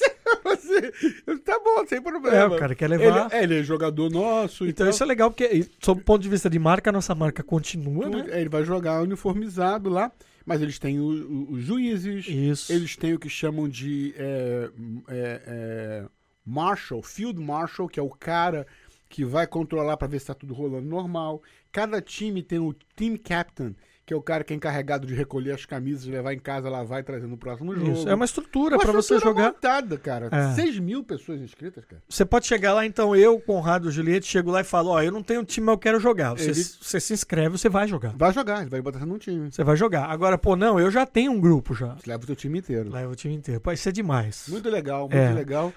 Tá 1.43 1.59
bom, 1.59 1.85
sem 1.85 2.01
problema. 2.01 2.37
É, 2.37 2.47
o 2.47 2.57
cara 2.57 2.73
quer 2.73 2.89
levar. 2.89 3.27
Ele, 3.27 3.35
é, 3.35 3.43
ele 3.43 3.59
é 3.59 3.63
jogador 3.63 4.09
nosso. 4.09 4.65
Então 4.65 4.89
isso 4.89 5.03
é 5.03 5.05
legal, 5.05 5.29
porque, 5.29 5.67
sob 5.79 6.01
o 6.01 6.03
ponto 6.03 6.21
de 6.21 6.29
vista 6.29 6.49
de 6.49 6.57
marca, 6.57 6.89
a 6.89 6.93
nossa 6.93 7.13
marca 7.13 7.43
continua, 7.43 8.09
né? 8.09 8.25
É, 8.29 8.41
Ele 8.41 8.49
vai 8.49 8.63
jogar 8.63 9.01
uniformizado 9.01 9.89
lá, 9.89 10.11
mas 10.45 10.61
eles 10.61 10.79
têm 10.79 10.99
os 10.99 11.61
juízes, 11.63 12.27
Isso. 12.27 12.71
eles 12.71 12.95
têm 12.95 13.13
o 13.13 13.19
que 13.19 13.29
chamam 13.29 13.67
de 13.67 14.13
é, 14.17 14.69
é, 15.07 15.41
é, 15.45 16.05
Marshal, 16.45 17.01
Field 17.01 17.39
Marshal, 17.39 17.87
que 17.87 17.99
é 17.99 18.03
o 18.03 18.09
cara 18.09 18.65
que 19.07 19.25
vai 19.25 19.45
controlar 19.45 19.97
para 19.97 20.07
ver 20.07 20.19
se 20.19 20.23
está 20.23 20.33
tudo 20.33 20.53
rolando 20.53 20.87
normal. 20.87 21.41
Cada 21.71 22.01
time 22.01 22.41
tem 22.41 22.59
o 22.59 22.73
Team 22.95 23.17
Captain, 23.17 23.75
que 24.11 24.13
é 24.13 24.17
o 24.17 24.21
cara 24.21 24.43
que 24.43 24.51
é 24.51 24.55
encarregado 24.57 25.07
de 25.07 25.13
recolher 25.13 25.53
as 25.53 25.65
camisas, 25.65 26.03
levar 26.05 26.33
em 26.33 26.39
casa, 26.39 26.69
lavar 26.69 26.99
e 26.99 27.03
trazer 27.03 27.27
no 27.27 27.37
próximo 27.37 27.73
jogo. 27.73 27.93
Isso. 27.93 28.09
É 28.09 28.13
uma 28.13 28.25
estrutura 28.25 28.75
Uma 28.75 28.83
pra 28.83 28.91
você 28.91 29.17
jogar. 29.17 29.53
montada, 29.53 29.97
cara. 29.97 30.27
É. 30.29 30.53
6 30.53 30.79
mil 30.79 31.01
pessoas 31.01 31.39
inscritas, 31.39 31.85
cara. 31.85 32.03
Você 32.09 32.25
pode 32.25 32.45
chegar 32.45 32.73
lá, 32.73 32.85
então, 32.85 33.15
eu, 33.15 33.39
Conrado, 33.39 33.89
Juliette, 33.89 34.27
chego 34.27 34.51
lá 34.51 34.59
e 34.59 34.65
falo, 34.65 34.89
ó, 34.89 35.01
eu 35.01 35.13
não 35.13 35.23
tenho 35.23 35.45
time, 35.45 35.65
mas 35.67 35.75
eu 35.75 35.79
quero 35.79 35.97
jogar. 35.97 36.33
Você, 36.33 36.49
Ele- 36.49 36.61
você 36.61 36.99
se 36.99 37.13
inscreve, 37.13 37.57
você 37.57 37.69
vai 37.69 37.87
jogar. 37.87 38.13
Vai 38.17 38.33
jogar, 38.33 38.59
ele 38.59 38.69
vai 38.69 38.81
botar 38.81 38.99
você 38.99 39.05
num 39.05 39.17
time. 39.17 39.49
Você 39.49 39.63
vai 39.63 39.77
jogar. 39.77 40.07
Agora, 40.11 40.37
pô, 40.37 40.57
não, 40.57 40.77
eu 40.77 40.91
já 40.91 41.05
tenho 41.05 41.31
um 41.31 41.39
grupo 41.39 41.73
já. 41.73 41.95
Você 41.95 42.09
leva 42.09 42.21
o 42.21 42.25
seu 42.25 42.35
time 42.35 42.59
inteiro. 42.59 42.91
Leva 42.91 43.13
o 43.13 43.15
time 43.15 43.33
inteiro. 43.33 43.61
Pô, 43.61 43.71
isso 43.71 43.87
é 43.87 43.93
demais. 43.93 44.43
Muito 44.49 44.69
legal, 44.69 45.03
muito 45.03 45.15
É. 45.15 45.31
legal. 45.31 45.71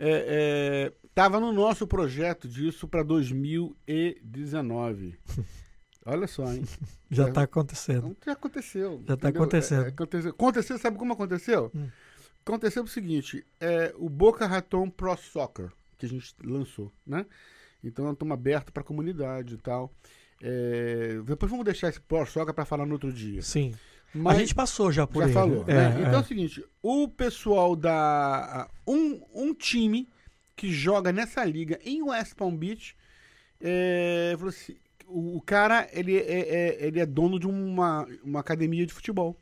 É, 0.00 0.90
é, 0.90 0.92
tava 1.14 1.38
no 1.38 1.52
nosso 1.52 1.86
projeto 1.86 2.48
disso 2.48 2.88
para 2.88 3.04
2019. 3.04 5.14
Olha 6.10 6.26
só, 6.26 6.52
hein? 6.52 6.62
Já 7.10 7.28
É. 7.28 7.32
tá 7.32 7.42
acontecendo. 7.42 8.16
Já 8.24 8.32
aconteceu. 8.32 9.02
Já 9.06 9.16
tá 9.16 9.28
entendeu? 9.28 9.42
acontecendo. 9.42 9.82
É, 9.82 9.86
é, 9.86 9.88
aconteceu. 9.88 10.30
Aconteceu, 10.30 10.78
sabe 10.78 10.96
como 10.98 11.12
aconteceu? 11.12 11.70
Hum. 11.74 11.88
Aconteceu 12.44 12.82
o 12.82 12.88
seguinte: 12.88 13.44
é, 13.60 13.94
o 13.98 14.08
Boca 14.08 14.46
Raton 14.46 14.88
Pro 14.90 15.16
Soccer, 15.16 15.70
que 15.98 16.06
a 16.06 16.08
gente 16.08 16.34
lançou, 16.42 16.92
né? 17.06 17.26
Então 17.84 18.04
nós 18.04 18.14
estamos 18.14 18.32
abertos 18.32 18.70
para 18.72 18.82
a 18.82 18.86
comunidade 18.86 19.54
e 19.54 19.58
tal. 19.58 19.92
É, 20.42 21.18
depois 21.24 21.50
vamos 21.50 21.64
deixar 21.64 21.88
esse 21.88 22.00
Pro 22.00 22.24
Soccer 22.26 22.54
para 22.54 22.64
falar 22.64 22.86
no 22.86 22.92
outro 22.94 23.12
dia. 23.12 23.42
Sim. 23.42 23.74
Mas 24.14 24.36
a 24.36 24.40
gente 24.40 24.54
passou 24.54 24.90
já 24.90 25.06
por 25.06 25.20
já 25.20 25.24
ele. 25.26 25.34
falou. 25.34 25.64
É, 25.66 25.74
né? 25.74 25.96
Então 26.00 26.12
é 26.12 26.16
é. 26.16 26.20
o 26.20 26.24
seguinte: 26.24 26.64
o 26.82 27.08
pessoal 27.08 27.76
da. 27.76 28.68
Um, 28.86 29.20
um 29.34 29.52
time 29.54 30.08
que 30.56 30.72
joga 30.72 31.12
nessa 31.12 31.44
liga 31.44 31.78
em 31.84 32.02
West 32.02 32.34
Palm 32.34 32.56
Beach. 32.56 32.96
é, 33.60 34.32
falou 34.36 34.48
assim, 34.50 34.76
o, 35.08 35.40
cara 35.40 35.88
ele 35.92 36.16
é, 36.16 36.20
é- 36.80 36.86
ele 36.86 37.00
é 37.00 37.06
dono 37.06 37.38
de 37.38 37.46
uma, 37.46 38.06
uma 38.22 38.40
academia 38.40 38.86
de 38.86 38.92
futebol. 38.92 39.36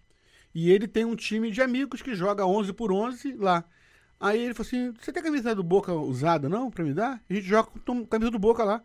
E 0.55 0.71
ele 0.71 0.89
tem 0.89 1.05
um 1.05 1.17
time 1.17 1.51
de 1.51 1.61
amigos 1.61 2.01
que 2.03 2.15
joga 2.15 2.47
11 2.47 2.73
por 2.73 2.91
11 2.93 3.35
lá. 3.35 3.65
Aí 4.19 4.41
ele 4.41 4.55
falou 4.55 4.67
assim: 4.67 4.93
Você 5.01 5.13
tem 5.13 5.23
camisa 5.23 5.55
do 5.55 5.63
Boca 5.63 5.93
usada, 5.93 6.49
não? 6.49 6.71
Pra 6.71 6.85
me 6.85 6.95
dar? 6.95 7.21
A 7.29 7.35
gente 7.35 7.47
joga 7.47 7.69
com 7.85 8.07
camisa 8.07 8.31
do 8.31 8.39
Boca 8.39 8.65
lá. 8.65 8.83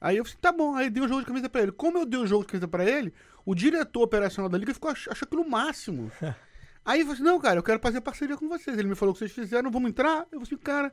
Aí 0.00 0.16
eu 0.18 0.24
falei, 0.24 0.38
tá 0.40 0.52
bom, 0.52 0.74
aí 0.74 0.90
dei 0.90 1.02
um 1.02 1.08
jogo 1.08 1.20
de 1.20 1.26
camisa 1.26 1.48
pra 1.48 1.62
ele. 1.62 1.72
Como 1.72 1.98
eu 1.98 2.06
dei 2.06 2.20
um 2.20 2.26
jogo 2.26 2.44
de 2.44 2.48
camisa 2.48 2.68
pra 2.68 2.84
ele, 2.84 3.12
o 3.44 3.54
diretor 3.54 4.02
operacional 4.02 4.48
da 4.48 4.58
liga 4.58 4.74
ficou 4.74 4.90
ach 4.90 5.08
achou 5.08 5.26
aquilo 5.26 5.42
o 5.42 5.50
máximo. 5.50 6.10
aí 6.84 7.00
eu 7.00 7.06
falei 7.06 7.12
assim, 7.14 7.22
não, 7.22 7.40
cara, 7.40 7.58
eu 7.58 7.62
quero 7.62 7.80
fazer 7.80 8.00
parceria 8.00 8.36
com 8.36 8.48
vocês. 8.48 8.76
Ele 8.78 8.88
me 8.88 8.94
falou 8.94 9.14
que 9.14 9.20
vocês 9.20 9.32
fizeram, 9.32 9.70
vamos 9.70 9.90
entrar? 9.90 10.26
Eu 10.30 10.40
falei 10.40 10.42
assim, 10.42 10.56
cara, 10.56 10.92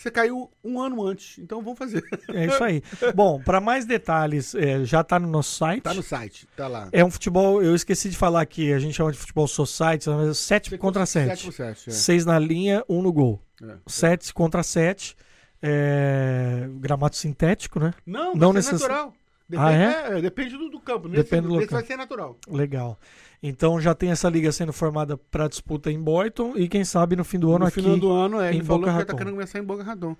você 0.00 0.10
caiu 0.10 0.50
um 0.64 0.80
ano 0.80 1.06
antes, 1.06 1.38
então 1.38 1.62
vamos 1.62 1.78
fazer. 1.78 2.02
É 2.32 2.46
isso 2.46 2.64
aí. 2.64 2.82
Bom, 3.14 3.40
para 3.42 3.60
mais 3.60 3.84
detalhes, 3.84 4.54
é, 4.54 4.84
já 4.84 5.04
tá 5.04 5.18
no 5.18 5.28
nosso 5.28 5.56
site. 5.56 5.82
tá 5.82 5.92
no 5.92 6.02
site, 6.02 6.46
tá 6.56 6.68
lá. 6.68 6.88
É 6.92 7.04
um 7.04 7.10
futebol, 7.10 7.62
eu 7.62 7.74
esqueci 7.74 8.08
de 8.08 8.16
falar 8.16 8.40
aqui, 8.40 8.72
a 8.72 8.78
gente 8.78 8.94
chama 8.94 9.12
de 9.12 9.18
futebol 9.18 9.46
society, 9.46 10.08
mas 10.08 10.38
7 10.38 10.78
contra 10.78 11.04
7. 11.04 11.28
7 11.28 11.44
por 11.44 11.52
7, 11.52 11.90
é. 11.90 11.92
6 11.92 12.24
na 12.24 12.38
linha, 12.38 12.84
1 12.88 12.98
um 12.98 13.02
no 13.02 13.12
gol. 13.12 13.42
É. 13.62 13.76
7 13.86 14.32
contra 14.32 14.62
7. 14.62 15.16
É... 15.62 16.66
Gramado 16.76 17.14
sintético, 17.16 17.78
né? 17.78 17.92
Não, 18.06 18.34
Não 18.34 18.52
necess- 18.52 18.80
natural. 18.80 19.12
Depende, 19.50 19.68
Ah, 19.84 20.08
é? 20.12 20.18
é, 20.18 20.22
depende 20.22 20.56
do, 20.56 20.68
do 20.70 20.80
campo. 20.80 21.08
Nesse, 21.08 21.24
Depende 21.24 21.48
do 21.48 21.54
local. 21.54 21.68
vai 21.68 21.84
ser 21.84 21.96
natural. 21.96 22.38
Legal. 22.48 22.98
Então 23.42 23.80
já 23.80 23.94
tem 23.94 24.10
essa 24.10 24.28
liga 24.28 24.52
sendo 24.52 24.72
formada 24.72 25.16
para 25.16 25.48
disputa 25.48 25.90
em 25.90 26.00
Boyton 26.00 26.52
e 26.56 26.68
quem 26.68 26.84
sabe 26.84 27.16
no 27.16 27.24
fim 27.24 27.38
do 27.38 27.50
ano 27.50 27.60
no 27.60 27.66
aqui. 27.66 27.80
final 27.82 27.96
do 27.98 28.10
ano, 28.10 28.40
é, 28.40 28.52
em 28.52 28.56
ele 28.56 28.64
falou 28.64 28.80
Boca 28.82 28.92
que 28.92 28.98
já 28.98 29.04
tá 29.06 29.14
querendo 29.14 29.32
começar 29.34 29.58
em 29.58 29.64
Boca 29.64 29.82
Raton. 29.82 30.16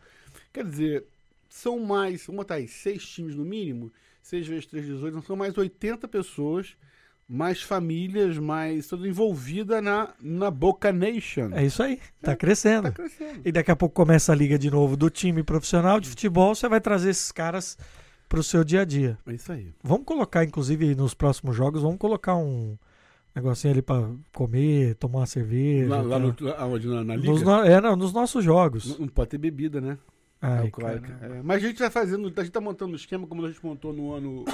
Quer 0.52 0.64
dizer, 0.64 1.04
são 1.48 1.78
mais, 1.78 2.24
vamos 2.26 2.38
botar 2.42 2.54
aí, 2.56 2.66
seis 2.66 3.06
times 3.06 3.36
no 3.36 3.44
mínimo, 3.44 3.92
6 4.22 4.46
vezes 4.46 4.66
3, 4.66 4.84
18, 4.86 5.14
não 5.14 5.22
são 5.22 5.36
mais 5.36 5.56
80 5.56 6.06
pessoas, 6.08 6.76
mais 7.28 7.62
famílias, 7.62 8.38
mais 8.38 8.86
tudo 8.88 9.06
envolvida 9.06 9.80
na, 9.80 10.10
na 10.20 10.50
Boca 10.50 10.90
Nation. 10.92 11.50
É 11.52 11.64
isso 11.64 11.82
aí, 11.82 11.98
tá 12.22 12.32
É, 12.32 12.36
crescendo. 12.36 12.84
Tá 12.84 12.92
crescendo. 12.92 13.40
E 13.44 13.52
daqui 13.52 13.70
a 13.70 13.76
pouco 13.76 13.94
começa 13.94 14.32
a 14.32 14.34
liga 14.34 14.58
de 14.58 14.70
novo 14.70 14.96
do 14.96 15.08
time 15.10 15.42
profissional 15.42 16.00
de 16.00 16.08
futebol, 16.08 16.54
você 16.54 16.68
vai 16.68 16.80
trazer 16.80 17.10
esses 17.10 17.30
caras 17.30 17.76
pro 18.30 18.42
seu 18.42 18.64
dia 18.64 18.80
a 18.80 18.84
dia. 18.86 19.18
É 19.26 19.34
isso 19.34 19.52
aí. 19.52 19.74
Vamos 19.82 20.06
colocar, 20.06 20.42
inclusive, 20.44 20.94
nos 20.94 21.12
próximos 21.12 21.54
jogos, 21.56 21.82
vamos 21.82 21.98
colocar 21.98 22.36
um 22.36 22.78
negocinho 23.34 23.72
ali 23.74 23.82
pra 23.82 24.08
comer, 24.32 24.94
tomar 24.94 25.18
uma 25.18 25.26
cerveja. 25.26 25.88
Lá, 25.90 26.00
lá 26.00 26.18
tá? 26.18 26.34
no, 26.42 26.48
aonde, 26.54 26.86
na, 26.88 27.04
na 27.04 27.16
liga? 27.16 27.28
nos, 27.30 27.42
no- 27.42 27.64
é, 27.64 27.78
não, 27.80 27.96
nos 27.96 28.12
nossos 28.12 28.42
jogos. 28.44 28.96
Não, 28.98 29.08
pode 29.08 29.30
ter 29.30 29.38
bebida, 29.38 29.80
né? 29.80 29.98
Ai, 30.40 30.60
Alcoólica. 30.62 31.12
cara. 31.20 31.36
É, 31.36 31.42
mas 31.42 31.62
a 31.62 31.66
gente 31.66 31.78
vai 31.78 31.90
fazendo, 31.90 32.32
a 32.34 32.42
gente 32.42 32.52
tá 32.52 32.60
montando 32.62 32.92
um 32.92 32.96
esquema 32.96 33.26
como 33.26 33.44
a 33.44 33.48
gente 33.50 33.62
montou 33.62 33.92
no 33.92 34.14
ano, 34.14 34.44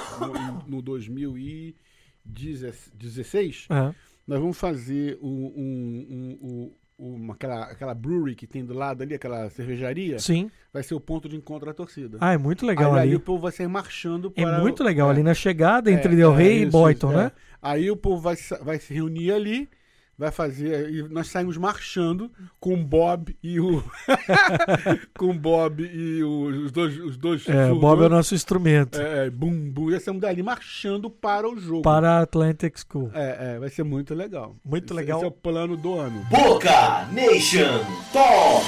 no, 0.67 0.77
no 0.77 0.81
2016. 0.81 3.67
É. 3.69 3.93
Nós 4.27 4.39
vamos 4.41 4.57
fazer 4.57 5.17
um, 5.21 5.29
um- 5.29 6.37
um- 6.41 6.71
uma, 6.97 7.35
aquela, 7.35 7.63
aquela 7.65 7.93
brewery 7.93 8.35
que 8.35 8.47
tem 8.47 8.65
do 8.65 8.73
lado 8.73 9.03
ali, 9.03 9.13
aquela 9.13 9.49
cervejaria, 9.49 10.17
Sim. 10.19 10.49
vai 10.73 10.81
ser 10.81 10.95
o 10.95 10.99
ponto 10.99 11.29
de 11.29 11.35
encontro 11.35 11.67
da 11.67 11.73
torcida. 11.73 12.17
Ah, 12.19 12.33
é 12.33 12.37
muito 12.37 12.65
legal 12.65 12.93
aí, 12.93 13.01
ali. 13.01 13.09
aí 13.11 13.15
o 13.15 13.19
povo 13.19 13.43
vai 13.43 13.51
sair 13.51 13.67
marchando 13.67 14.33
É 14.35 14.41
para... 14.41 14.59
muito 14.59 14.83
legal 14.83 15.09
é, 15.09 15.11
ali 15.11 15.23
na 15.23 15.33
chegada 15.33 15.91
entre 15.91 16.13
é, 16.13 16.15
Del 16.15 16.33
é, 16.33 16.37
Rey 16.37 16.57
e 16.59 16.61
isso, 16.63 16.71
Boyton, 16.71 17.11
né? 17.11 17.31
é. 17.35 17.47
Aí 17.61 17.91
o 17.91 17.95
povo 17.95 18.21
vai, 18.21 18.35
vai 18.61 18.79
se 18.79 18.93
reunir 18.93 19.31
ali, 19.31 19.69
vai 20.17 20.31
fazer. 20.31 20.89
E 20.89 21.03
nós 21.09 21.27
saímos 21.27 21.57
marchando 21.57 22.31
com 22.59 22.73
o 22.73 22.83
Bob 22.83 23.37
e 23.43 23.59
o. 23.59 23.83
com 25.17 25.27
o 25.29 25.33
Bob 25.33 25.83
e 25.83 26.23
o- 26.23 26.65
os 26.65 26.71
dois. 26.71 26.97
Os 26.99 27.17
dois 27.17 27.47
É, 27.47 27.65
o 27.65 27.67
surdos. 27.67 27.81
Bob 27.81 28.03
é 28.03 28.05
o 28.05 28.09
nosso 28.09 28.33
instrumento 28.33 28.99
É, 28.99 29.27
é, 29.27 29.29
bum, 29.29 29.69
bum. 29.71 29.91
E 29.91 29.99
saímos 29.99 30.21
dali 30.21 30.41
marchando 30.41 31.09
para 31.09 31.47
o 31.47 31.59
jogo. 31.59 31.81
para 31.83 32.13
a 32.17 32.21
Atlantic 32.21 32.75
School. 32.79 33.11
É, 33.13 33.55
é, 33.55 33.59
vai 33.59 33.69
ser 33.69 33.83
muito 33.83 34.13
legal. 34.15 34.55
Muito 34.65 34.85
Esse- 34.85 34.93
legal. 34.93 35.17
Esse 35.19 35.25
é 35.25 35.29
o 35.29 35.31
plano 35.31 35.77
do 35.77 35.93
ano. 35.99 36.25
Boca 36.29 37.05
Nation 37.13 37.79
Talk. 38.11 38.65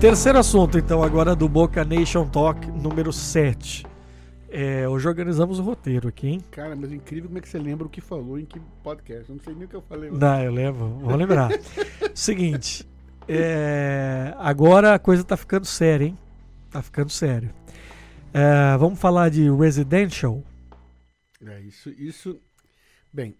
Terceiro 0.00 0.38
assunto, 0.38 0.78
então, 0.78 1.02
agora 1.02 1.36
do 1.36 1.46
Boca 1.48 1.84
Nation 1.84 2.26
Talk 2.26 2.70
número 2.70 3.12
7. 3.12 3.84
É, 4.52 4.88
hoje 4.88 5.06
organizamos 5.06 5.60
o 5.60 5.62
roteiro 5.62 6.08
aqui, 6.08 6.26
hein? 6.26 6.40
Cara, 6.50 6.74
mas 6.74 6.90
é 6.90 6.96
incrível 6.96 7.28
como 7.28 7.38
é 7.38 7.40
que 7.40 7.48
você 7.48 7.58
lembra 7.58 7.86
o 7.86 7.90
que 7.90 8.00
falou 8.00 8.36
em 8.36 8.44
que 8.44 8.58
podcast. 8.82 9.28
Eu 9.28 9.36
não 9.36 9.42
sei 9.44 9.54
nem 9.54 9.64
o 9.64 9.68
que 9.68 9.76
eu 9.76 9.82
falei. 9.82 10.10
Não, 10.10 10.42
eu 10.42 10.52
lembro, 10.52 10.88
vou 10.98 11.14
lembrar. 11.14 11.50
Seguinte, 12.14 12.84
é, 13.28 14.34
agora 14.38 14.94
a 14.94 14.98
coisa 14.98 15.22
tá 15.22 15.36
ficando 15.36 15.64
séria, 15.66 16.06
hein? 16.06 16.18
Tá 16.68 16.82
ficando 16.82 17.10
sério. 17.10 17.54
É, 18.34 18.76
vamos 18.76 18.98
falar 18.98 19.28
de 19.28 19.48
residential. 19.50 20.42
É, 21.46 21.60
isso, 21.60 21.90
isso. 21.90 22.40
Bem, 23.12 23.36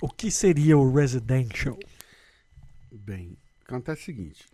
O 0.00 0.08
que 0.08 0.30
seria 0.30 0.78
o 0.78 0.92
residential? 0.92 1.76
bem. 2.92 3.36
Acontece 3.64 4.02
o 4.02 4.04
seguinte. 4.04 4.46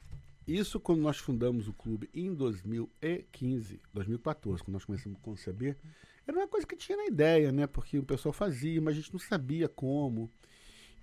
Isso 0.47 0.79
quando 0.79 1.01
nós 1.01 1.19
fundamos 1.19 1.67
o 1.67 1.73
clube 1.73 2.09
em 2.15 2.33
2015, 2.33 3.81
2014, 3.93 4.63
quando 4.63 4.75
nós 4.75 4.85
começamos 4.85 5.19
a 5.19 5.23
conceber, 5.23 5.77
era 6.27 6.37
uma 6.39 6.47
coisa 6.47 6.67
que 6.67 6.77
tinha 6.77 6.97
na 6.97 7.07
ideia, 7.07 7.51
né? 7.51 7.67
Porque 7.67 7.99
o 7.99 8.03
pessoal 8.05 8.33
fazia, 8.33 8.81
mas 8.81 8.95
a 8.95 8.97
gente 9.01 9.13
não 9.13 9.19
sabia 9.21 9.69
como. 9.69 10.31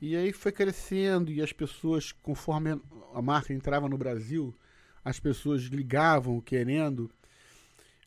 E 0.01 0.15
aí 0.15 0.31
foi 0.33 0.51
crescendo 0.51 1.31
e 1.31 1.41
as 1.41 1.51
pessoas, 1.53 2.11
conforme 2.11 2.71
a- 3.13 3.21
marca 3.21 3.53
entrava 3.53 3.87
no 3.89 3.97
Brasil, 3.97 4.53
as 5.03 5.19
pessoas 5.19 5.63
ligavam 5.63 6.39
querendo 6.41 7.09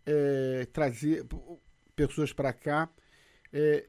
eh, 0.04 0.66
trazer 0.72 1.24
pessoas 1.94 2.32
para 2.32 2.52
cá. 2.52 2.88
Eh, 3.52 3.88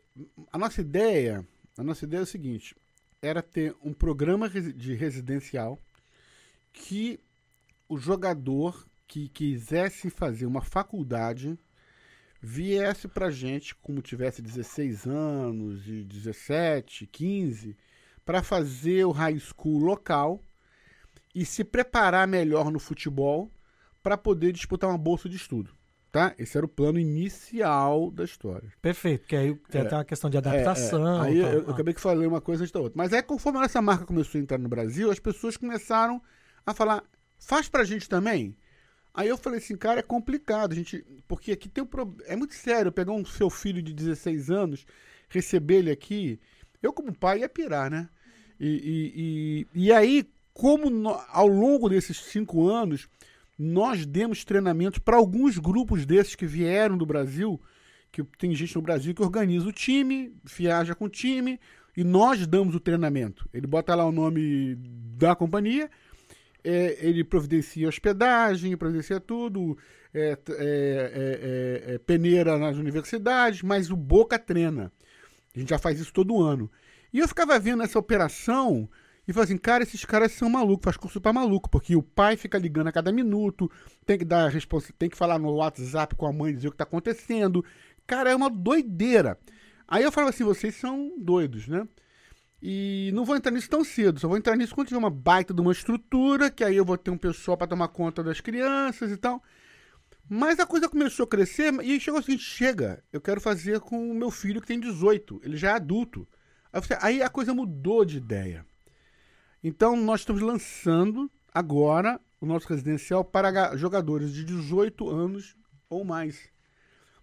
a 0.52 0.58
nossa 0.58 0.82
ideia, 0.82 1.46
a 1.78 1.84
nossa 1.84 2.06
ideia 2.06 2.22
é 2.22 2.24
o 2.24 2.26
seguinte, 2.26 2.76
era 3.22 3.42
ter 3.42 3.76
um 3.84 3.94
programa 3.94 4.50
de 4.50 4.94
residencial 4.94 5.80
que 6.74 7.20
o 7.90 7.98
jogador 7.98 8.86
que 9.08 9.30
quisesse 9.30 10.10
fazer 10.10 10.46
uma 10.46 10.62
faculdade 10.62 11.58
viesse 12.42 13.08
pra 13.08 13.30
gente, 13.32 13.74
como 13.76 14.02
tivesse 14.02 14.42
16 14.42 15.08
anos 15.08 15.88
e 15.88 16.04
17, 16.04 17.08
15, 17.08 17.76
para 18.26 18.44
fazer 18.44 19.06
o 19.06 19.12
high 19.12 19.40
school 19.40 19.80
local 19.80 20.42
e 21.34 21.46
se 21.46 21.64
preparar 21.64 22.28
melhor 22.28 22.72
no 22.72 22.80
futebol 22.80 23.52
para 24.04 24.18
poder 24.18 24.52
disputar 24.52 24.90
uma 24.90 24.98
bolsa 24.98 25.28
de 25.28 25.36
estudo. 25.36 25.72
Tá? 26.12 26.34
Esse 26.38 26.58
era 26.58 26.66
o 26.66 26.70
plano 26.70 26.98
inicial 27.00 28.10
da 28.12 28.24
história. 28.24 28.72
Perfeito, 28.82 29.22
porque 29.22 29.36
aí 29.36 29.56
tem 29.70 29.82
É. 29.82 29.84
até 29.86 29.96
uma 29.96 30.06
questão 30.06 30.30
de 30.30 30.38
É, 30.38 30.40
adaptação. 30.40 31.24
é. 31.24 31.28
Aí 31.28 31.42
tal. 31.42 31.52
eu, 31.52 31.60
eu 31.64 31.70
Ah, 31.70 31.72
acabei 31.74 31.94
que 31.94 32.02
falei 32.02 32.26
uma 32.28 32.42
coisa 32.42 32.64
antes 32.64 32.72
da 32.72 32.80
outra. 32.80 32.98
Mas 32.98 33.14
aí, 33.14 33.22
conforme 33.22 33.60
essa 33.64 33.82
marca 33.82 34.06
começou 34.06 34.40
a 34.40 34.42
entrar 34.42 34.58
no 34.58 34.70
Brasil, 34.70 35.12
as 35.12 35.20
pessoas 35.20 35.58
começaram 35.58 36.22
a 36.66 36.74
falar: 36.74 37.04
faz 37.38 37.70
pra 37.70 37.84
gente 37.84 38.08
também? 38.10 38.56
Aí 39.14 39.28
eu 39.30 39.38
falei 39.38 39.58
assim, 39.60 39.76
cara, 39.76 40.00
é 40.00 40.04
complicado, 40.04 40.76
gente, 40.76 41.04
porque 41.28 41.52
aqui 41.52 41.68
tem 41.68 41.84
um 41.84 41.88
problema. 41.88 42.24
É 42.30 42.36
muito 42.36 42.54
sério 42.54 42.92
pegar 42.92 43.14
um 43.14 43.26
seu 43.26 43.50
filho 43.50 43.82
de 43.82 43.92
16 43.94 44.52
anos, 44.52 44.86
receber 45.28 45.78
ele 45.78 45.92
aqui. 45.92 46.40
Eu, 46.84 46.94
como 46.94 47.12
pai, 47.14 47.40
ia 47.40 47.50
pirar, 47.50 47.90
né? 47.90 48.08
E, 48.60 49.66
e, 49.74 49.78
e, 49.84 49.86
e 49.88 49.92
aí, 49.92 50.30
como 50.54 50.90
no- 50.90 51.20
ao 51.30 51.48
longo 51.48 51.90
desses 51.90 52.18
cinco 52.18 52.68
anos, 52.68 53.08
nós 53.58 54.06
demos 54.06 54.46
treinamentos 54.46 55.00
para 55.00 55.18
alguns 55.18 55.58
grupos 55.58 56.06
desses 56.06 56.36
que 56.36 56.46
vieram 56.46 56.96
do 56.98 57.06
Brasil, 57.06 57.60
que 58.12 58.24
tem 58.38 58.54
gente 58.54 58.76
no 58.76 58.82
Brasil 58.82 59.16
que 59.16 59.24
organiza 59.24 59.68
o 59.68 59.72
time, 59.72 60.32
viaja 60.44 60.94
com 60.94 61.06
o 61.06 61.10
time, 61.10 61.60
e 61.96 62.04
nós 62.04 62.46
damos 62.46 62.76
o 62.76 62.80
treinamento. 62.80 63.50
Ele 63.52 63.66
bota 63.66 63.96
lá 63.96 64.06
o 64.06 64.12
nome 64.12 64.76
da 65.18 65.36
companhia, 65.36 65.90
é, 66.64 66.98
ele 67.00 67.24
providencia 67.24 67.88
hospedagem, 67.88 68.76
providencia 68.78 69.20
tudo, 69.20 69.78
é, 70.14 70.20
é, 70.30 70.36
é, 70.50 71.92
é, 71.92 71.94
é, 71.94 71.98
peneira 72.00 72.58
nas 72.58 72.78
universidades, 72.78 73.62
mas 73.62 73.90
o 73.92 73.96
Boca 73.96 74.40
treina. 74.40 74.92
A 75.56 75.60
gente 75.60 75.70
já 75.70 75.80
faz 75.80 76.00
isso 76.00 76.14
todo 76.14 76.42
ano. 76.42 76.70
E 77.14 77.20
eu 77.20 77.28
ficava 77.28 77.58
vendo 77.60 77.84
essa 77.84 77.98
operação 77.98 78.90
e 79.28 79.34
falava 79.34 79.52
assim, 79.52 79.58
cara, 79.58 79.84
esses 79.84 80.06
caras 80.06 80.32
são 80.32 80.50
malucos, 80.50 80.86
faz 80.86 80.98
curso 80.98 81.20
pra 81.20 81.34
maluco, 81.34 81.70
porque 81.70 81.96
o 81.96 82.04
pai 82.04 82.38
fica 82.38 82.58
ligando 82.58 82.88
a 82.88 82.92
cada 82.92 83.12
minuto, 83.12 83.70
tem 84.06 84.18
que 84.18 84.26
dar 84.26 84.50
resposta, 84.50 84.94
tem 84.98 85.10
que 85.10 85.18
falar 85.18 85.38
no 85.38 85.52
WhatsApp 85.56 86.16
com 86.16 86.26
a 86.26 86.32
mãe, 86.32 86.54
dizer 86.54 86.70
o 86.70 86.72
que 86.72 86.78
tá 86.78 86.84
acontecendo. 86.84 87.64
Cara, 88.06 88.30
é 88.30 88.36
uma 88.36 88.50
doideira. 88.50 89.38
Aí 89.88 90.04
eu 90.04 90.12
falava 90.12 90.30
assim, 90.30 90.44
vocês 90.44 90.76
são 90.76 91.14
doidos, 91.18 91.68
né? 91.68 91.88
E 92.62 93.12
não 93.14 93.24
vou 93.24 93.36
entrar 93.36 93.52
nisso 93.52 93.70
tão 93.70 93.84
cedo, 93.84 94.20
só 94.20 94.28
vou 94.28 94.38
entrar 94.38 94.56
nisso 94.56 94.74
quando 94.74 94.88
tiver 94.88 94.98
uma 94.98 95.12
baita 95.12 95.54
de 95.54 95.62
uma 95.62 95.72
estrutura, 95.72 96.50
que 96.50 96.64
aí 96.64 96.76
eu 96.76 96.84
vou 96.86 96.98
ter 96.98 97.12
um 97.12 97.18
pessoal 97.18 97.56
para 97.56 97.68
tomar 97.68 97.88
conta 97.90 98.24
das 98.24 98.42
crianças 98.42 99.12
e 99.12 99.18
tal. 99.18 99.44
Mas 100.30 100.60
a 100.60 100.66
coisa 100.66 100.90
começou 100.90 101.24
a 101.26 101.28
crescer 101.28 101.74
e 101.84 102.00
chegou 102.00 102.22
seguinte: 102.22 102.44
chega, 102.44 103.04
eu 103.14 103.22
quero 103.22 103.40
fazer 103.40 103.80
com 103.80 104.12
o 104.12 104.16
meu 104.16 104.32
filho 104.32 104.60
que 104.60 104.68
tem 104.68 104.80
18, 104.80 105.42
ele 105.44 105.56
já 105.56 105.70
é 105.70 105.74
adulto. 105.74 106.28
Aí, 107.02 107.22
a 107.22 107.30
coisa 107.30 107.54
mudou 107.54 108.04
de 108.04 108.18
ideia. 108.18 108.66
Então 109.64 109.96
nós 109.96 110.22
estamos 110.22 110.42
lançando 110.42 111.32
agora 111.54 112.20
o 112.40 112.46
nosso 112.46 112.68
residencial 112.68 113.24
para 113.24 113.50
ga- 113.52 113.76
jogadores 113.78 114.32
de 114.32 114.44
18 114.44 115.10
anos 115.10 115.56
ou 115.90 116.04
mais. 116.04 116.50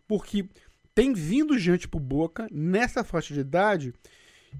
Porque 0.08 0.48
tem 0.94 1.12
vindo 1.12 1.58
gente 1.58 1.86
pro 1.86 2.00
Boca 2.00 2.48
nessa 2.50 3.04
faixa 3.04 3.34
de 3.34 3.40
idade 3.40 3.94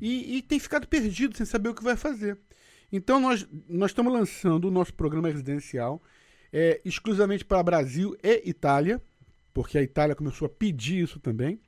e, 0.01 0.37
e 0.37 0.43
tem 0.43 0.59
ficado 0.59 0.87
perdido 0.87 1.37
sem 1.37 1.47
saber 1.47 1.69
o 1.71 1.75
que 1.75 1.85
vai 1.85 1.97
fazer. 1.97 2.39
Então 2.93 3.21
nós, 3.21 3.47
nós 3.69 3.91
estamos 3.91 4.13
lançando 4.13 4.67
o 4.67 4.71
nosso 4.71 4.95
programa 4.95 5.29
residencial 5.29 6.03
é, 6.53 6.81
exclusivamente 6.85 7.45
para 7.45 7.63
Brasil 7.63 8.17
e 8.23 8.49
Itália, 8.49 9.03
porque 9.53 9.77
a 9.77 9.83
Itália 9.83 10.15
começou 10.15 10.47
a 10.47 10.49
pedir 10.49 11.03
isso 11.03 11.19
também. 11.19 11.61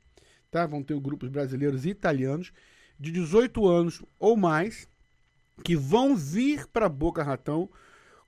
Tá? 0.51 0.67
Vão 0.67 0.83
ter 0.83 0.99
grupos 1.01 1.29
brasileiros 1.29 1.85
e 1.85 1.91
italianos 1.91 2.53
de 2.99 3.11
18 3.11 3.67
anos 3.67 4.03
ou 4.19 4.37
mais 4.37 4.89
que 5.65 5.75
vão 5.75 6.15
vir 6.15 6.67
para 6.69 6.89
Boca 6.89 7.23
Ratão 7.23 7.69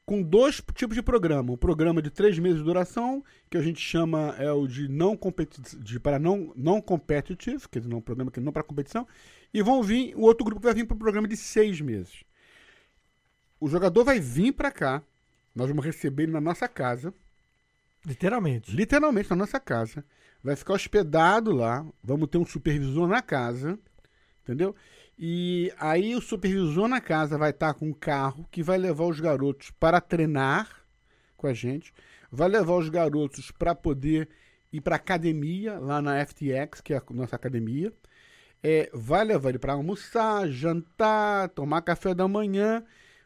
com 0.09 0.23
dois 0.23 0.63
tipos 0.75 0.97
de 0.97 1.03
programa. 1.03 1.53
Um 1.53 1.57
programa 1.59 2.01
de 2.01 2.09
três 2.09 2.39
meses 2.39 2.61
de 2.61 2.65
duração, 2.65 3.23
que 3.51 3.59
a 3.59 3.61
gente 3.61 3.79
chama 3.79 4.35
é 4.39 4.51
o 4.51 4.67
de 4.67 4.89
não 4.89 5.19
de 5.81 6.01
para 6.01 6.19
não, 6.19 6.51
não 6.57 6.81
competitive, 6.81 7.63
dizer, 7.71 7.87
não, 7.87 7.99
um 7.99 8.01
programa 8.01 8.31
que 8.31 8.41
não 8.41 8.51
para 8.51 8.63
competição, 8.63 9.07
e 9.53 9.61
vão 9.61 9.83
vir, 9.83 10.15
o 10.17 10.23
outro 10.23 10.47
grupo 10.47 10.63
vai 10.63 10.73
vir 10.73 10.87
para 10.87 10.95
o 10.95 10.99
programa 10.99 11.29
de 11.29 11.37
seis 11.37 11.79
meses. 11.83 12.25
O 13.61 13.69
jogador 13.69 14.03
vai 14.03 14.19
vir 14.19 14.53
para 14.53 14.71
cá, 14.71 15.03
nós 15.55 15.69
vamos 15.69 15.85
receber 15.85 16.23
ele 16.23 16.33
na 16.33 16.41
nossa 16.41 16.67
casa, 16.67 17.13
Literalmente. 18.07 18.75
literalmente 18.75 19.29
na 19.29 19.37
nossa 19.37 19.61
casa, 19.61 20.03
vai 20.43 20.57
ficar 20.57 20.73
hospedado 20.73 21.53
lá, 21.53 21.85
vamos 22.03 22.31
ter 22.31 22.39
um 22.39 22.47
supervisor 22.47 23.07
na 23.07 23.21
casa, 23.21 23.79
entendeu? 24.43 24.75
E 25.19 25.73
aí 25.79 26.15
o 26.15 26.21
supervisor 26.21 26.87
na 26.87 27.01
casa 27.01 27.37
vai 27.37 27.51
estar 27.51 27.75
com 27.75 27.89
um 27.89 27.93
carro 27.93 28.47
que 28.53 28.63
vai 28.63 28.79
levar 28.79 29.05
os 29.05 29.19
garotos 29.19 29.73
para 29.73 30.01
treinar 30.01 30.69
com 31.37 31.49
a 31.49 31.53
gente, 31.53 31.93
vai 32.31 32.49
levar 32.49 32.77
os 32.77 32.89
garotos 32.89 33.51
para 33.51 33.75
poder 33.75 34.29
ir 34.73 34.81
para 34.81 34.97
academia 34.97 35.79
lá 35.79 36.01
na 36.01 36.25
FTX, 36.25 36.81
que 36.81 36.95
é 36.95 36.99
a 36.99 37.03
nossa 37.11 37.35
academia, 37.35 37.93
é, 38.63 38.91
vai 38.93 39.25
levar 39.25 39.49
ele 39.49 39.59
para 39.59 39.73
almoçar, 39.73 40.49
jantar, 40.49 41.49
tomar 41.49 41.83
café 41.83 42.15
da 42.15 42.29
manhã, 42.29 42.85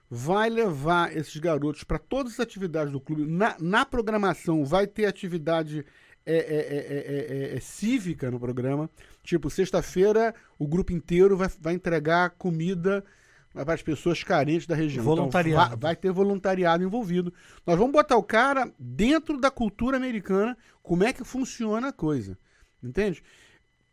vai 0.08 0.48
levar 0.48 1.14
esses 1.14 1.36
garotos 1.36 1.84
para 1.84 1.98
todas 1.98 2.34
as 2.34 2.40
atividades 2.40 2.92
do 2.92 3.00
clube. 3.00 3.26
Na, 3.26 3.56
na 3.60 3.84
programação 3.84 4.64
vai 4.64 4.86
ter 4.86 5.06
atividade 5.06 5.84
é, 6.24 6.34
é, 6.34 6.36
é, 6.36 7.52
é, 7.52 7.56
é, 7.56 7.60
cívica 7.60 8.30
no 8.30 8.38
programa. 8.38 8.88
Tipo, 9.22 9.48
sexta-feira 9.48 10.34
o 10.58 10.66
grupo 10.66 10.92
inteiro 10.92 11.36
vai, 11.36 11.48
vai 11.60 11.74
entregar 11.74 12.30
comida 12.30 13.04
para 13.52 13.74
as 13.74 13.82
pessoas 13.82 14.22
carentes 14.24 14.66
da 14.66 14.74
região. 14.74 15.04
Voluntariado. 15.04 15.66
Então, 15.66 15.78
vai, 15.78 15.94
vai 15.94 15.96
ter 15.96 16.10
voluntariado 16.10 16.82
envolvido. 16.82 17.32
Nós 17.66 17.78
vamos 17.78 17.92
botar 17.92 18.16
o 18.16 18.22
cara 18.22 18.72
dentro 18.78 19.38
da 19.38 19.50
cultura 19.50 19.96
americana, 19.96 20.56
como 20.82 21.04
é 21.04 21.12
que 21.12 21.24
funciona 21.24 21.88
a 21.88 21.92
coisa. 21.92 22.38
Entende? 22.82 23.22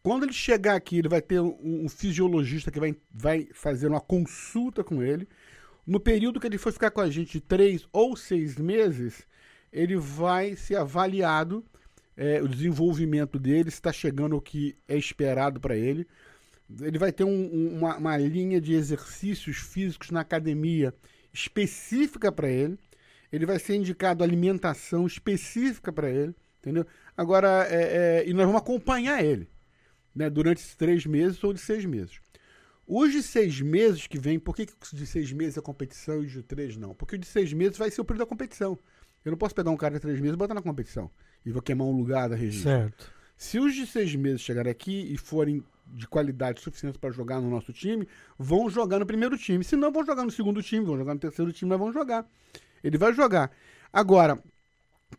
Quando 0.02 0.24
ele 0.24 0.34
chegar 0.34 0.76
aqui, 0.76 0.98
ele 0.98 1.10
vai 1.10 1.22
ter 1.22 1.42
um, 1.42 1.58
um 1.62 1.90
fisiologista 1.90 2.72
que 2.72 2.80
vai, 2.80 2.96
vai 3.12 3.50
fazer 3.54 3.88
uma 3.88 4.00
consulta 4.00 4.84
com 4.84 5.04
ele. 5.04 5.28
No 5.86 6.00
período 6.00 6.40
que 6.40 6.48
ele 6.48 6.58
for 6.58 6.72
ficar 6.72 6.92
com 6.92 7.02
a 7.02 7.10
gente 7.10 7.34
de 7.34 7.42
três 7.42 7.88
ou 7.92 8.16
seis 8.16 8.56
meses, 8.56 9.28
ele 9.72 9.98
vai 9.98 10.56
ser 10.56 10.78
avaliado 10.78 11.66
é, 12.20 12.42
o 12.42 12.50
desenvolvimento 12.50 13.40
dele, 13.40 13.70
está 13.70 13.94
chegando 13.94 14.36
o 14.36 14.42
que 14.42 14.76
é 14.90 14.98
esperado 14.98 15.58
para 15.58 15.78
ele. 15.78 16.06
Ele 16.82 16.98
vai 17.00 17.14
ter 17.14 17.24
um- 17.24 17.30
um- 17.56 17.78
uma, 17.78 17.96
uma 17.98 18.18
linha 18.18 18.60
de 18.60 18.74
exercícios 18.74 19.56
físicos 19.58 20.12
na 20.12 20.20
academia 20.20 20.94
específica 21.34 22.30
para 22.30 22.50
ele. 22.50 22.78
Ele 23.32 23.46
vai 23.46 23.58
ser 23.58 23.76
indicado 23.76 24.22
alimentação 24.22 25.08
específica 25.08 25.94
para 25.94 26.10
ele, 26.10 26.36
entendeu? 26.60 26.86
Agora, 27.16 27.66
é, 27.70 28.24
é, 28.26 28.30
e 28.30 28.34
nós 28.34 28.46
vamos 28.46 28.62
acompanhar 28.62 29.24
ele 29.24 29.48
né, 30.14 30.30
durante 30.30 30.58
esses 30.58 30.76
três 30.76 31.06
meses 31.06 31.42
ou 31.42 31.54
de 31.54 31.60
seis 31.62 31.86
meses. 31.86 32.20
Os 32.86 33.12
de 33.14 33.24
seis 33.24 33.62
meses 33.62 34.08
que 34.08 34.20
vem, 34.20 34.38
por 34.40 34.54
que, 34.56 34.68
de 34.94 35.06
seis 35.08 35.32
meses 35.32 35.58
é 35.58 35.62
competição 35.62 36.22
e 36.22 36.26
os 36.26 36.32
de 36.34 36.44
três 36.44 36.76
não? 36.76 36.94
Porque 36.94 37.16
o 37.16 37.20
de 37.20 37.28
seis 37.28 37.54
meses 37.54 37.78
vai 37.78 37.90
ser 37.90 38.02
o 38.02 38.06
período 38.06 38.26
da 38.26 38.30
competição. 38.30 38.78
Eu 39.24 39.32
não 39.32 39.38
posso 39.38 39.56
pegar 39.56 39.70
um 39.72 39.78
cara 39.78 39.94
de 39.94 40.00
três 40.02 40.20
meses 40.20 40.34
e 40.34 40.38
botar 40.38 40.54
na 40.56 40.62
competição. 40.62 41.10
E 41.46 41.52
vou 41.52 41.62
queimar 41.62 41.88
um 41.88 41.98
lugar 41.98 42.30
da 42.30 42.36
região. 42.36 42.64
Certo. 42.64 43.12
Se 43.38 43.58
os 43.60 43.74
de 43.74 43.88
seis 43.88 44.14
meses 44.16 44.42
chegarem 44.42 44.72
aqui 44.72 45.14
e 45.14 45.18
forem 45.18 45.64
de 45.88 46.08
qualidade 46.08 46.62
suficiente 46.62 47.00
para 47.00 47.12
jogar 47.12 47.40
no 47.42 47.50
nosso 47.50 47.74
time, 47.74 48.08
vão 48.38 48.70
jogar 48.70 49.00
no 49.00 49.06
primeiro 49.06 49.38
time. 49.38 49.64
Se 49.64 49.76
não, 49.76 49.92
vão 49.92 50.06
jogar 50.06 50.24
no 50.24 50.32
segundo 50.32 50.62
time, 50.62 50.86
vão 50.86 50.98
jogar 50.98 51.14
no 51.14 51.20
terceiro 51.20 51.52
time, 51.52 51.70
mas 51.70 51.80
vão 51.80 51.92
jogar. 51.92 52.28
Ele 52.84 52.98
vai 52.98 53.14
jogar. 53.14 53.52
Agora, 53.92 54.42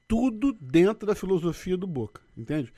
tudo 0.07 0.53
dentro 0.61 1.07
da 1.07 1.15
filosofia 1.15 1.77
do 1.77 1.87
Boca, 1.87 2.21
entende? 2.37 2.73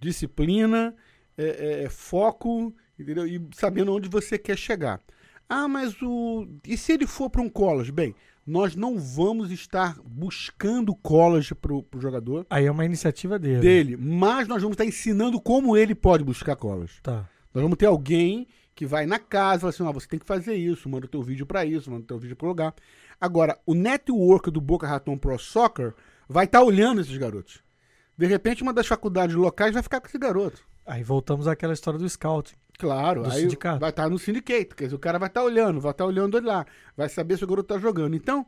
Disciplina, 0.00 0.94
é, 1.36 1.84
é, 1.84 1.88
foco, 1.88 2.74
entendeu? 2.98 3.26
E 3.26 3.40
sabendo 3.54 3.92
onde 3.94 4.08
você 4.08 4.36
quer 4.38 4.56
chegar. 4.56 5.00
Ah, 5.48 5.66
mas 5.66 6.00
o. 6.02 6.46
E 6.66 6.76
se 6.76 6.92
ele 6.92 7.06
for 7.06 7.30
para 7.30 7.40
um 7.40 7.48
college? 7.48 7.90
Bem, 7.90 8.14
nós 8.48 8.74
não 8.74 8.98
vamos 8.98 9.50
estar 9.50 9.98
buscando 10.04 10.94
college 10.94 11.54
para 11.54 11.72
o 11.74 11.84
jogador 11.98 12.46
Aí 12.48 12.64
é 12.64 12.70
uma 12.70 12.84
iniciativa 12.84 13.38
dele. 13.38 13.60
dele, 13.60 13.96
mas 13.96 14.48
nós 14.48 14.62
vamos 14.62 14.74
estar 14.74 14.86
ensinando 14.86 15.38
como 15.38 15.76
ele 15.76 15.94
pode 15.94 16.24
buscar 16.24 16.56
college. 16.56 16.94
Tá. 17.02 17.28
Nós 17.52 17.62
vamos 17.62 17.76
ter 17.76 17.86
alguém 17.86 18.48
que 18.74 18.86
vai 18.86 19.04
na 19.04 19.18
casa 19.18 19.56
e 19.56 19.60
fala 19.60 19.70
assim: 19.70 19.82
ó, 19.82 19.92
você 19.92 20.08
tem 20.08 20.18
que 20.18 20.24
fazer 20.24 20.54
isso, 20.54 20.88
manda 20.88 21.04
o 21.04 21.08
teu 21.08 21.22
vídeo 21.22 21.44
para 21.44 21.64
isso, 21.64 21.90
manda 21.90 22.04
o 22.04 22.06
teu 22.06 22.18
vídeo 22.18 22.36
para 22.36 22.48
lugar. 22.48 22.74
Agora, 23.20 23.58
o 23.66 23.74
network 23.74 24.50
do 24.50 24.60
Boca 24.60 24.86
Raton 24.86 25.18
Pro 25.18 25.38
Soccer 25.38 25.94
vai 26.28 26.46
estar 26.46 26.62
olhando 26.62 27.00
esses 27.00 27.16
garotos. 27.16 27.60
De 28.16 28.26
repente, 28.26 28.62
uma 28.62 28.72
das 28.72 28.86
faculdades 28.86 29.36
locais 29.36 29.74
vai 29.74 29.82
ficar 29.82 30.00
com 30.00 30.06
esse 30.06 30.18
garoto. 30.18 30.62
Aí 30.86 31.02
voltamos 31.02 31.46
àquela 31.46 31.74
história 31.74 31.98
do 31.98 32.08
scouting. 32.08 32.54
Claro, 32.78 33.24
Do 33.24 33.30
aí 33.30 33.40
sindicato. 33.42 33.80
vai 33.80 33.90
estar 33.90 34.08
no 34.08 34.18
sindicato, 34.18 34.76
quer 34.76 34.84
dizer, 34.84 34.94
o 34.96 34.98
cara 35.00 35.18
vai 35.18 35.26
estar 35.28 35.42
olhando, 35.42 35.80
vai 35.80 35.90
estar 35.90 36.04
olhando 36.06 36.38
ele 36.38 36.46
lá, 36.46 36.64
vai 36.96 37.08
saber 37.08 37.36
se 37.36 37.42
o 37.44 37.46
garoto 37.46 37.74
está 37.74 37.78
jogando. 37.84 38.14
Então, 38.14 38.46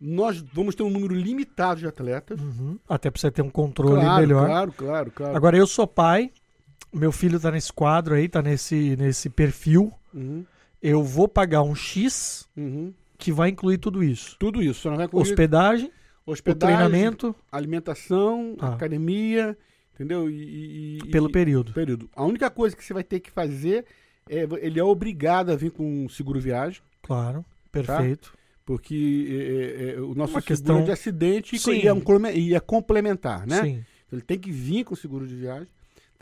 nós 0.00 0.40
vamos 0.52 0.74
ter 0.74 0.82
um 0.82 0.90
número 0.90 1.14
limitado 1.14 1.80
de 1.80 1.86
atletas. 1.86 2.38
Uhum. 2.40 2.78
Até 2.88 3.10
pra 3.10 3.20
você 3.20 3.30
ter 3.30 3.40
um 3.42 3.48
controle 3.50 4.00
Claro, 4.02 4.20
melhor. 4.20 4.46
claro, 4.46 4.72
claro, 4.72 5.10
claro. 5.10 5.36
Agora 5.36 5.56
eu 5.56 5.66
sou 5.66 5.86
pai, 5.86 6.30
meu 6.92 7.10
filho 7.12 7.40
tá 7.40 7.50
nesse 7.50 7.72
quadro 7.72 8.14
aí, 8.14 8.28
tá 8.28 8.42
nesse, 8.42 8.94
nesse 8.96 9.30
perfil. 9.30 9.92
Uhum, 10.12 10.44
Eu 10.82 11.02
vou 11.02 11.26
pagar 11.28 11.62
um 11.62 11.74
X 11.74 12.46
uhum. 12.56 12.92
que 13.16 13.32
vai 13.32 13.48
incluir 13.48 13.78
tudo 13.78 14.02
isso. 14.02 14.36
Tudo 14.38 14.60
isso, 14.60 14.88
incluir 14.92 15.22
Hospedagem, 15.22 15.90
o 16.26 16.32
hospedagem, 16.32 16.76
treinamento 16.76 17.34
alimentação, 17.50 18.56
Ah. 18.60 18.74
academia, 18.74 19.56
entendeu? 20.02 20.28
E, 20.30 20.98
e- 20.98 21.10
pelo 21.10 21.28
e- 21.28 21.32
período. 21.32 21.72
período. 21.72 22.10
A 22.14 22.24
única 22.24 22.50
coisa 22.50 22.76
que 22.76 22.84
você 22.84 22.92
vai 22.92 23.04
ter 23.04 23.20
que 23.20 23.30
fazer 23.30 23.84
é 24.28 24.46
ele 24.60 24.78
é 24.78 24.84
obrigado 24.84 25.50
a 25.50 25.56
vir 25.56 25.70
com 25.70 26.04
um 26.04 26.08
seguro 26.08 26.40
viagem, 26.40 26.80
Claro, 27.02 27.44
perfeito. 27.70 28.32
porque 28.64 29.26
é, 29.28 29.34
é, 29.34 29.94
é, 29.94 30.00
o 30.00 30.14
nosso 30.14 30.34
Uma 30.34 30.40
seguro 30.40 30.44
questão- 30.44 30.78
é 30.78 30.82
de 30.82 30.90
acidente 30.92 31.56
e 31.56 31.86
é, 31.86 31.92
um, 31.92 32.02
e 32.34 32.54
é 32.54 32.60
complementar, 32.60 33.46
né? 33.46 33.60
Sim. 33.62 33.84
Ele 34.12 34.20
tem 34.22 34.38
que 34.38 34.50
vir 34.52 34.84
com 34.84 34.94
seguro 34.94 35.26
de 35.26 35.34
viagem, 35.34 35.66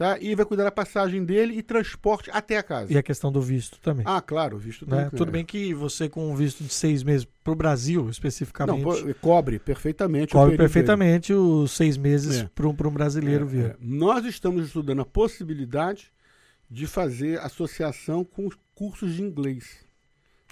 tá? 0.00 0.18
E 0.18 0.34
vai 0.34 0.46
cuidar 0.46 0.64
da 0.64 0.70
passagem 0.70 1.22
dele 1.22 1.58
e 1.58 1.62
transporte 1.62 2.30
até 2.32 2.56
a 2.56 2.62
casa. 2.62 2.90
E 2.90 2.96
a 2.96 3.02
questão 3.02 3.30
do 3.30 3.38
visto 3.42 3.78
também. 3.80 4.02
Ah, 4.08 4.18
claro, 4.22 4.56
visto 4.56 4.88
né? 4.88 5.08
tem- 5.10 5.18
Tudo 5.18 5.30
bem 5.30 5.44
que 5.44 5.74
você 5.74 6.08
com 6.08 6.32
um 6.32 6.34
visto 6.34 6.64
de 6.64 6.72
seis 6.72 7.02
meses 7.02 7.26
pro 7.44 7.54
Brasil, 7.54 8.08
especificamente, 8.08 8.82
Não, 8.82 9.14
cobre 9.20 9.58
perfeitamente. 9.58 10.32
o 10.34 10.38
cobre 10.38 10.56
período 10.56 10.58
dele. 10.58 10.58
perfeitamente 10.58 11.34
os 11.34 11.72
seis 11.72 11.98
meses 11.98 12.40
É. 12.40 12.50
para 12.54 12.66
um, 12.66 12.70
um 12.70 12.90
brasileiro 12.90 13.44
É, 13.44 13.48
vir. 13.48 13.64
é. 13.66 13.76
Nós 13.78 14.24
estamos 14.24 14.64
estudando 14.68 15.02
a 15.02 15.04
possibilidade 15.04 16.10
de 16.70 16.86
fazer 16.86 17.38
associação 17.40 18.24
com 18.24 18.46
os 18.46 18.56
cursos 18.74 19.14
de 19.16 19.22
inglês. 19.22 19.84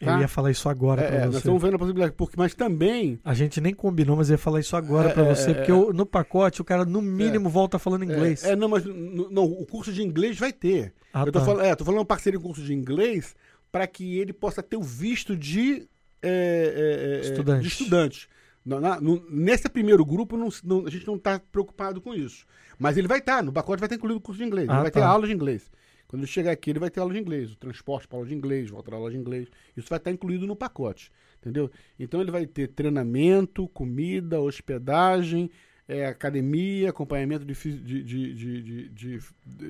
Tá? 0.04 0.12
Eu 0.12 0.20
ia 0.20 0.28
falar 0.28 0.50
isso 0.50 0.68
agora 0.68 1.02
É, 1.02 1.06
pra 1.06 1.16
é, 1.16 1.20
nós 1.24 1.30
você. 1.32 1.38
estamos 1.38 1.62
vendo 1.62 1.74
a 1.74 1.78
possibilidade, 1.78 2.14
porque, 2.16 2.34
mas 2.36 2.54
também. 2.54 3.18
A 3.24 3.34
gente 3.34 3.60
nem 3.60 3.74
combinou, 3.74 4.16
mas 4.16 4.28
eu 4.30 4.34
ia 4.34 4.38
falar 4.38 4.60
isso 4.60 4.76
agora 4.76 5.10
É, 5.10 5.12
pra 5.12 5.24
é, 5.24 5.34
você, 5.34 5.50
é, 5.50 5.54
porque 5.54 5.70
é. 5.70 5.74
eu- 5.74 5.92
no 5.92 6.06
pacote 6.06 6.60
o 6.60 6.64
cara 6.64 6.84
no 6.84 7.00
mínimo 7.02 7.48
volta 7.48 7.78
falando 7.78 8.04
inglês. 8.04 8.44
É, 8.44 8.52
é, 8.52 8.56
não, 8.56 8.68
mas 8.68 8.84
não, 8.84 9.44
o 9.44 9.66
curso 9.66 9.92
de 9.92 10.02
inglês 10.02 10.38
vai 10.38 10.52
ter. 10.52 10.92
Ah, 11.12 11.22
eu 11.26 11.32
tô 11.32 11.38
tá. 11.40 11.44
falando, 11.44 11.64
é, 11.64 11.74
tô 11.74 11.84
falando 11.84 12.04
parceiro 12.04 12.38
em 12.38 12.42
curso 12.42 12.62
de 12.62 12.72
inglês 12.74 13.34
para 13.72 13.86
que 13.86 14.18
ele 14.18 14.32
possa 14.32 14.62
ter 14.62 14.76
o 14.76 14.82
visto 14.82 15.36
de, 15.36 15.88
é, 16.22 17.18
é, 17.22 17.26
é, 17.26 17.30
Estudante. 17.30 17.62
de 17.62 17.68
estudante. 17.68 18.28
Na- 18.64 18.80
na- 18.80 19.00
no- 19.00 19.24
nesse 19.30 19.68
primeiro 19.68 20.04
grupo, 20.04 20.36
não- 20.36 20.48
não- 20.62 20.86
a 20.86 20.90
gente 20.90 21.06
não 21.06 21.16
está 21.16 21.40
preocupado 21.50 22.00
com 22.00 22.14
isso. 22.14 22.44
Mas 22.78 22.96
ele 22.96 23.08
vai 23.08 23.18
estar, 23.18 23.42
no 23.42 23.52
pacote 23.52 23.80
vai 23.80 23.86
estar 23.86 23.96
incluído 23.96 24.18
o 24.18 24.20
curso 24.20 24.38
de 24.40 24.46
inglês. 24.46 24.68
Ah, 24.68 24.74
ele 24.74 24.82
vai 24.82 24.90
ter 24.90 25.00
tá. 25.00 25.06
aula 25.08 25.26
de 25.26 25.32
inglês. 25.32 25.70
Quando 26.08 26.22
ele 26.22 26.30
chegar 26.30 26.50
aqui, 26.52 26.70
ele 26.70 26.78
vai 26.78 26.90
ter 26.90 27.00
aula 27.00 27.12
de 27.12 27.20
inglês. 27.20 27.52
O 27.52 27.56
transporte 27.56 28.08
para 28.08 28.16
aula 28.18 28.26
de 28.26 28.34
inglês, 28.34 28.70
volta 28.70 28.94
aula 28.94 29.10
de 29.10 29.16
inglês. 29.16 29.46
Isso 29.76 29.88
vai 29.88 29.98
estar 29.98 30.10
incluído 30.10 30.46
no 30.46 30.56
pacote. 30.56 31.12
Entendeu? 31.40 31.70
Então 32.00 32.20
ele 32.20 32.30
vai 32.30 32.46
ter 32.46 32.68
treinamento, 32.68 33.68
comida, 33.68 34.40
hospedagem, 34.40 35.50
é, 35.86 36.06
academia, 36.06 36.90
acompanhamento 36.90 37.44
de, 37.44 37.54
de- 37.54 38.88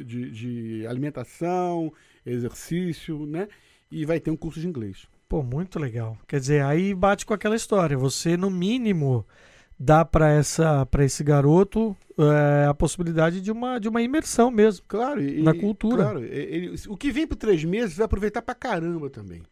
de- 0.04 0.30
de 0.30 0.86
alimentação, 0.86 1.92
exercício, 2.24 3.26
né? 3.26 3.48
E 3.90 4.04
vai 4.04 4.18
ter 4.20 4.30
um 4.30 4.36
curso 4.36 4.60
de 4.60 4.66
inglês. 4.66 5.06
Pô, 5.28 5.42
muito 5.42 5.78
legal. 5.78 6.16
Quer 6.26 6.40
dizer, 6.40 6.62
aí 6.64 6.94
bate 6.94 7.26
com 7.26 7.34
aquela 7.34 7.56
história. 7.56 7.96
Você, 7.98 8.36
no 8.36 8.50
mínimo, 8.50 9.26
dá 9.78 10.04
pra 10.04 10.30
essa 10.30 10.84
para 10.86 11.04
esse 11.04 11.22
garoto 11.22 11.96
é, 12.18 12.66
a 12.66 12.74
possibilidade 12.74 13.40
de 13.40 13.52
uma, 13.52 13.78
de 13.78 13.88
uma 13.88 14.02
imersão 14.02 14.50
mesmo. 14.50 14.84
Claro, 14.88 15.22
e, 15.22 15.40
Na 15.42 15.54
cultura. 15.54 16.02
Claro, 16.02 16.24
ele- 16.24 16.74
o 16.88 16.96
que 16.96 17.10
vem 17.12 17.26
por 17.26 17.36
três 17.36 17.62
meses 17.64 17.96
vai 17.96 18.04
aproveitar 18.06 18.42
pra 18.42 18.54
caramba 18.54 19.08
também. 19.08 19.42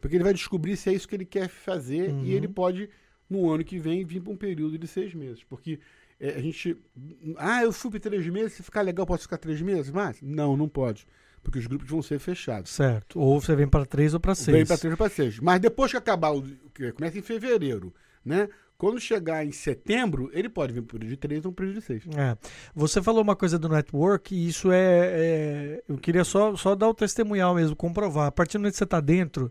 Porque 0.00 0.16
ele 0.16 0.24
vai 0.24 0.32
descobrir 0.34 0.76
se 0.76 0.88
é 0.90 0.92
isso 0.92 1.08
que 1.08 1.14
ele 1.14 1.24
quer 1.24 1.48
fazer 1.48 2.10
Uhum. 2.10 2.24
e 2.24 2.32
ele 2.32 2.46
pode, 2.48 2.88
no 3.28 3.50
ano 3.50 3.64
que 3.64 3.78
vem, 3.78 4.04
vir 4.04 4.20
para 4.20 4.32
um 4.32 4.36
período 4.36 4.78
de 4.78 4.86
seis 4.86 5.12
meses. 5.14 5.42
Porque 5.44 5.78
é, 6.20 6.30
a 6.36 6.40
gente. 6.40 6.76
Ah, 7.36 7.62
eu 7.62 7.72
fui 7.72 7.90
por 7.90 8.00
três 8.00 8.26
meses, 8.26 8.54
se 8.54 8.62
ficar 8.62 8.82
legal, 8.82 9.06
posso 9.06 9.22
ficar 9.22 9.38
três 9.38 9.60
meses? 9.60 9.90
Mas? 9.90 10.18
Não, 10.22 10.56
não 10.56 10.68
pode. 10.68 11.06
Porque 11.42 11.58
os 11.58 11.66
grupos 11.68 11.88
vão 11.88 12.02
ser 12.02 12.18
fechados. 12.18 12.70
Certo. 12.72 13.18
Ou 13.20 13.40
você 13.40 13.54
vem 13.54 13.68
pra 13.68 13.84
três 13.86 14.12
ou 14.14 14.20
pra 14.20 14.34
seis. 14.34 14.56
Vem 14.56 14.66
para 14.66 14.76
três 14.76 14.92
ou 14.92 14.98
para 14.98 15.08
seis. 15.08 15.38
Mas 15.38 15.60
depois 15.60 15.90
que 15.92 15.96
acabar, 15.96 16.30
o, 16.32 16.42
que 16.74 16.90
começa 16.92 17.16
em 17.18 17.22
fevereiro, 17.22 17.92
né? 18.24 18.48
Quando 18.78 19.00
chegar 19.00 19.44
em 19.44 19.50
setembro, 19.50 20.30
ele 20.32 20.48
pode 20.48 20.72
vir 20.72 20.82
para 20.82 20.94
um 20.96 20.98
período 21.00 21.10
de 21.10 21.16
três 21.16 21.44
ou 21.44 21.50
um 21.50 21.54
período 21.54 21.74
de 21.74 21.80
seis. 21.82 22.04
É. 22.16 22.36
Você 22.76 23.02
falou 23.02 23.20
uma 23.22 23.34
coisa 23.34 23.58
do 23.58 23.68
network 23.68 24.32
e 24.32 24.46
isso 24.46 24.70
é. 24.70 24.78
é- 24.80 25.82
eu 25.88 25.98
queria 25.98 26.22
só, 26.22 26.54
só 26.54 26.76
dar 26.76 26.88
o 26.88 26.94
testemunhal 26.94 27.56
mesmo, 27.56 27.74
comprovar. 27.74 28.28
A 28.28 28.32
partir 28.32 28.56
do 28.56 28.60
momento 28.60 28.74
que 28.74 28.78
você 28.78 28.84
está 28.84 29.00
dentro, 29.00 29.50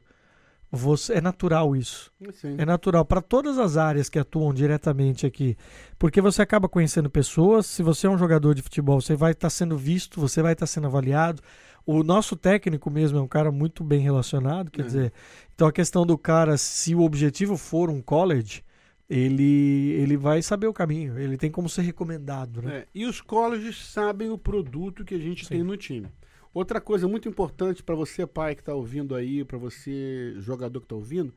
você, 0.72 1.16
é 1.16 1.20
natural 1.22 1.76
isso. 1.76 2.10
Assim. 2.26 2.56
É 2.58 2.64
natural 2.66 3.04
para 3.04 3.22
todas 3.22 3.58
as 3.58 3.76
áreas 3.76 4.08
que 4.10 4.18
atuam 4.18 4.54
diretamente 4.54 5.26
aqui. 5.26 5.58
Porque 6.00 6.22
você 6.22 6.42
acaba 6.42 6.70
conhecendo 6.70 7.10
pessoas. 7.10 7.66
Se 7.66 7.84
você 7.84 8.08
é 8.08 8.10
um 8.10 8.18
jogador 8.18 8.56
de 8.56 8.62
futebol, 8.62 9.02
você 9.02 9.14
vai 9.14 9.34
estar 9.34 9.50
sendo 9.50 9.78
visto, 9.78 10.22
você 10.22 10.42
vai 10.42 10.54
estar 10.54 10.68
sendo 10.68 10.88
avaliado. 10.88 11.42
O 11.86 12.02
nosso 12.02 12.38
técnico 12.38 12.90
mesmo 12.90 13.18
é 13.18 13.22
um 13.22 13.28
cara 13.28 13.52
muito 13.52 13.84
bem 13.84 14.00
relacionado. 14.00 14.72
Quer 14.72 14.84
É. 14.84 14.86
dizer, 14.86 15.14
então 15.54 15.68
a 15.68 15.72
questão 15.74 16.06
do 16.06 16.18
cara, 16.18 16.58
se 16.58 16.96
o 16.96 17.02
objetivo 17.02 17.58
for 17.58 17.90
um 17.90 18.02
college, 18.02 18.64
ele, 19.10 19.92
ele 19.92 20.18
vai 20.18 20.42
saber 20.42 20.68
o 20.68 20.74
caminho. 20.74 21.18
Ele 21.18 21.38
tem 21.38 21.50
como 21.50 21.70
ser 21.70 21.82
recomendado. 21.82 22.62
Né? 22.62 22.80
É, 22.80 22.88
e 22.94 23.06
os 23.06 23.22
colleges 23.22 23.78
sabem 23.78 24.30
o 24.30 24.38
produto 24.38 25.06
que 25.06 25.16
a 25.16 25.20
gente 25.20 25.46
Sim. 25.46 25.56
tem 25.56 25.64
no 25.64 25.78
time. 25.78 26.08
Outra 26.54 26.82
coisa 26.82 27.08
muito 27.08 27.30
importante 27.30 27.84
para 27.84 27.96
você, 27.96 28.26
pai 28.26 28.56
que 28.56 28.62
está 28.62 28.74
ouvindo 28.74 29.16
aí, 29.16 29.44
para 29.46 29.58
você, 29.58 30.34
jogador 30.40 30.80
que 30.80 30.86
está 30.86 30.96
ouvindo, 30.96 31.34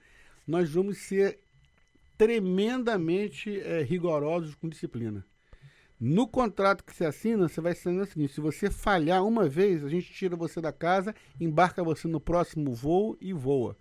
nós 0.47 0.71
vamos 0.71 0.99
ser 0.99 1.39
tremendamente 2.17 3.61
é, 3.61 3.83
rigorosos 3.83 4.55
com 4.55 4.69
disciplina. 4.69 5.25
No 6.01 6.27
contrato 6.27 6.83
que 6.83 6.95
você 6.95 7.05
assina, 7.05 7.47
você 7.47 7.61
vai 7.61 7.73
assinar 7.73 8.05
o 8.05 8.07
seguinte: 8.07 8.33
se 8.33 8.41
você 8.41 8.71
falhar 8.71 9.23
uma 9.23 9.47
vez, 9.47 9.85
a 9.85 9.89
gente 9.89 10.11
tira 10.11 10.35
você 10.35 10.59
da 10.59 10.73
casa, 10.73 11.15
embarca 11.39 11.85
você 11.85 12.09
no 12.09 12.19
próximo 12.19 12.75
voo 12.75 13.19
e 13.21 13.35
voa. 13.35 13.77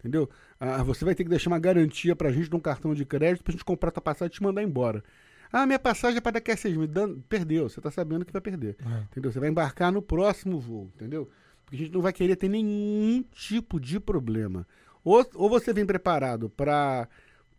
Entendeu? 0.00 0.28
Ah, 0.58 0.82
você 0.82 1.04
vai 1.04 1.14
ter 1.14 1.24
que 1.24 1.30
deixar 1.30 1.50
uma 1.50 1.58
garantia 1.58 2.16
pra 2.16 2.32
gente 2.32 2.48
de 2.48 2.56
um 2.56 2.60
cartão 2.60 2.94
de 2.94 3.04
crédito 3.04 3.44
pra 3.44 3.52
gente 3.52 3.64
comprar 3.64 3.90
tua 3.90 4.02
passagem 4.02 4.32
e 4.32 4.34
te 4.34 4.42
mandar 4.42 4.62
embora. 4.62 5.04
Ah, 5.52 5.66
minha 5.66 5.78
passagem 5.78 6.18
é 6.18 6.20
para 6.20 6.32
daqui 6.32 6.50
a 6.50 6.56
seis 6.56 6.76
meses. 6.76 6.94
Perdeu, 7.28 7.68
você 7.68 7.80
tá 7.80 7.90
sabendo 7.90 8.24
que 8.24 8.32
vai 8.32 8.40
perder. 8.40 8.76
É. 8.80 9.02
Entendeu? 9.02 9.30
Você 9.30 9.38
vai 9.38 9.50
embarcar 9.50 9.92
no 9.92 10.00
próximo 10.00 10.58
voo, 10.58 10.90
entendeu? 10.94 11.28
Porque 11.64 11.76
a 11.76 11.78
gente 11.78 11.92
não 11.92 12.00
vai 12.00 12.12
querer 12.12 12.36
ter 12.36 12.48
nenhum 12.48 13.22
tipo 13.32 13.78
de 13.78 14.00
problema. 14.00 14.66
Ou, 15.04 15.26
ou 15.34 15.50
você 15.50 15.72
vem 15.72 15.84
preparado 15.84 16.48
para 16.48 17.08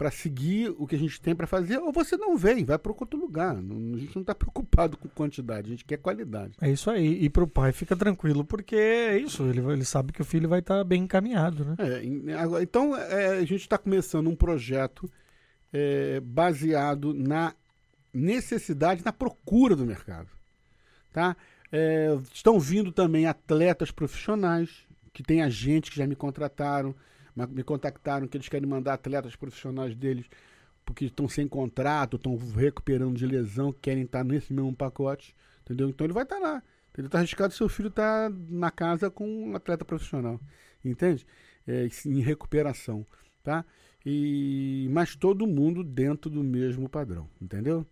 para 0.01 0.09
seguir 0.09 0.73
o 0.79 0.87
que 0.87 0.95
a 0.95 0.97
gente 0.97 1.21
tem 1.21 1.35
para 1.35 1.45
fazer, 1.45 1.77
ou 1.77 1.91
você 1.91 2.17
não 2.17 2.35
vem, 2.35 2.65
vai 2.65 2.79
para 2.79 2.91
outro 2.91 3.19
lugar. 3.19 3.53
Não- 3.53 3.93
a 3.93 3.99
gente 3.99 4.15
não 4.15 4.23
está 4.23 4.33
preocupado 4.33 4.97
com 4.97 5.07
quantidade, 5.07 5.67
a 5.67 5.69
gente 5.69 5.85
quer 5.85 5.97
qualidade. 5.97 6.53
É 6.59 6.71
isso 6.71 6.89
aí. 6.89 7.23
E 7.23 7.29
pro 7.29 7.47
pai 7.47 7.71
fica 7.71 7.95
tranquilo, 7.95 8.43
porque 8.43 8.75
é 8.75 9.19
isso. 9.19 9.43
Ele, 9.43 9.59
ele 9.59 9.85
sabe 9.85 10.11
que 10.11 10.19
o 10.19 10.25
filho 10.25 10.49
vai 10.49 10.57
estar 10.57 10.83
bem 10.83 11.03
encaminhado, 11.03 11.63
né? 11.63 11.75
É, 11.77 12.01
então, 12.63 12.97
é, 12.97 13.37
a 13.37 13.45
gente 13.45 13.61
está 13.61 13.77
começando 13.77 14.27
um 14.27 14.35
projeto 14.35 15.07
é, 15.71 16.19
baseado 16.19 17.13
na 17.13 17.53
necessidade, 18.11 19.05
na 19.05 19.13
procura 19.13 19.75
do 19.75 19.85
mercado. 19.85 20.29
Tá? 21.13 21.37
É, 21.71 22.17
estão 22.33 22.59
vindo 22.59 22.91
também 22.91 23.27
atletas 23.27 23.91
profissionais, 23.91 24.71
que 25.13 25.21
tem 25.21 25.43
agentes 25.43 25.91
que 25.91 25.97
já 25.97 26.07
me 26.07 26.15
contrataram, 26.15 26.95
me 27.35 27.63
contactaram 27.63 28.27
que 28.27 28.37
eles 28.37 28.49
querem 28.49 28.67
mandar 28.67 28.93
atletas 28.93 29.35
profissionais 29.35 29.95
deles 29.95 30.25
porque 30.85 31.05
estão 31.05 31.27
sem 31.27 31.47
contrato, 31.47 32.17
estão 32.17 32.35
recuperando 32.35 33.15
de 33.15 33.25
lesão, 33.25 33.71
querem 33.71 34.03
estar 34.03 34.23
nesse 34.23 34.53
mesmo 34.53 34.75
pacote, 34.75 35.35
entendeu? 35.61 35.89
Então 35.89 36.05
ele 36.05 36.13
vai 36.13 36.23
estar 36.23 36.39
lá. 36.39 36.61
Ele 36.97 37.07
está 37.07 37.19
arriscado 37.19 37.53
seu 37.53 37.69
filho 37.69 37.87
estar 37.87 38.29
na 38.29 38.69
casa 38.69 39.09
com 39.09 39.25
um 39.27 39.55
atleta 39.55 39.85
profissional, 39.85 40.39
entende? 40.83 41.25
É, 41.65 41.87
em 42.05 42.19
recuperação, 42.19 43.05
tá? 43.43 43.63
E, 44.05 44.89
mas 44.91 45.15
todo 45.15 45.47
mundo 45.47 45.83
dentro 45.83 46.29
do 46.29 46.43
mesmo 46.43 46.89
padrão, 46.89 47.29
entendeu? 47.41 47.85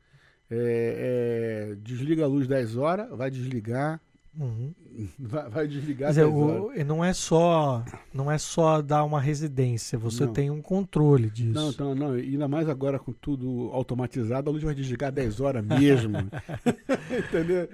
É, 0.49 1.69
é, 1.71 1.75
desliga 1.75 2.25
a 2.25 2.27
luz 2.27 2.47
10 2.47 2.75
horas, 2.75 3.09
vai 3.15 3.29
desligar, 3.29 4.01
Uhum. 4.39 4.73
vai, 5.19 5.49
vai 5.49 5.67
desligar 5.67 6.09
dizer, 6.09 6.23
10 6.25 6.33
horas. 6.35 6.61
o, 6.61 6.73
e 6.73 6.83
não 6.83 7.03
é 7.03 7.11
só 7.13 7.83
não 8.13 8.31
é 8.31 8.37
só 8.37 8.81
dar 8.81 9.03
uma 9.03 9.19
residência, 9.19 9.97
você 9.99 10.25
Não. 10.25 10.33
tem 10.33 10.49
um 10.49 10.61
controle 10.61 11.29
disso. 11.29 11.75
Não, 11.79 11.93
não, 11.93 12.17
e 12.17 12.21
ainda 12.31 12.47
mais 12.47 12.69
agora 12.69 12.97
com 12.97 13.11
tudo 13.11 13.69
automatizado, 13.73 14.49
a 14.49 14.53
luz 14.53 14.63
vai 14.63 14.73
desligar 14.73 15.11
10 15.11 15.41
horas 15.41 15.63
mesmo. 15.65 16.17
Entendeu? 17.11 17.67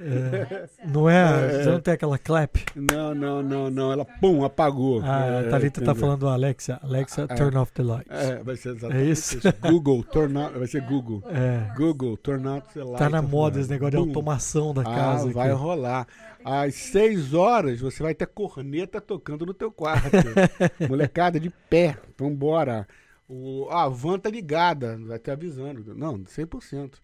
Não 0.91 1.09
é, 1.09 1.55
É. 1.59 1.63
Você 1.63 1.69
não 1.71 1.79
tem 1.79 1.93
aquela 1.93 2.17
clap? 2.17 2.57
Não, 2.75 3.13
não, 3.15 3.41
não, 3.43 3.69
não. 3.69 3.91
Ela, 3.91 4.05
pum, 4.05 4.43
apagou. 4.43 5.01
Ah, 5.03 5.25
É, 5.25 5.47
a 5.47 5.49
Thalita 5.49 5.81
tá 5.81 5.91
entendeu? 5.91 5.95
falando 5.95 6.27
Alexa. 6.27 6.79
Alexa, 6.81 7.27
turn 7.27 7.57
off 7.57 7.71
the 7.73 7.83
lights. 7.83 8.07
É, 8.11 8.43
vai 8.43 8.55
ser 8.55 8.69
exatamente 8.69 9.07
É 9.07 9.11
isso? 9.11 9.37
Google, 9.61 10.03
turn 10.03 10.37
out, 10.37 10.57
vai 10.57 10.67
ser 10.67 10.81
Google. 10.81 11.23
É. 11.27 11.73
Google, 11.77 12.17
turn 12.17 12.47
out 12.47 12.67
the 12.73 12.79
lights. 12.83 12.99
Tá 12.99 13.09
na 13.09 13.21
moda 13.21 13.59
esse 13.59 13.69
negócio 13.69 13.91
de 13.91 13.97
automação 13.97 14.73
da 14.73 14.81
Ah, 14.81 14.85
casa. 14.85 15.31
vai 15.31 15.51
aqui. 15.51 15.59
rolar. 15.59 16.07
Às 16.47 16.75
6 16.75 17.33
horas 17.33 17.81
você 17.81 18.03
vai 18.03 18.13
ter 18.13 18.27
corneta 18.27 19.01
tocando 19.01 19.47
no 19.47 19.53
teu 19.53 19.71
quarto. 19.71 20.11
Molecada 20.87 21.39
de 21.39 21.49
pé, 21.49 21.97
vambora. 22.15 22.87
O, 23.27 23.67
a 23.71 23.89
van 23.89 24.19
tá 24.19 24.29
ligada, 24.29 24.95
vai 24.95 25.17
te 25.17 25.31
avisando. 25.31 25.95
Não, 25.95 26.19
100%. 26.19 26.99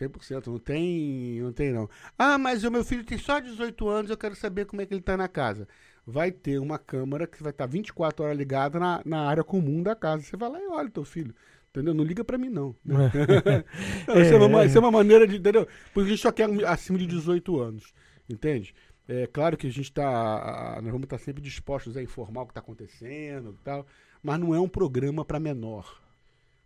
100%, 0.00 0.46
não 0.46 0.58
tem, 0.60 1.40
não 1.40 1.52
tem 1.52 1.72
não. 1.72 1.90
Ah, 2.16 2.38
mas 2.38 2.62
o 2.62 2.70
meu 2.70 2.84
filho 2.84 3.04
tem 3.04 3.18
só 3.18 3.40
18 3.40 3.88
anos, 3.88 4.10
eu 4.12 4.16
quero 4.16 4.36
saber 4.36 4.64
como 4.64 4.80
é 4.80 4.86
que 4.86 4.94
ele 4.94 5.02
tá 5.02 5.16
na 5.16 5.26
casa. 5.26 5.66
Vai 6.06 6.30
ter 6.30 6.60
uma 6.60 6.78
câmera 6.78 7.26
que 7.26 7.42
vai 7.42 7.50
estar 7.50 7.66
24 7.66 8.24
horas 8.24 8.38
ligada 8.38 8.78
na, 8.78 9.02
na 9.04 9.26
área 9.26 9.42
comum 9.42 9.82
da 9.82 9.96
casa. 9.96 10.22
Você 10.22 10.36
vai 10.36 10.50
lá 10.50 10.60
e 10.60 10.68
olha 10.68 10.86
o 10.86 10.92
teu 10.92 11.04
filho. 11.04 11.34
Entendeu? 11.70 11.94
Não 11.94 12.04
liga 12.04 12.22
pra 12.22 12.38
mim, 12.38 12.48
não. 12.48 12.76
Não, 12.84 14.20
isso, 14.20 14.34
é 14.34 14.36
uma, 14.36 14.64
isso 14.64 14.78
é 14.78 14.80
uma 14.80 14.92
maneira 14.92 15.26
de. 15.26 15.38
Entendeu? 15.38 15.66
Porque 15.92 16.06
a 16.06 16.10
gente 16.12 16.22
só 16.22 16.30
quer 16.30 16.48
acima 16.66 16.96
de 16.96 17.06
18 17.06 17.60
anos. 17.60 17.92
Entende? 18.28 18.74
É 19.06 19.26
claro 19.26 19.56
que 19.56 19.66
a 19.66 19.70
gente 19.70 19.82
está. 19.90 20.78
Nós 20.82 20.90
vamos 20.92 21.04
estar 21.04 21.18
sempre 21.18 21.42
dispostos 21.42 21.96
a 21.96 22.02
informar 22.02 22.42
o 22.42 22.46
que 22.46 22.52
está 22.52 22.60
acontecendo 22.60 23.56
e 23.60 23.64
tal. 23.64 23.86
Mas 24.22 24.40
não 24.40 24.54
é 24.54 24.60
um 24.60 24.68
programa 24.68 25.24
para 25.24 25.38
menor. 25.38 26.00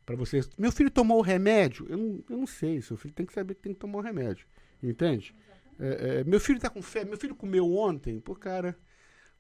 Para 0.07 0.15
vocês. 0.17 0.49
Meu 0.57 0.71
filho 0.73 0.91
tomou 0.91 1.19
o 1.19 1.23
remédio? 1.23 1.87
Eu 1.89 1.97
não, 1.99 2.25
eu 2.31 2.37
não 2.39 2.47
sei. 2.47 2.81
Seu 2.81 2.97
filho 2.97 3.13
tem 3.13 3.27
que 3.27 3.33
saber 3.33 3.55
que 3.55 3.63
tem 3.63 3.75
que 3.75 3.81
tomar 3.81 3.99
o 3.99 4.03
remédio. 4.03 4.47
Entende? 4.83 5.35
É, 5.81 6.21
é, 6.21 6.25
meu 6.25 6.39
filho 6.41 6.57
está 6.57 6.71
com 6.71 6.81
fé. 6.81 7.05
Meu 7.05 7.19
filho 7.19 7.35
comeu 7.35 7.75
ontem. 7.77 8.21
Pô, 8.21 8.35
cara. 8.35 8.77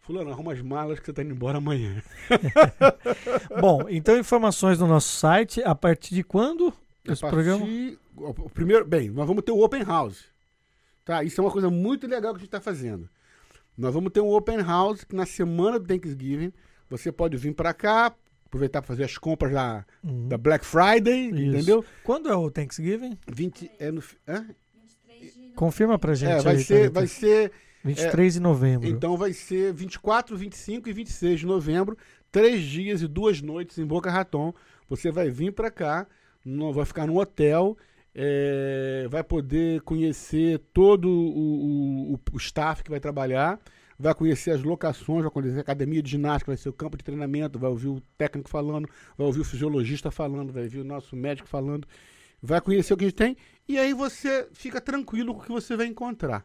Fulano, 0.00 0.30
arruma 0.30 0.52
as 0.52 0.60
malas 0.60 0.98
que 0.98 1.04
você 1.06 1.10
está 1.12 1.22
indo 1.22 1.32
embora 1.34 1.58
amanhã. 1.58 2.02
Bom, 3.60 3.86
então 3.88 4.18
informações 4.18 4.78
no 4.78 4.86
nosso 4.86 5.08
site. 5.16 5.62
A 5.62 5.74
partir 5.74 6.14
de 6.14 6.22
quando 6.24 6.72
esse 7.04 7.24
A 7.24 7.28
programa? 7.30 7.60
partir- 7.60 7.98
o 8.16 8.50
primeiro, 8.50 8.84
bem, 8.84 9.08
nós 9.10 9.26
vamos 9.26 9.44
ter 9.44 9.52
o 9.52 9.62
Open 9.62 9.82
House. 9.84 10.24
Tá? 11.09 11.24
Isso 11.24 11.40
é 11.40 11.44
uma 11.44 11.50
coisa 11.50 11.70
muito 11.70 12.06
legal 12.06 12.32
que 12.34 12.36
a 12.36 12.40
gente 12.40 12.48
está 12.48 12.61
fazendo. 12.61 13.09
Nós 13.78 13.94
vamos 13.94 14.12
ter 14.12 14.20
um 14.20 14.28
Open 14.30 14.59
House 14.61 15.04
que 15.04 15.16
na 15.16 15.24
semana 15.24 15.78
do 15.78 15.86
Thanksgiving 15.86 16.52
você 16.90 17.11
pode 17.11 17.34
vir 17.38 17.54
para 17.54 17.72
cá, 17.72 18.14
aproveitar 18.44 18.82
para 18.82 18.88
fazer 18.88 19.04
as 19.04 19.16
compras 19.16 19.50
da, 19.54 19.86
Uhum. 20.04 20.28
da 20.28 20.36
Black 20.36 20.66
Friday, 20.66 21.30
Isso. 21.30 21.42
entendeu? 21.56 21.82
Quando 22.04 22.28
é 22.28 22.36
o 22.36 22.50
Thanksgiving? 22.50 23.16
20 23.26 23.70
é 23.78 23.90
no, 23.90 24.02
hã? 24.28 24.46
Confirma 25.56 25.98
pra 25.98 26.14
gente. 26.14 26.30
É, 26.32 26.42
vai 26.42 26.56
aí, 26.56 26.62
ser, 26.62 26.74
Thalita. 26.74 26.92
vai 26.92 27.06
ser 27.06 27.52
23 27.82 28.34
de 28.34 28.40
novembro. 28.40 28.86
Então 28.86 29.16
vai 29.16 29.32
ser 29.32 29.72
24, 29.72 30.36
25 30.36 30.90
e 30.90 30.92
26 30.92 31.40
de 31.40 31.46
novembro, 31.46 31.96
três 32.30 32.61
dias 32.62 33.00
e 33.00 33.09
duas 33.09 33.40
noites 33.40 33.78
em 33.78 33.86
Boca 33.86 34.11
Raton. 34.11 34.52
Você 34.90 35.11
vai 35.11 35.30
vir 35.30 35.52
para 35.54 35.70
cá, 35.70 36.06
não 36.44 36.70
vai 36.70 36.84
ficar 36.84 37.06
no 37.06 37.18
hotel, 37.18 37.78
é, 38.20 39.06
vai 39.08 39.22
poder 39.22 39.80
conhecer 39.82 40.58
todo 40.74 41.08
o, 41.08 42.14
o- 42.14 42.20
o 42.32 42.36
staff 42.38 42.82
que 42.82 42.90
vai 42.90 42.98
trabalhar, 43.00 43.60
vai 43.98 44.12
conhecer 44.14 44.50
as 44.50 44.62
locações, 44.62 45.22
vai 45.22 45.30
conhecer 45.30 45.58
a 45.58 45.60
academia 45.60 46.02
de 46.02 46.10
ginástica, 46.10 46.50
vai 46.50 46.56
ser 46.56 46.68
o 46.68 46.72
campo 46.72 46.96
de 46.96 47.04
treinamento, 47.04 47.58
vai 47.58 47.70
ouvir 47.70 47.88
o 47.88 48.00
técnico 48.16 48.50
falando, 48.50 48.88
vai 49.16 49.26
ouvir 49.26 49.40
o 49.40 49.44
fisiologista 49.44 50.10
falando, 50.10 50.52
vai 50.52 50.64
ouvir 50.64 50.80
o 50.80 50.84
nosso 50.84 51.14
médico 51.16 51.48
falando, 51.48 51.86
vai 52.42 52.60
conhecer 52.60 52.92
o 52.94 52.96
que 52.96 53.04
a 53.04 53.08
gente 53.08 53.16
tem 53.16 53.36
e 53.68 53.78
aí 53.78 53.92
você 53.94 54.48
fica 54.52 54.80
tranquilo 54.80 55.34
com 55.34 55.40
o 55.40 55.44
que 55.44 55.52
você 55.52 55.76
vai 55.76 55.86
encontrar. 55.86 56.44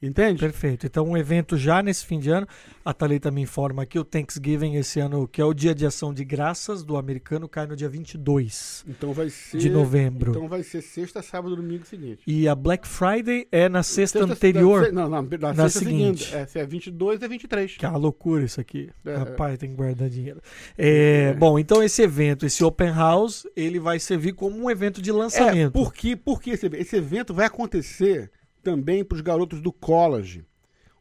Entende? 0.00 0.38
Perfeito. 0.40 0.86
Então, 0.86 1.04
um 1.08 1.16
evento 1.16 1.56
já 1.56 1.82
nesse 1.82 2.06
fim 2.06 2.20
de 2.20 2.30
ano. 2.30 2.46
A 2.84 2.94
Thalita 2.94 3.30
me 3.32 3.42
informa 3.42 3.84
que 3.84 3.98
o 3.98 4.04
Thanksgiving 4.04 4.76
esse 4.76 5.00
ano, 5.00 5.26
que 5.26 5.40
é 5.40 5.44
o 5.44 5.52
dia 5.52 5.74
de 5.74 5.84
ação 5.84 6.14
de 6.14 6.24
graças 6.24 6.84
do 6.84 6.96
americano, 6.96 7.48
cai 7.48 7.66
no 7.66 7.74
dia 7.74 7.88
22 7.88 8.84
Então 8.88 9.12
vai 9.12 9.28
ser. 9.28 9.58
de 9.58 9.68
novembro. 9.68 10.30
Então 10.30 10.46
vai 10.48 10.62
ser 10.62 10.82
sexta, 10.82 11.20
sábado, 11.20 11.56
domingo 11.56 11.84
seguinte. 11.84 12.22
E 12.26 12.46
a 12.46 12.54
Black 12.54 12.86
Friday 12.86 13.48
é 13.50 13.68
na 13.68 13.82
sexta, 13.82 14.20
Sexta- 14.20 14.32
anterior. 14.34 14.86
se- 14.86 14.92
Não, 14.92 15.08
não, 15.08 15.22
na, 15.22 15.38
na 15.52 15.54
sexta 15.68 15.78
seguinte. 15.80 16.24
seguinte. 16.24 16.34
É, 16.36 16.46
se 16.46 16.58
é 16.60 16.64
22, 16.66 17.20
é 17.22 17.28
23. 17.28 17.76
Que 17.76 17.84
é 17.84 17.88
uma 17.88 17.98
loucura 17.98 18.44
isso 18.44 18.60
aqui. 18.60 18.90
É. 19.04 19.16
Rapaz, 19.16 19.58
tem 19.58 19.70
que 19.70 19.74
guardar 19.76 20.08
dinheiro. 20.08 20.40
É, 20.76 21.32
Bom, 21.34 21.58
então 21.58 21.82
esse 21.82 22.02
evento, 22.02 22.46
esse 22.46 22.62
Open 22.62 22.90
House, 22.90 23.46
ele 23.56 23.78
vai 23.80 23.98
servir 23.98 24.32
como 24.32 24.56
um 24.56 24.70
evento 24.70 25.02
de 25.02 25.10
É, 25.10 25.12
lançamento. 25.12 25.72
porque, 25.72 26.14
porque 26.16 26.50
esse, 26.50 26.66
esse 26.74 26.96
evento 26.96 27.34
vai 27.34 27.46
acontecer 27.46 28.30
também 28.68 29.02
para 29.02 29.16
os 29.16 29.22
garotos 29.22 29.62
do 29.62 29.72
college. 29.72 30.44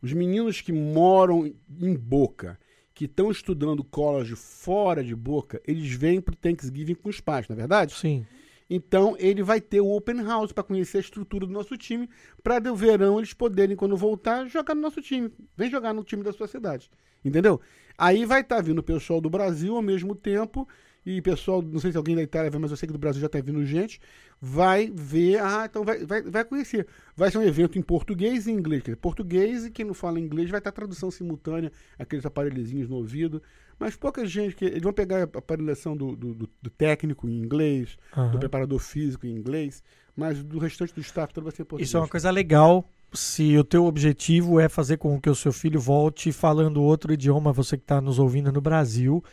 Os 0.01 0.13
meninos 0.13 0.61
que 0.61 0.71
moram 0.71 1.53
em 1.81 1.93
Boca, 1.93 2.57
que 2.93 3.03
estão 3.03 3.29
estudando 3.29 3.83
college 3.83 4.37
fora 4.37 5.03
de 5.03 5.13
Boca, 5.13 5.61
eles 5.67 5.91
vêm 5.91 6.21
para 6.21 6.31
o 6.31 6.37
Thanksgiving 6.37 6.95
com 6.95 7.09
os 7.09 7.19
pais, 7.19 7.45
não 7.49 7.55
é 7.55 7.57
verdade? 7.57 7.93
Sim. 7.93 8.25
Então 8.69 9.17
ele 9.19 9.43
vai 9.43 9.59
ter 9.59 9.81
o 9.81 9.91
open 9.91 10.23
house 10.23 10.53
para 10.53 10.63
conhecer 10.63 10.99
a 10.99 11.01
estrutura 11.01 11.45
do 11.45 11.51
nosso 11.51 11.75
time, 11.75 12.09
para 12.41 12.61
no 12.61 12.73
verão 12.73 13.17
eles 13.17 13.33
poderem, 13.33 13.75
quando 13.75 13.97
voltar, 13.97 14.47
jogar 14.47 14.73
no 14.73 14.81
nosso 14.81 15.01
time. 15.01 15.29
Vem 15.57 15.69
jogar 15.69 15.93
no 15.93 16.05
time 16.05 16.23
da 16.23 16.31
sua 16.31 16.47
cidade. 16.47 16.89
Entendeu? 17.23 17.59
Aí 17.97 18.23
vai 18.23 18.41
estar 18.41 18.61
vindo 18.61 18.79
o 18.79 18.83
pessoal 18.83 19.19
do 19.19 19.29
Brasil 19.29 19.75
ao 19.75 19.81
mesmo 19.81 20.15
tempo. 20.15 20.65
E 21.09 21.21
pessoal, 21.21 21.61
não 21.61 21.79
sei 21.79 21.91
se 21.91 21.97
alguém 21.97 22.17
da 22.17 22.21
Itália 22.21 22.51
vai, 22.51 22.59
mas 22.59 22.69
eu 22.69 22.75
sei 22.75 22.85
que 22.87 22.91
do 22.91 22.99
Brasil 22.99 23.21
já 23.21 23.27
está 23.27 23.39
vindo 23.39 23.63
gente. 23.65 23.97
Vai 24.41 24.91
ver, 24.93 25.39
ah, 25.39 25.63
então 25.69 25.85
vai, 25.85 26.05
vai, 26.05 26.21
vai 26.21 26.43
conhecer. 26.43 26.85
Vai 27.15 27.31
ser 27.31 27.37
um 27.37 27.43
evento 27.43 27.79
em 27.79 27.81
português 27.81 28.45
e 28.45 28.51
inglês. 28.51 28.83
Quer 28.83 28.91
dizer, 28.91 28.97
português 29.01 29.65
e 29.65 29.71
quem 29.71 29.85
não 29.85 29.93
fala 29.93 30.19
inglês 30.19 30.49
vai 30.49 30.57
estar 30.59 30.71
tradução 30.73 31.09
simultânea, 31.09 31.71
aqueles 31.97 32.25
aparelhozinhos 32.25 32.89
no 32.89 32.97
ouvido. 32.97 33.41
Mas 33.79 33.95
pouca 33.95 34.25
gente, 34.25 34.53
que 34.55 34.65
eles 34.65 34.81
vão 34.81 34.91
pegar 34.91 35.19
a 35.21 35.23
aparelhação 35.23 35.95
do, 35.95 36.13
do, 36.13 36.33
do- 36.33 36.49
do 36.61 36.69
técnico 36.69 37.29
em 37.29 37.37
inglês, 37.39 37.97
do 38.13 38.19
Aham. 38.19 38.39
preparador 38.39 38.79
físico 38.79 39.25
em 39.25 39.31
inglês, 39.31 39.81
mas 40.15 40.43
do 40.43 40.59
restante 40.59 40.93
do 40.93 40.99
staff 40.99 41.33
todo 41.33 41.45
vai 41.45 41.53
ser 41.53 41.61
em 41.61 41.65
português. 41.65 41.87
Isso 41.87 41.95
é 41.95 41.99
uma 42.01 42.07
coisa 42.09 42.29
legal. 42.31 42.83
Se 43.13 43.55
o 43.57 43.63
teu 43.63 43.85
objetivo 43.85 44.59
é 44.59 44.67
fazer 44.67 44.97
com 44.97 45.21
que 45.21 45.29
o 45.29 45.35
seu 45.35 45.53
filho 45.53 45.79
volte 45.79 46.33
falando 46.33 46.83
outro 46.83 47.13
idioma, 47.13 47.53
você 47.53 47.77
que 47.77 47.83
está 47.83 48.01
nos 48.01 48.19
ouvindo 48.19 48.51
no 48.51 48.59
Brasil, 48.59 49.23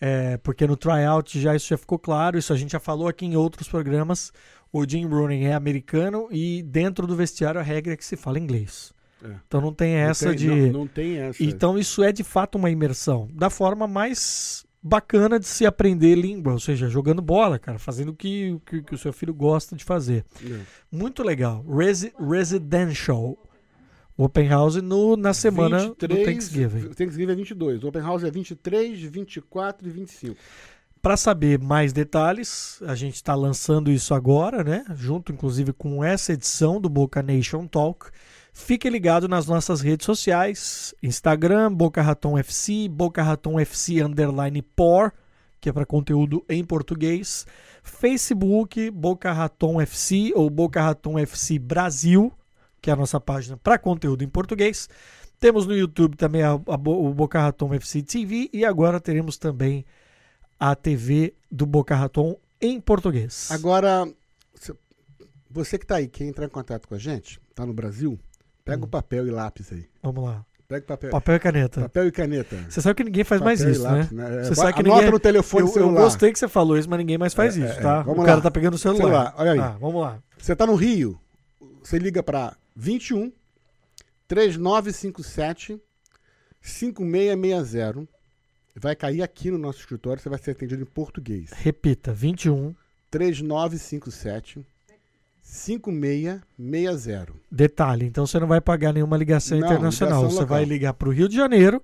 é, 0.00 0.36
porque 0.38 0.66
no 0.66 0.76
tryout 0.76 1.40
já 1.40 1.54
isso 1.54 1.68
já 1.68 1.78
ficou 1.78 1.98
claro, 1.98 2.38
isso 2.38 2.52
a 2.52 2.56
gente 2.56 2.72
já 2.72 2.80
falou 2.80 3.08
aqui 3.08 3.24
em 3.26 3.36
outros 3.36 3.68
programas. 3.68 4.32
O 4.72 4.84
Jim 4.88 5.06
Rooney 5.06 5.44
é 5.44 5.54
americano 5.54 6.26
e 6.32 6.62
dentro 6.62 7.06
do 7.06 7.14
vestiário 7.14 7.60
a 7.60 7.62
regra 7.62 7.92
é 7.92 7.96
que 7.96 8.04
se 8.04 8.16
fala 8.16 8.38
inglês. 8.38 8.92
É. 9.24 9.28
Então 9.46 9.60
não 9.60 9.72
tem 9.72 9.94
Não 9.94 10.00
essa 10.00 10.28
tem- 10.30 10.36
de. 10.36 10.48
Não, 10.48 10.80
não 10.80 10.86
tem 10.86 11.18
essa. 11.18 11.42
Então 11.42 11.78
isso 11.78 12.02
é 12.02 12.10
de 12.12 12.24
fato 12.24 12.56
uma 12.58 12.70
imersão 12.70 13.28
da 13.32 13.48
forma 13.48 13.86
mais 13.86 14.66
bacana 14.82 15.40
de 15.40 15.46
se 15.46 15.64
aprender 15.64 16.14
língua, 16.14 16.52
ou 16.52 16.60
seja, 16.60 16.88
jogando 16.90 17.22
bola, 17.22 17.58
cara, 17.58 17.78
fazendo 17.78 18.10
o 18.10 18.14
que, 18.14 18.52
o 18.52 18.60
que, 18.60 18.82
que 18.82 18.94
o 18.94 18.98
seu 18.98 19.14
filho 19.14 19.32
gosta 19.32 19.74
de 19.74 19.82
fazer. 19.82 20.26
É. 20.44 20.60
Muito 20.92 21.22
legal. 21.22 21.64
Resi 21.66 22.12
Residential. 22.20 23.38
Open 24.16 24.48
House 24.48 24.76
no, 24.76 25.16
na 25.16 25.34
semana 25.34 25.88
do 25.88 25.94
Thanksgiving. 25.94 26.90
Thanksgiving 26.90 27.32
é 27.32 27.34
22. 27.34 27.82
O 27.82 27.88
Open 27.88 28.02
House 28.02 28.22
é 28.22 28.30
23, 28.30 29.00
24 29.00 29.88
e 29.88 29.90
25. 29.90 30.36
para 31.02 31.16
saber 31.16 31.58
mais 31.58 31.92
detalhes, 31.92 32.80
a 32.86 32.94
gente 32.94 33.16
está 33.16 33.34
lançando 33.34 33.90
isso 33.90 34.14
agora, 34.14 34.62
né? 34.62 34.84
Junto, 34.94 35.32
inclusive, 35.32 35.72
com 35.72 36.02
essa 36.02 36.32
edição 36.32 36.80
do 36.80 36.88
Boca 36.88 37.22
Nation 37.22 37.66
Talk. 37.66 38.06
Fique 38.56 38.88
ligado 38.88 39.28
nas 39.28 39.46
nossas 39.46 39.80
redes 39.80 40.06
sociais: 40.06 40.94
Instagram, 41.02 41.72
Boca 41.72 42.00
Raton 42.00 42.38
FC, 42.38 42.88
Boca 42.88 43.20
Raton 43.20 43.58
FC 43.58 44.00
Underline 44.00 44.62
Por, 44.62 45.12
que 45.60 45.68
é 45.68 45.72
para 45.72 45.84
conteúdo 45.84 46.44
em 46.48 46.64
português. 46.64 47.46
Facebook, 47.82 48.90
Boca 48.92 49.32
Raton 49.32 49.80
FC 49.80 50.32
ou 50.36 50.48
Boca 50.48 50.80
Raton 50.80 51.18
FC 51.18 51.58
Brasil, 51.58 52.32
que 52.84 52.90
é 52.90 52.92
a 52.92 52.96
nossa 52.96 53.18
página 53.18 53.56
para 53.56 53.78
conteúdo 53.78 54.22
em 54.22 54.28
português. 54.28 54.90
Temos 55.40 55.66
no 55.66 55.74
YouTube 55.74 56.18
também 56.18 56.42
a, 56.42 56.50
a, 56.50 56.74
o 56.74 57.14
Boca 57.14 57.40
Raton 57.40 57.72
FC 57.72 58.02
TV 58.02 58.50
e 58.52 58.62
agora 58.62 59.00
teremos 59.00 59.38
também 59.38 59.86
a 60.60 60.74
TV 60.76 61.32
do 61.50 61.64
Boca 61.64 61.96
Raton 61.96 62.38
em 62.60 62.78
português. 62.78 63.48
Agora, 63.50 64.06
você 65.48 65.78
que 65.78 65.84
está 65.86 65.96
aí, 65.96 66.08
quer 66.08 66.24
entrar 66.24 66.44
em 66.44 66.50
contato 66.50 66.86
com 66.86 66.94
a 66.94 66.98
gente, 66.98 67.40
está 67.48 67.64
no 67.64 67.72
Brasil, 67.72 68.20
pega 68.62 68.82
hum. 68.82 68.84
o 68.84 68.88
papel 68.88 69.26
e 69.26 69.30
lápis 69.30 69.72
aí. 69.72 69.86
Vamos 70.02 70.22
lá. 70.22 70.44
Pega 70.68 70.84
papel. 70.84 71.10
Papel 71.10 71.36
e 71.36 71.40
caneta. 71.40 71.80
Papel 71.80 72.06
e 72.08 72.12
caneta. 72.12 72.56
Você 72.68 72.82
sabe 72.82 72.96
que 72.96 73.04
ninguém 73.04 73.24
faz 73.24 73.40
papel 73.40 73.46
mais 73.46 73.60
isso, 73.62 73.82
lápis, 73.82 74.10
né? 74.10 74.28
né? 74.28 74.44
Você 74.44 74.54
sabe 74.54 74.74
que 74.74 74.82
ninguém... 74.82 75.10
no 75.10 75.18
telefone 75.18 75.66
eu, 75.66 75.72
celular. 75.72 76.00
Eu 76.00 76.04
gostei 76.04 76.32
que 76.32 76.38
você 76.38 76.48
falou 76.48 76.76
isso, 76.76 76.90
mas 76.90 76.98
ninguém 76.98 77.16
mais 77.16 77.32
faz 77.32 77.56
é, 77.56 77.64
isso, 77.64 77.78
é, 77.78 77.82
tá? 77.82 78.04
O 78.06 78.14
lá. 78.14 78.26
cara 78.26 78.42
tá 78.42 78.50
pegando 78.50 78.74
o 78.74 78.78
celular. 78.78 79.04
celular. 79.04 79.34
Olha 79.38 79.52
aí. 79.52 79.58
Ah, 79.58 79.76
vamos 79.80 80.02
lá. 80.02 80.18
Você 80.36 80.52
está 80.52 80.66
no 80.66 80.74
Rio, 80.74 81.18
você 81.82 81.98
liga 81.98 82.22
para 82.22 82.54
21 82.76 83.32
3957 84.28 85.80
5660. 86.60 88.08
Vai 88.76 88.96
cair 88.96 89.22
aqui 89.22 89.50
no 89.50 89.58
nosso 89.58 89.78
escritório, 89.80 90.20
você 90.20 90.28
vai 90.28 90.38
ser 90.38 90.50
atendido 90.52 90.82
em 90.82 90.86
português. 90.86 91.50
Repita, 91.52 92.12
21 92.12 92.74
3957 93.10 94.66
5660. 95.42 97.32
Detalhe, 97.50 98.06
então 98.06 98.26
você 98.26 98.40
não 98.40 98.46
vai 98.48 98.60
pagar 98.60 98.92
nenhuma 98.92 99.16
ligação 99.16 99.58
Não, 99.58 99.66
internacional. 99.66 100.22
ligação 100.22 100.38
você 100.40 100.44
vai 100.46 100.64
ligar 100.64 100.94
para 100.94 101.08
o 101.08 101.12
Rio 101.12 101.28
de 101.28 101.36
Janeiro 101.36 101.80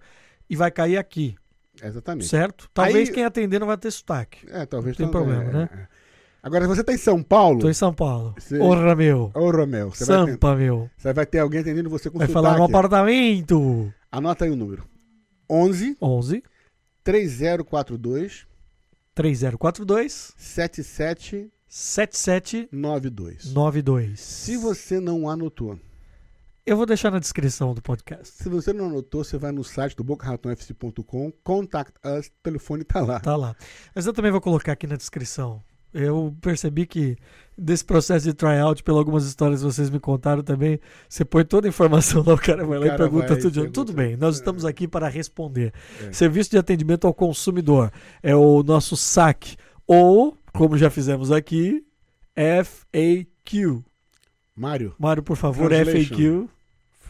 e 0.49 0.57
vai 0.57 0.71
cair 0.71 0.97
aqui, 0.97 1.37
Exatamente. 1.81 2.27
certo? 2.27 2.69
Talvez 2.75 3.09
Aí- 3.09 3.15
quem 3.15 3.25
atender 3.25 3.61
não 3.61 3.67
vai 3.69 3.77
ter 3.79 3.91
sotaque. 3.93 4.47
É, 4.51 4.67
talvez 4.67 4.97
Tem 4.97 5.07
não- 5.07 5.13
problema, 5.13 5.45
é, 5.45 5.53
né? 5.53 5.69
é. 5.73 5.87
Agora, 6.43 6.65
se 6.65 6.69
você 6.69 6.81
está 6.81 6.93
em 6.93 6.97
São 6.99 7.23
Paulo, 7.23 7.61
Tô 7.61 7.69
em 7.69 7.75
São 7.75 7.93
Paulo. 7.93 8.35
Você- 8.39 8.59
Porra, 8.59 8.97
meu. 8.97 9.31
ô 9.35 9.51
Romel, 9.51 9.91
você 9.91 10.05
vai, 10.07 10.25
ter, 10.25 10.31
Sampa, 10.33 10.57
meu. 10.57 10.91
você 10.97 11.13
vai 11.13 11.27
ter 11.27 11.39
alguém 11.41 11.61
atendendo 11.61 11.91
você 11.91 12.09
com 12.11 12.19
Vai 12.19 12.29
falar 12.29 12.57
no 12.57 12.65
apartamento. 12.65 13.93
Anota 14.11 14.47
aí 14.47 14.51
o 14.51 14.57
número. 14.57 14.85
11 15.49 15.97
11 16.01 16.43
3042 17.05 18.47
3042 19.15 20.33
7792. 20.39 21.51
7792. 21.69 24.21
Se 24.21 24.57
você 24.57 24.99
não 25.01 25.29
anotou, 25.29 25.79
Eu 26.67 26.77
vou 26.77 26.85
deixar 26.87 27.11
na 27.11 27.19
descrição 27.19 27.75
do 27.75 27.83
podcast. 27.83 28.43
se 28.43 28.49
você 28.49 28.73
não 28.73 28.87
anotou, 28.87 29.25
você 29.25 29.37
vai 29.39 29.51
no 29.53 29.65
site 29.65 29.97
do 29.97 30.05
bocarratonfc.com, 30.05 31.33
contact 31.43 31.93
us, 32.05 32.27
o 32.27 32.31
telefone 32.43 32.85
tá 32.85 33.01
lá. 33.01 33.19
Tá 33.21 33.35
lá. 33.37 33.57
Mas 33.95 34.07
eu 34.07 34.13
também 34.13 34.31
vou 34.31 34.41
colocar 34.41 34.73
aqui 34.73 34.87
na 34.87 34.97
descrição. 34.97 35.63
Eu 35.93 36.35
percebi 36.41 36.87
que 36.87 37.17
desse 37.59 37.85
processo 37.85 38.25
de 38.25 38.33
tryout, 38.33 38.83
pelas 38.83 38.99
algumas 39.01 39.27
histórias 39.27 39.61
que 39.61 39.67
vocês 39.67 39.91
me 39.91 39.99
contaram 40.01 40.43
também, 40.43 40.79
você 41.09 41.25
põe 41.25 41.45
toda 41.45 41.67
a 41.67 41.71
informação 41.71 42.23
lá, 42.27 42.35
o 42.35 42.39
cara 42.39 42.65
vai 42.65 42.79
lá 42.79 42.87
e 42.87 42.89
cara 42.91 42.99
pergunta 43.03 43.33
e 43.35 43.37
tudo. 43.37 43.51
de- 43.51 43.61
pergunta. 43.61 43.73
Tudo 43.73 43.93
bem, 43.93 44.17
nós 44.17 44.37
É. 44.37 44.39
estamos 44.39 44.65
aqui 44.65 44.87
para 44.89 45.09
responder. 45.09 45.73
É. 46.03 46.13
Serviço 46.13 46.51
de 46.51 46.59
atendimento 46.59 47.07
ao 47.07 47.13
consumidor 47.13 47.93
é 48.23 48.35
o 48.35 48.63
nosso 48.63 48.97
saque. 48.97 49.57
Ou, 49.87 50.37
como 50.55 50.79
já 50.79 50.89
fizemos 50.89 51.31
aqui, 51.33 51.85
FAQ. 52.37 53.83
Mário. 54.57 54.95
Mário, 54.99 55.23
por 55.23 55.37
favor. 55.37 55.71
FAQ. 55.73 56.49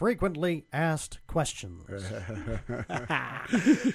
Frequently 0.01 0.65
asked 0.73 1.19
questions 1.27 1.83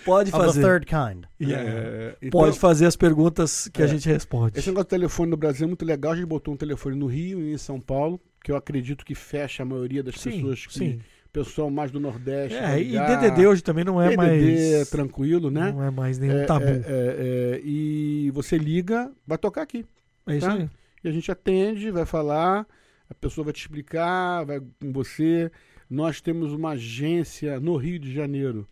Pode 0.05 0.31
of 0.33 0.39
the 0.39 0.47
fazer. 0.47 0.63
third 0.63 0.87
kind. 0.87 1.25
Yeah. 1.41 1.69
É, 1.69 2.17
então, 2.23 2.41
Pode 2.41 2.59
fazer 2.59 2.87
as 2.87 2.97
perguntas 2.97 3.69
que 3.69 3.83
a 3.83 3.87
É. 3.87 3.89
gente 3.89 4.09
responde. 4.09 4.59
Esse 4.59 4.69
negócio 4.69 4.85
de 4.87 4.91
telefone 4.91 5.31
no 5.31 5.37
Brasil 5.37 5.65
é 5.65 5.69
muito 5.69 5.85
legal. 5.85 6.13
A 6.13 6.17
gente 6.17 6.27
botou 6.27 6.55
um 6.55 6.57
telefone 6.57 6.97
no 6.97 7.07
Rio 7.07 7.41
e 7.41 7.53
em 7.53 7.59
São 7.59 7.81
Paulo, 7.81 8.21
que 8.43 8.51
eu 8.53 8.57
acredito 8.57 9.05
que 9.05 9.15
fecha 9.15 9.63
a 9.63 9.67
maioria 9.67 10.03
das 10.03 10.15
Sim, 10.17 10.31
pessoas 10.31 10.67
que 10.67 10.73
sim. 10.73 11.01
pessoal 11.33 11.71
mais 11.71 11.91
do 11.91 11.99
Nordeste. 12.01 12.57
É, 12.57 12.81
e. 12.81 12.93
DDD 12.99 13.47
hoje 13.47 13.63
também 13.63 13.85
não 13.85 14.01
é 14.01 14.11
DDD 14.11 14.17
mais. 14.17 14.73
é 14.73 14.85
tranquilo, 14.85 15.51
né? 15.51 15.73
Não 15.73 15.83
é 15.83 15.91
mais 15.91 16.19
nenhum 16.19 16.39
É, 16.39 16.45
tabu. 16.45 16.65
é, 16.65 16.71
é, 16.71 16.83
é, 16.87 17.61
e 17.65 18.31
você 18.33 18.57
liga, 18.57 19.11
vai 19.27 19.39
tocar 19.39 19.63
aqui. 19.63 19.85
É 20.27 20.37
isso 20.37 20.47
tá? 20.47 20.55
aí. 20.55 20.71
E 21.05 21.09
a 21.09 21.13
gente 21.13 21.31
atende, 21.31 21.91
vai 21.91 22.07
falar, 22.07 22.67
a 23.11 23.15
pessoa 23.15 23.45
vai 23.45 23.53
te 23.53 23.61
explicar, 23.61 24.45
vai 24.45 24.61
com 24.61 24.93
você. 24.93 25.51
Nós 25.89 26.21
temos 26.21 26.53
uma 26.53 26.71
agência 26.71 27.61
no 27.61 27.77
Rio 27.77 27.99
de 27.99 28.13
Janeiro 28.13 28.67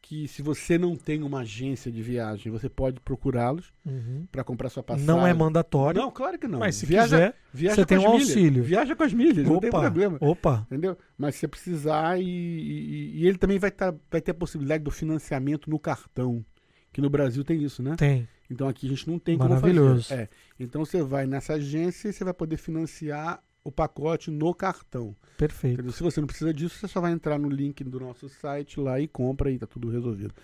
que 0.00 0.28
se 0.28 0.42
você 0.42 0.76
não 0.76 0.94
tem 0.96 1.22
uma 1.22 1.40
agência 1.40 1.90
de 1.90 2.02
viagem, 2.02 2.52
você 2.52 2.68
pode 2.68 3.00
procurá-los 3.00 3.72
Uhum. 3.86 4.26
para 4.30 4.44
comprar 4.44 4.68
sua 4.68 4.82
passagem. 4.82 5.06
Não 5.06 5.26
é 5.26 5.32
mandatório, 5.32 5.98
Não, 5.98 6.10
claro 6.10 6.38
que 6.38 6.46
não. 6.46 6.58
mas 6.58 6.74
se 6.76 6.84
viaja, 6.84 7.16
quiser, 7.16 7.34
viaja 7.54 7.76
você 7.76 7.86
tem 7.86 7.96
um 7.98 8.12
milhas. 8.12 8.28
auxílio. 8.28 8.62
Viaja 8.62 8.94
com 8.94 9.02
as 9.02 9.14
milhas, 9.14 9.46
não 9.48 9.58
tem 9.58 9.70
opa, 9.70 9.80
problema. 9.80 10.18
opa. 10.20 10.66
Entendeu? 10.70 10.98
Mas 11.16 11.36
se 11.36 11.40
você 11.40 11.48
precisar, 11.48 12.20
e, 12.20 12.22
e- 12.26 13.12
e 13.22 13.26
ele 13.26 13.38
também 13.38 13.58
vai, 13.58 13.70
tá, 13.70 13.94
vai 14.10 14.20
ter 14.20 14.32
a 14.32 14.34
possibilidade 14.34 14.84
do 14.84 14.90
financiamento 14.90 15.70
no 15.70 15.78
cartão. 15.78 16.44
Que 16.92 17.00
no 17.00 17.08
Brasil 17.08 17.42
tem 17.42 17.62
isso, 17.62 17.82
né? 17.82 17.96
Tem. 17.96 18.28
Então 18.50 18.68
aqui 18.68 18.86
a 18.86 18.90
gente 18.90 19.08
não 19.08 19.18
tem 19.18 19.38
como 19.38 19.48
Maravilhoso. 19.54 20.08
fazer. 20.10 20.20
É. 20.20 20.28
Então 20.60 20.84
você 20.84 21.02
vai 21.02 21.26
nessa 21.26 21.54
agência 21.54 22.08
e 22.10 22.12
você 22.12 22.22
vai 22.24 22.34
poder 22.34 22.58
financiar 22.58 23.42
o 23.64 23.72
pacote 23.72 24.30
no 24.30 24.54
cartão. 24.54 25.16
Perfeito. 25.38 25.74
Entendeu? 25.74 25.92
Se 25.92 26.02
você 26.02 26.20
não 26.20 26.26
precisa 26.28 26.52
disso, 26.52 26.76
você 26.78 26.86
só 26.86 27.00
vai 27.00 27.10
entrar 27.12 27.38
no 27.38 27.48
link 27.48 27.82
do 27.82 27.98
nosso 27.98 28.28
site 28.28 28.78
lá 28.78 29.00
e 29.00 29.08
compra 29.08 29.50
e 29.50 29.58
tá 29.58 29.66
tudo 29.66 29.88
resolvido. 29.90 30.34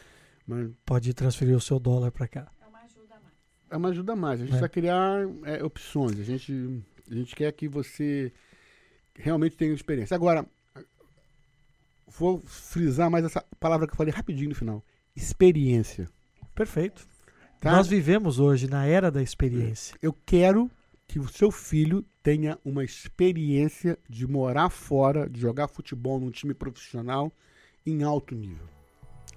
Mas 0.47 0.71
Pode 0.87 1.13
transferir 1.15 1.55
o 1.55 1.61
seu 1.61 1.79
dólar 1.79 2.11
para 2.11 2.27
cá. 2.27 2.51
é 3.71 3.77
uma 3.77 3.91
ajuda 3.91 4.15
a 4.15 4.17
mais. 4.17 4.41
A 4.41 4.45
gente 4.47 4.57
É. 4.57 4.61
vai 4.61 4.69
criar 4.69 5.21
é, 5.45 5.63
opções. 5.63 6.19
A 6.19 6.25
gente, 6.25 6.83
a 7.09 7.15
gente 7.15 7.37
quer 7.37 7.53
que 7.53 7.69
você 7.69 8.33
realmente 9.15 9.55
tenha 9.57 9.73
experiência. 9.73 10.15
Agora, 10.15 10.45
vou 12.09 12.41
frisar 12.45 13.11
mais 13.11 13.25
essa 13.25 13.45
palavra 13.61 13.87
que 13.87 13.93
eu 13.93 13.97
falei 13.97 14.13
rapidinho 14.13 14.49
no 14.49 14.55
final. 14.55 14.83
Experiência. 15.15 16.09
Perfeito. 16.55 17.07
Tá? 17.61 17.73
Nós 17.73 17.87
vivemos 17.87 18.39
hoje 18.41 18.67
na 18.67 18.87
era 18.87 19.11
da 19.11 19.23
experiência. 19.23 19.95
Eu 20.03 20.13
quero 20.27 20.71
que 21.07 21.19
o 21.19 21.29
seu 21.29 21.51
filho 21.51 22.05
tenha 22.23 22.59
uma 22.65 22.85
experiência 22.85 23.99
de 24.09 24.27
morar 24.27 24.71
fora, 24.71 25.29
de 25.29 25.41
jogar 25.41 25.69
futebol 25.69 26.21
num 26.21 26.31
time 26.31 26.55
profissional 26.55 27.33
em 27.87 28.03
alto 28.03 28.35
nível. 28.35 28.67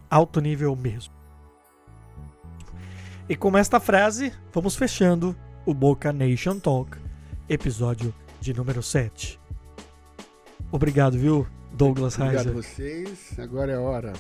Alto 0.10 0.42
nível 0.42 0.76
mesmo. 0.76 1.14
E 3.28 3.36
com 3.36 3.58
esta 3.58 3.80
frase, 3.80 4.34
vamos 4.52 4.76
fechando 4.76 5.36
o 5.66 5.74
Boca 5.74 6.12
Nation 6.12 6.60
Talk, 6.60 6.98
episódio 7.48 8.14
de 8.42 8.54
número 8.54 8.84
7. 8.84 9.40
Obrigado, 10.72 11.18
viu, 11.18 11.48
Douglas 11.72 12.20
Obrigado 12.20 12.50
a 12.50 12.54
vocês. 12.54 13.40
Agora 13.40 13.72
é 13.72 13.78
hora. 13.78 14.14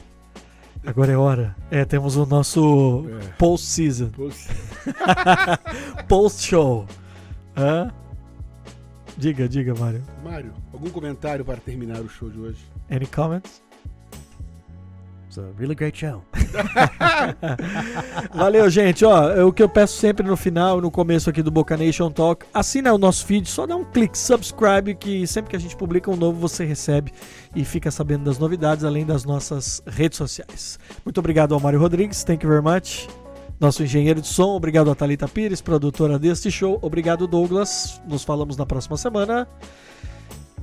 Agora 0.85 1.11
é 1.11 1.17
hora. 1.17 1.55
É, 1.69 1.83
temos 1.83 2.15
o 2.15 2.25
nosso 2.25 3.05
É. 3.09 3.27
post-season, 3.33 4.11
post-show. 6.07 6.85
Hã? 7.55 7.93
Diga, 9.17 9.47
diga, 9.47 9.73
Mário. 9.75 10.03
Mário, 10.23 10.53
algum 10.71 10.89
comentário 10.89 11.45
para 11.45 11.57
terminar 11.57 12.01
o 12.01 12.09
show 12.09 12.29
de 12.29 12.39
hoje? 12.39 12.65
Any 12.89 13.05
comments? 13.05 13.61
It's 15.27 15.39
a 15.39 15.51
really 15.57 15.73
great 15.73 15.97
show. 15.97 16.23
Valeu, 18.35 18.69
gente. 18.69 19.03
Ó, 19.03 19.31
é 19.31 19.43
o 19.43 19.51
que 19.51 19.63
eu 19.63 19.69
peço 19.69 19.97
sempre 19.97 20.25
no 20.27 20.37
final 20.37 20.77
e 20.77 20.81
no 20.81 20.91
começo 20.91 21.27
aqui 21.27 21.41
do 21.41 21.49
Boca 21.49 21.75
Nation 21.75 22.11
Talk, 22.11 22.45
assina 22.53 22.93
o 22.93 22.99
nosso 22.99 23.25
feed, 23.25 23.49
só 23.49 23.65
dá 23.65 23.75
um 23.75 23.83
clique, 23.83 24.15
subscribe, 24.15 24.93
que 24.93 25.25
sempre 25.25 25.49
que 25.49 25.55
a 25.55 25.59
gente 25.59 25.75
publica 25.75 26.11
um 26.11 26.15
novo 26.15 26.39
você 26.39 26.63
recebe 26.63 27.11
e 27.55 27.65
fica 27.65 27.89
sabendo 27.89 28.25
das 28.25 28.37
novidades, 28.37 28.83
além 28.83 29.07
das 29.07 29.25
nossas 29.25 29.81
redes 29.87 30.19
sociais. 30.19 30.77
Muito 31.03 31.17
obrigado 31.17 31.55
ao 31.55 31.59
Mário 31.59 31.79
Rodrigues, 31.79 32.23
thank 32.23 32.45
you 32.45 32.49
very 32.49 32.61
much. 32.61 33.07
Nosso 33.63 33.81
engenheiro 33.81 34.19
de 34.19 34.27
som, 34.27 34.49
obrigado 34.57 34.91
a 34.91 34.95
Thalita 34.95 35.25
Pires, 35.25 35.61
produtora 35.61 36.19
deste 36.19 36.51
show. 36.51 36.77
Obrigado, 36.81 37.25
Douglas. 37.25 38.01
Nos 38.05 38.21
falamos 38.21 38.57
na 38.57 38.65
próxima 38.65 38.97
semana. 38.97 39.47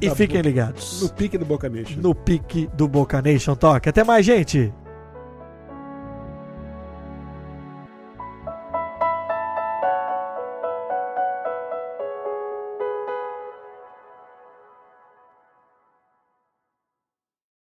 E 0.02 0.10
Tá 0.10 0.14
fiquem 0.14 0.42
ligados 0.42 1.00
No 1.00 1.08
pique 1.08 1.38
do 1.38 1.46
Boca 1.46 1.66
Nation. 1.70 1.98
no 1.98 2.14
pique 2.14 2.68
do 2.74 2.86
Boca 2.86 3.22
Nation 3.22 3.54
Talk. 3.54 3.88
Até 3.88 4.04
mais, 4.04 4.26
gente! 4.26 4.70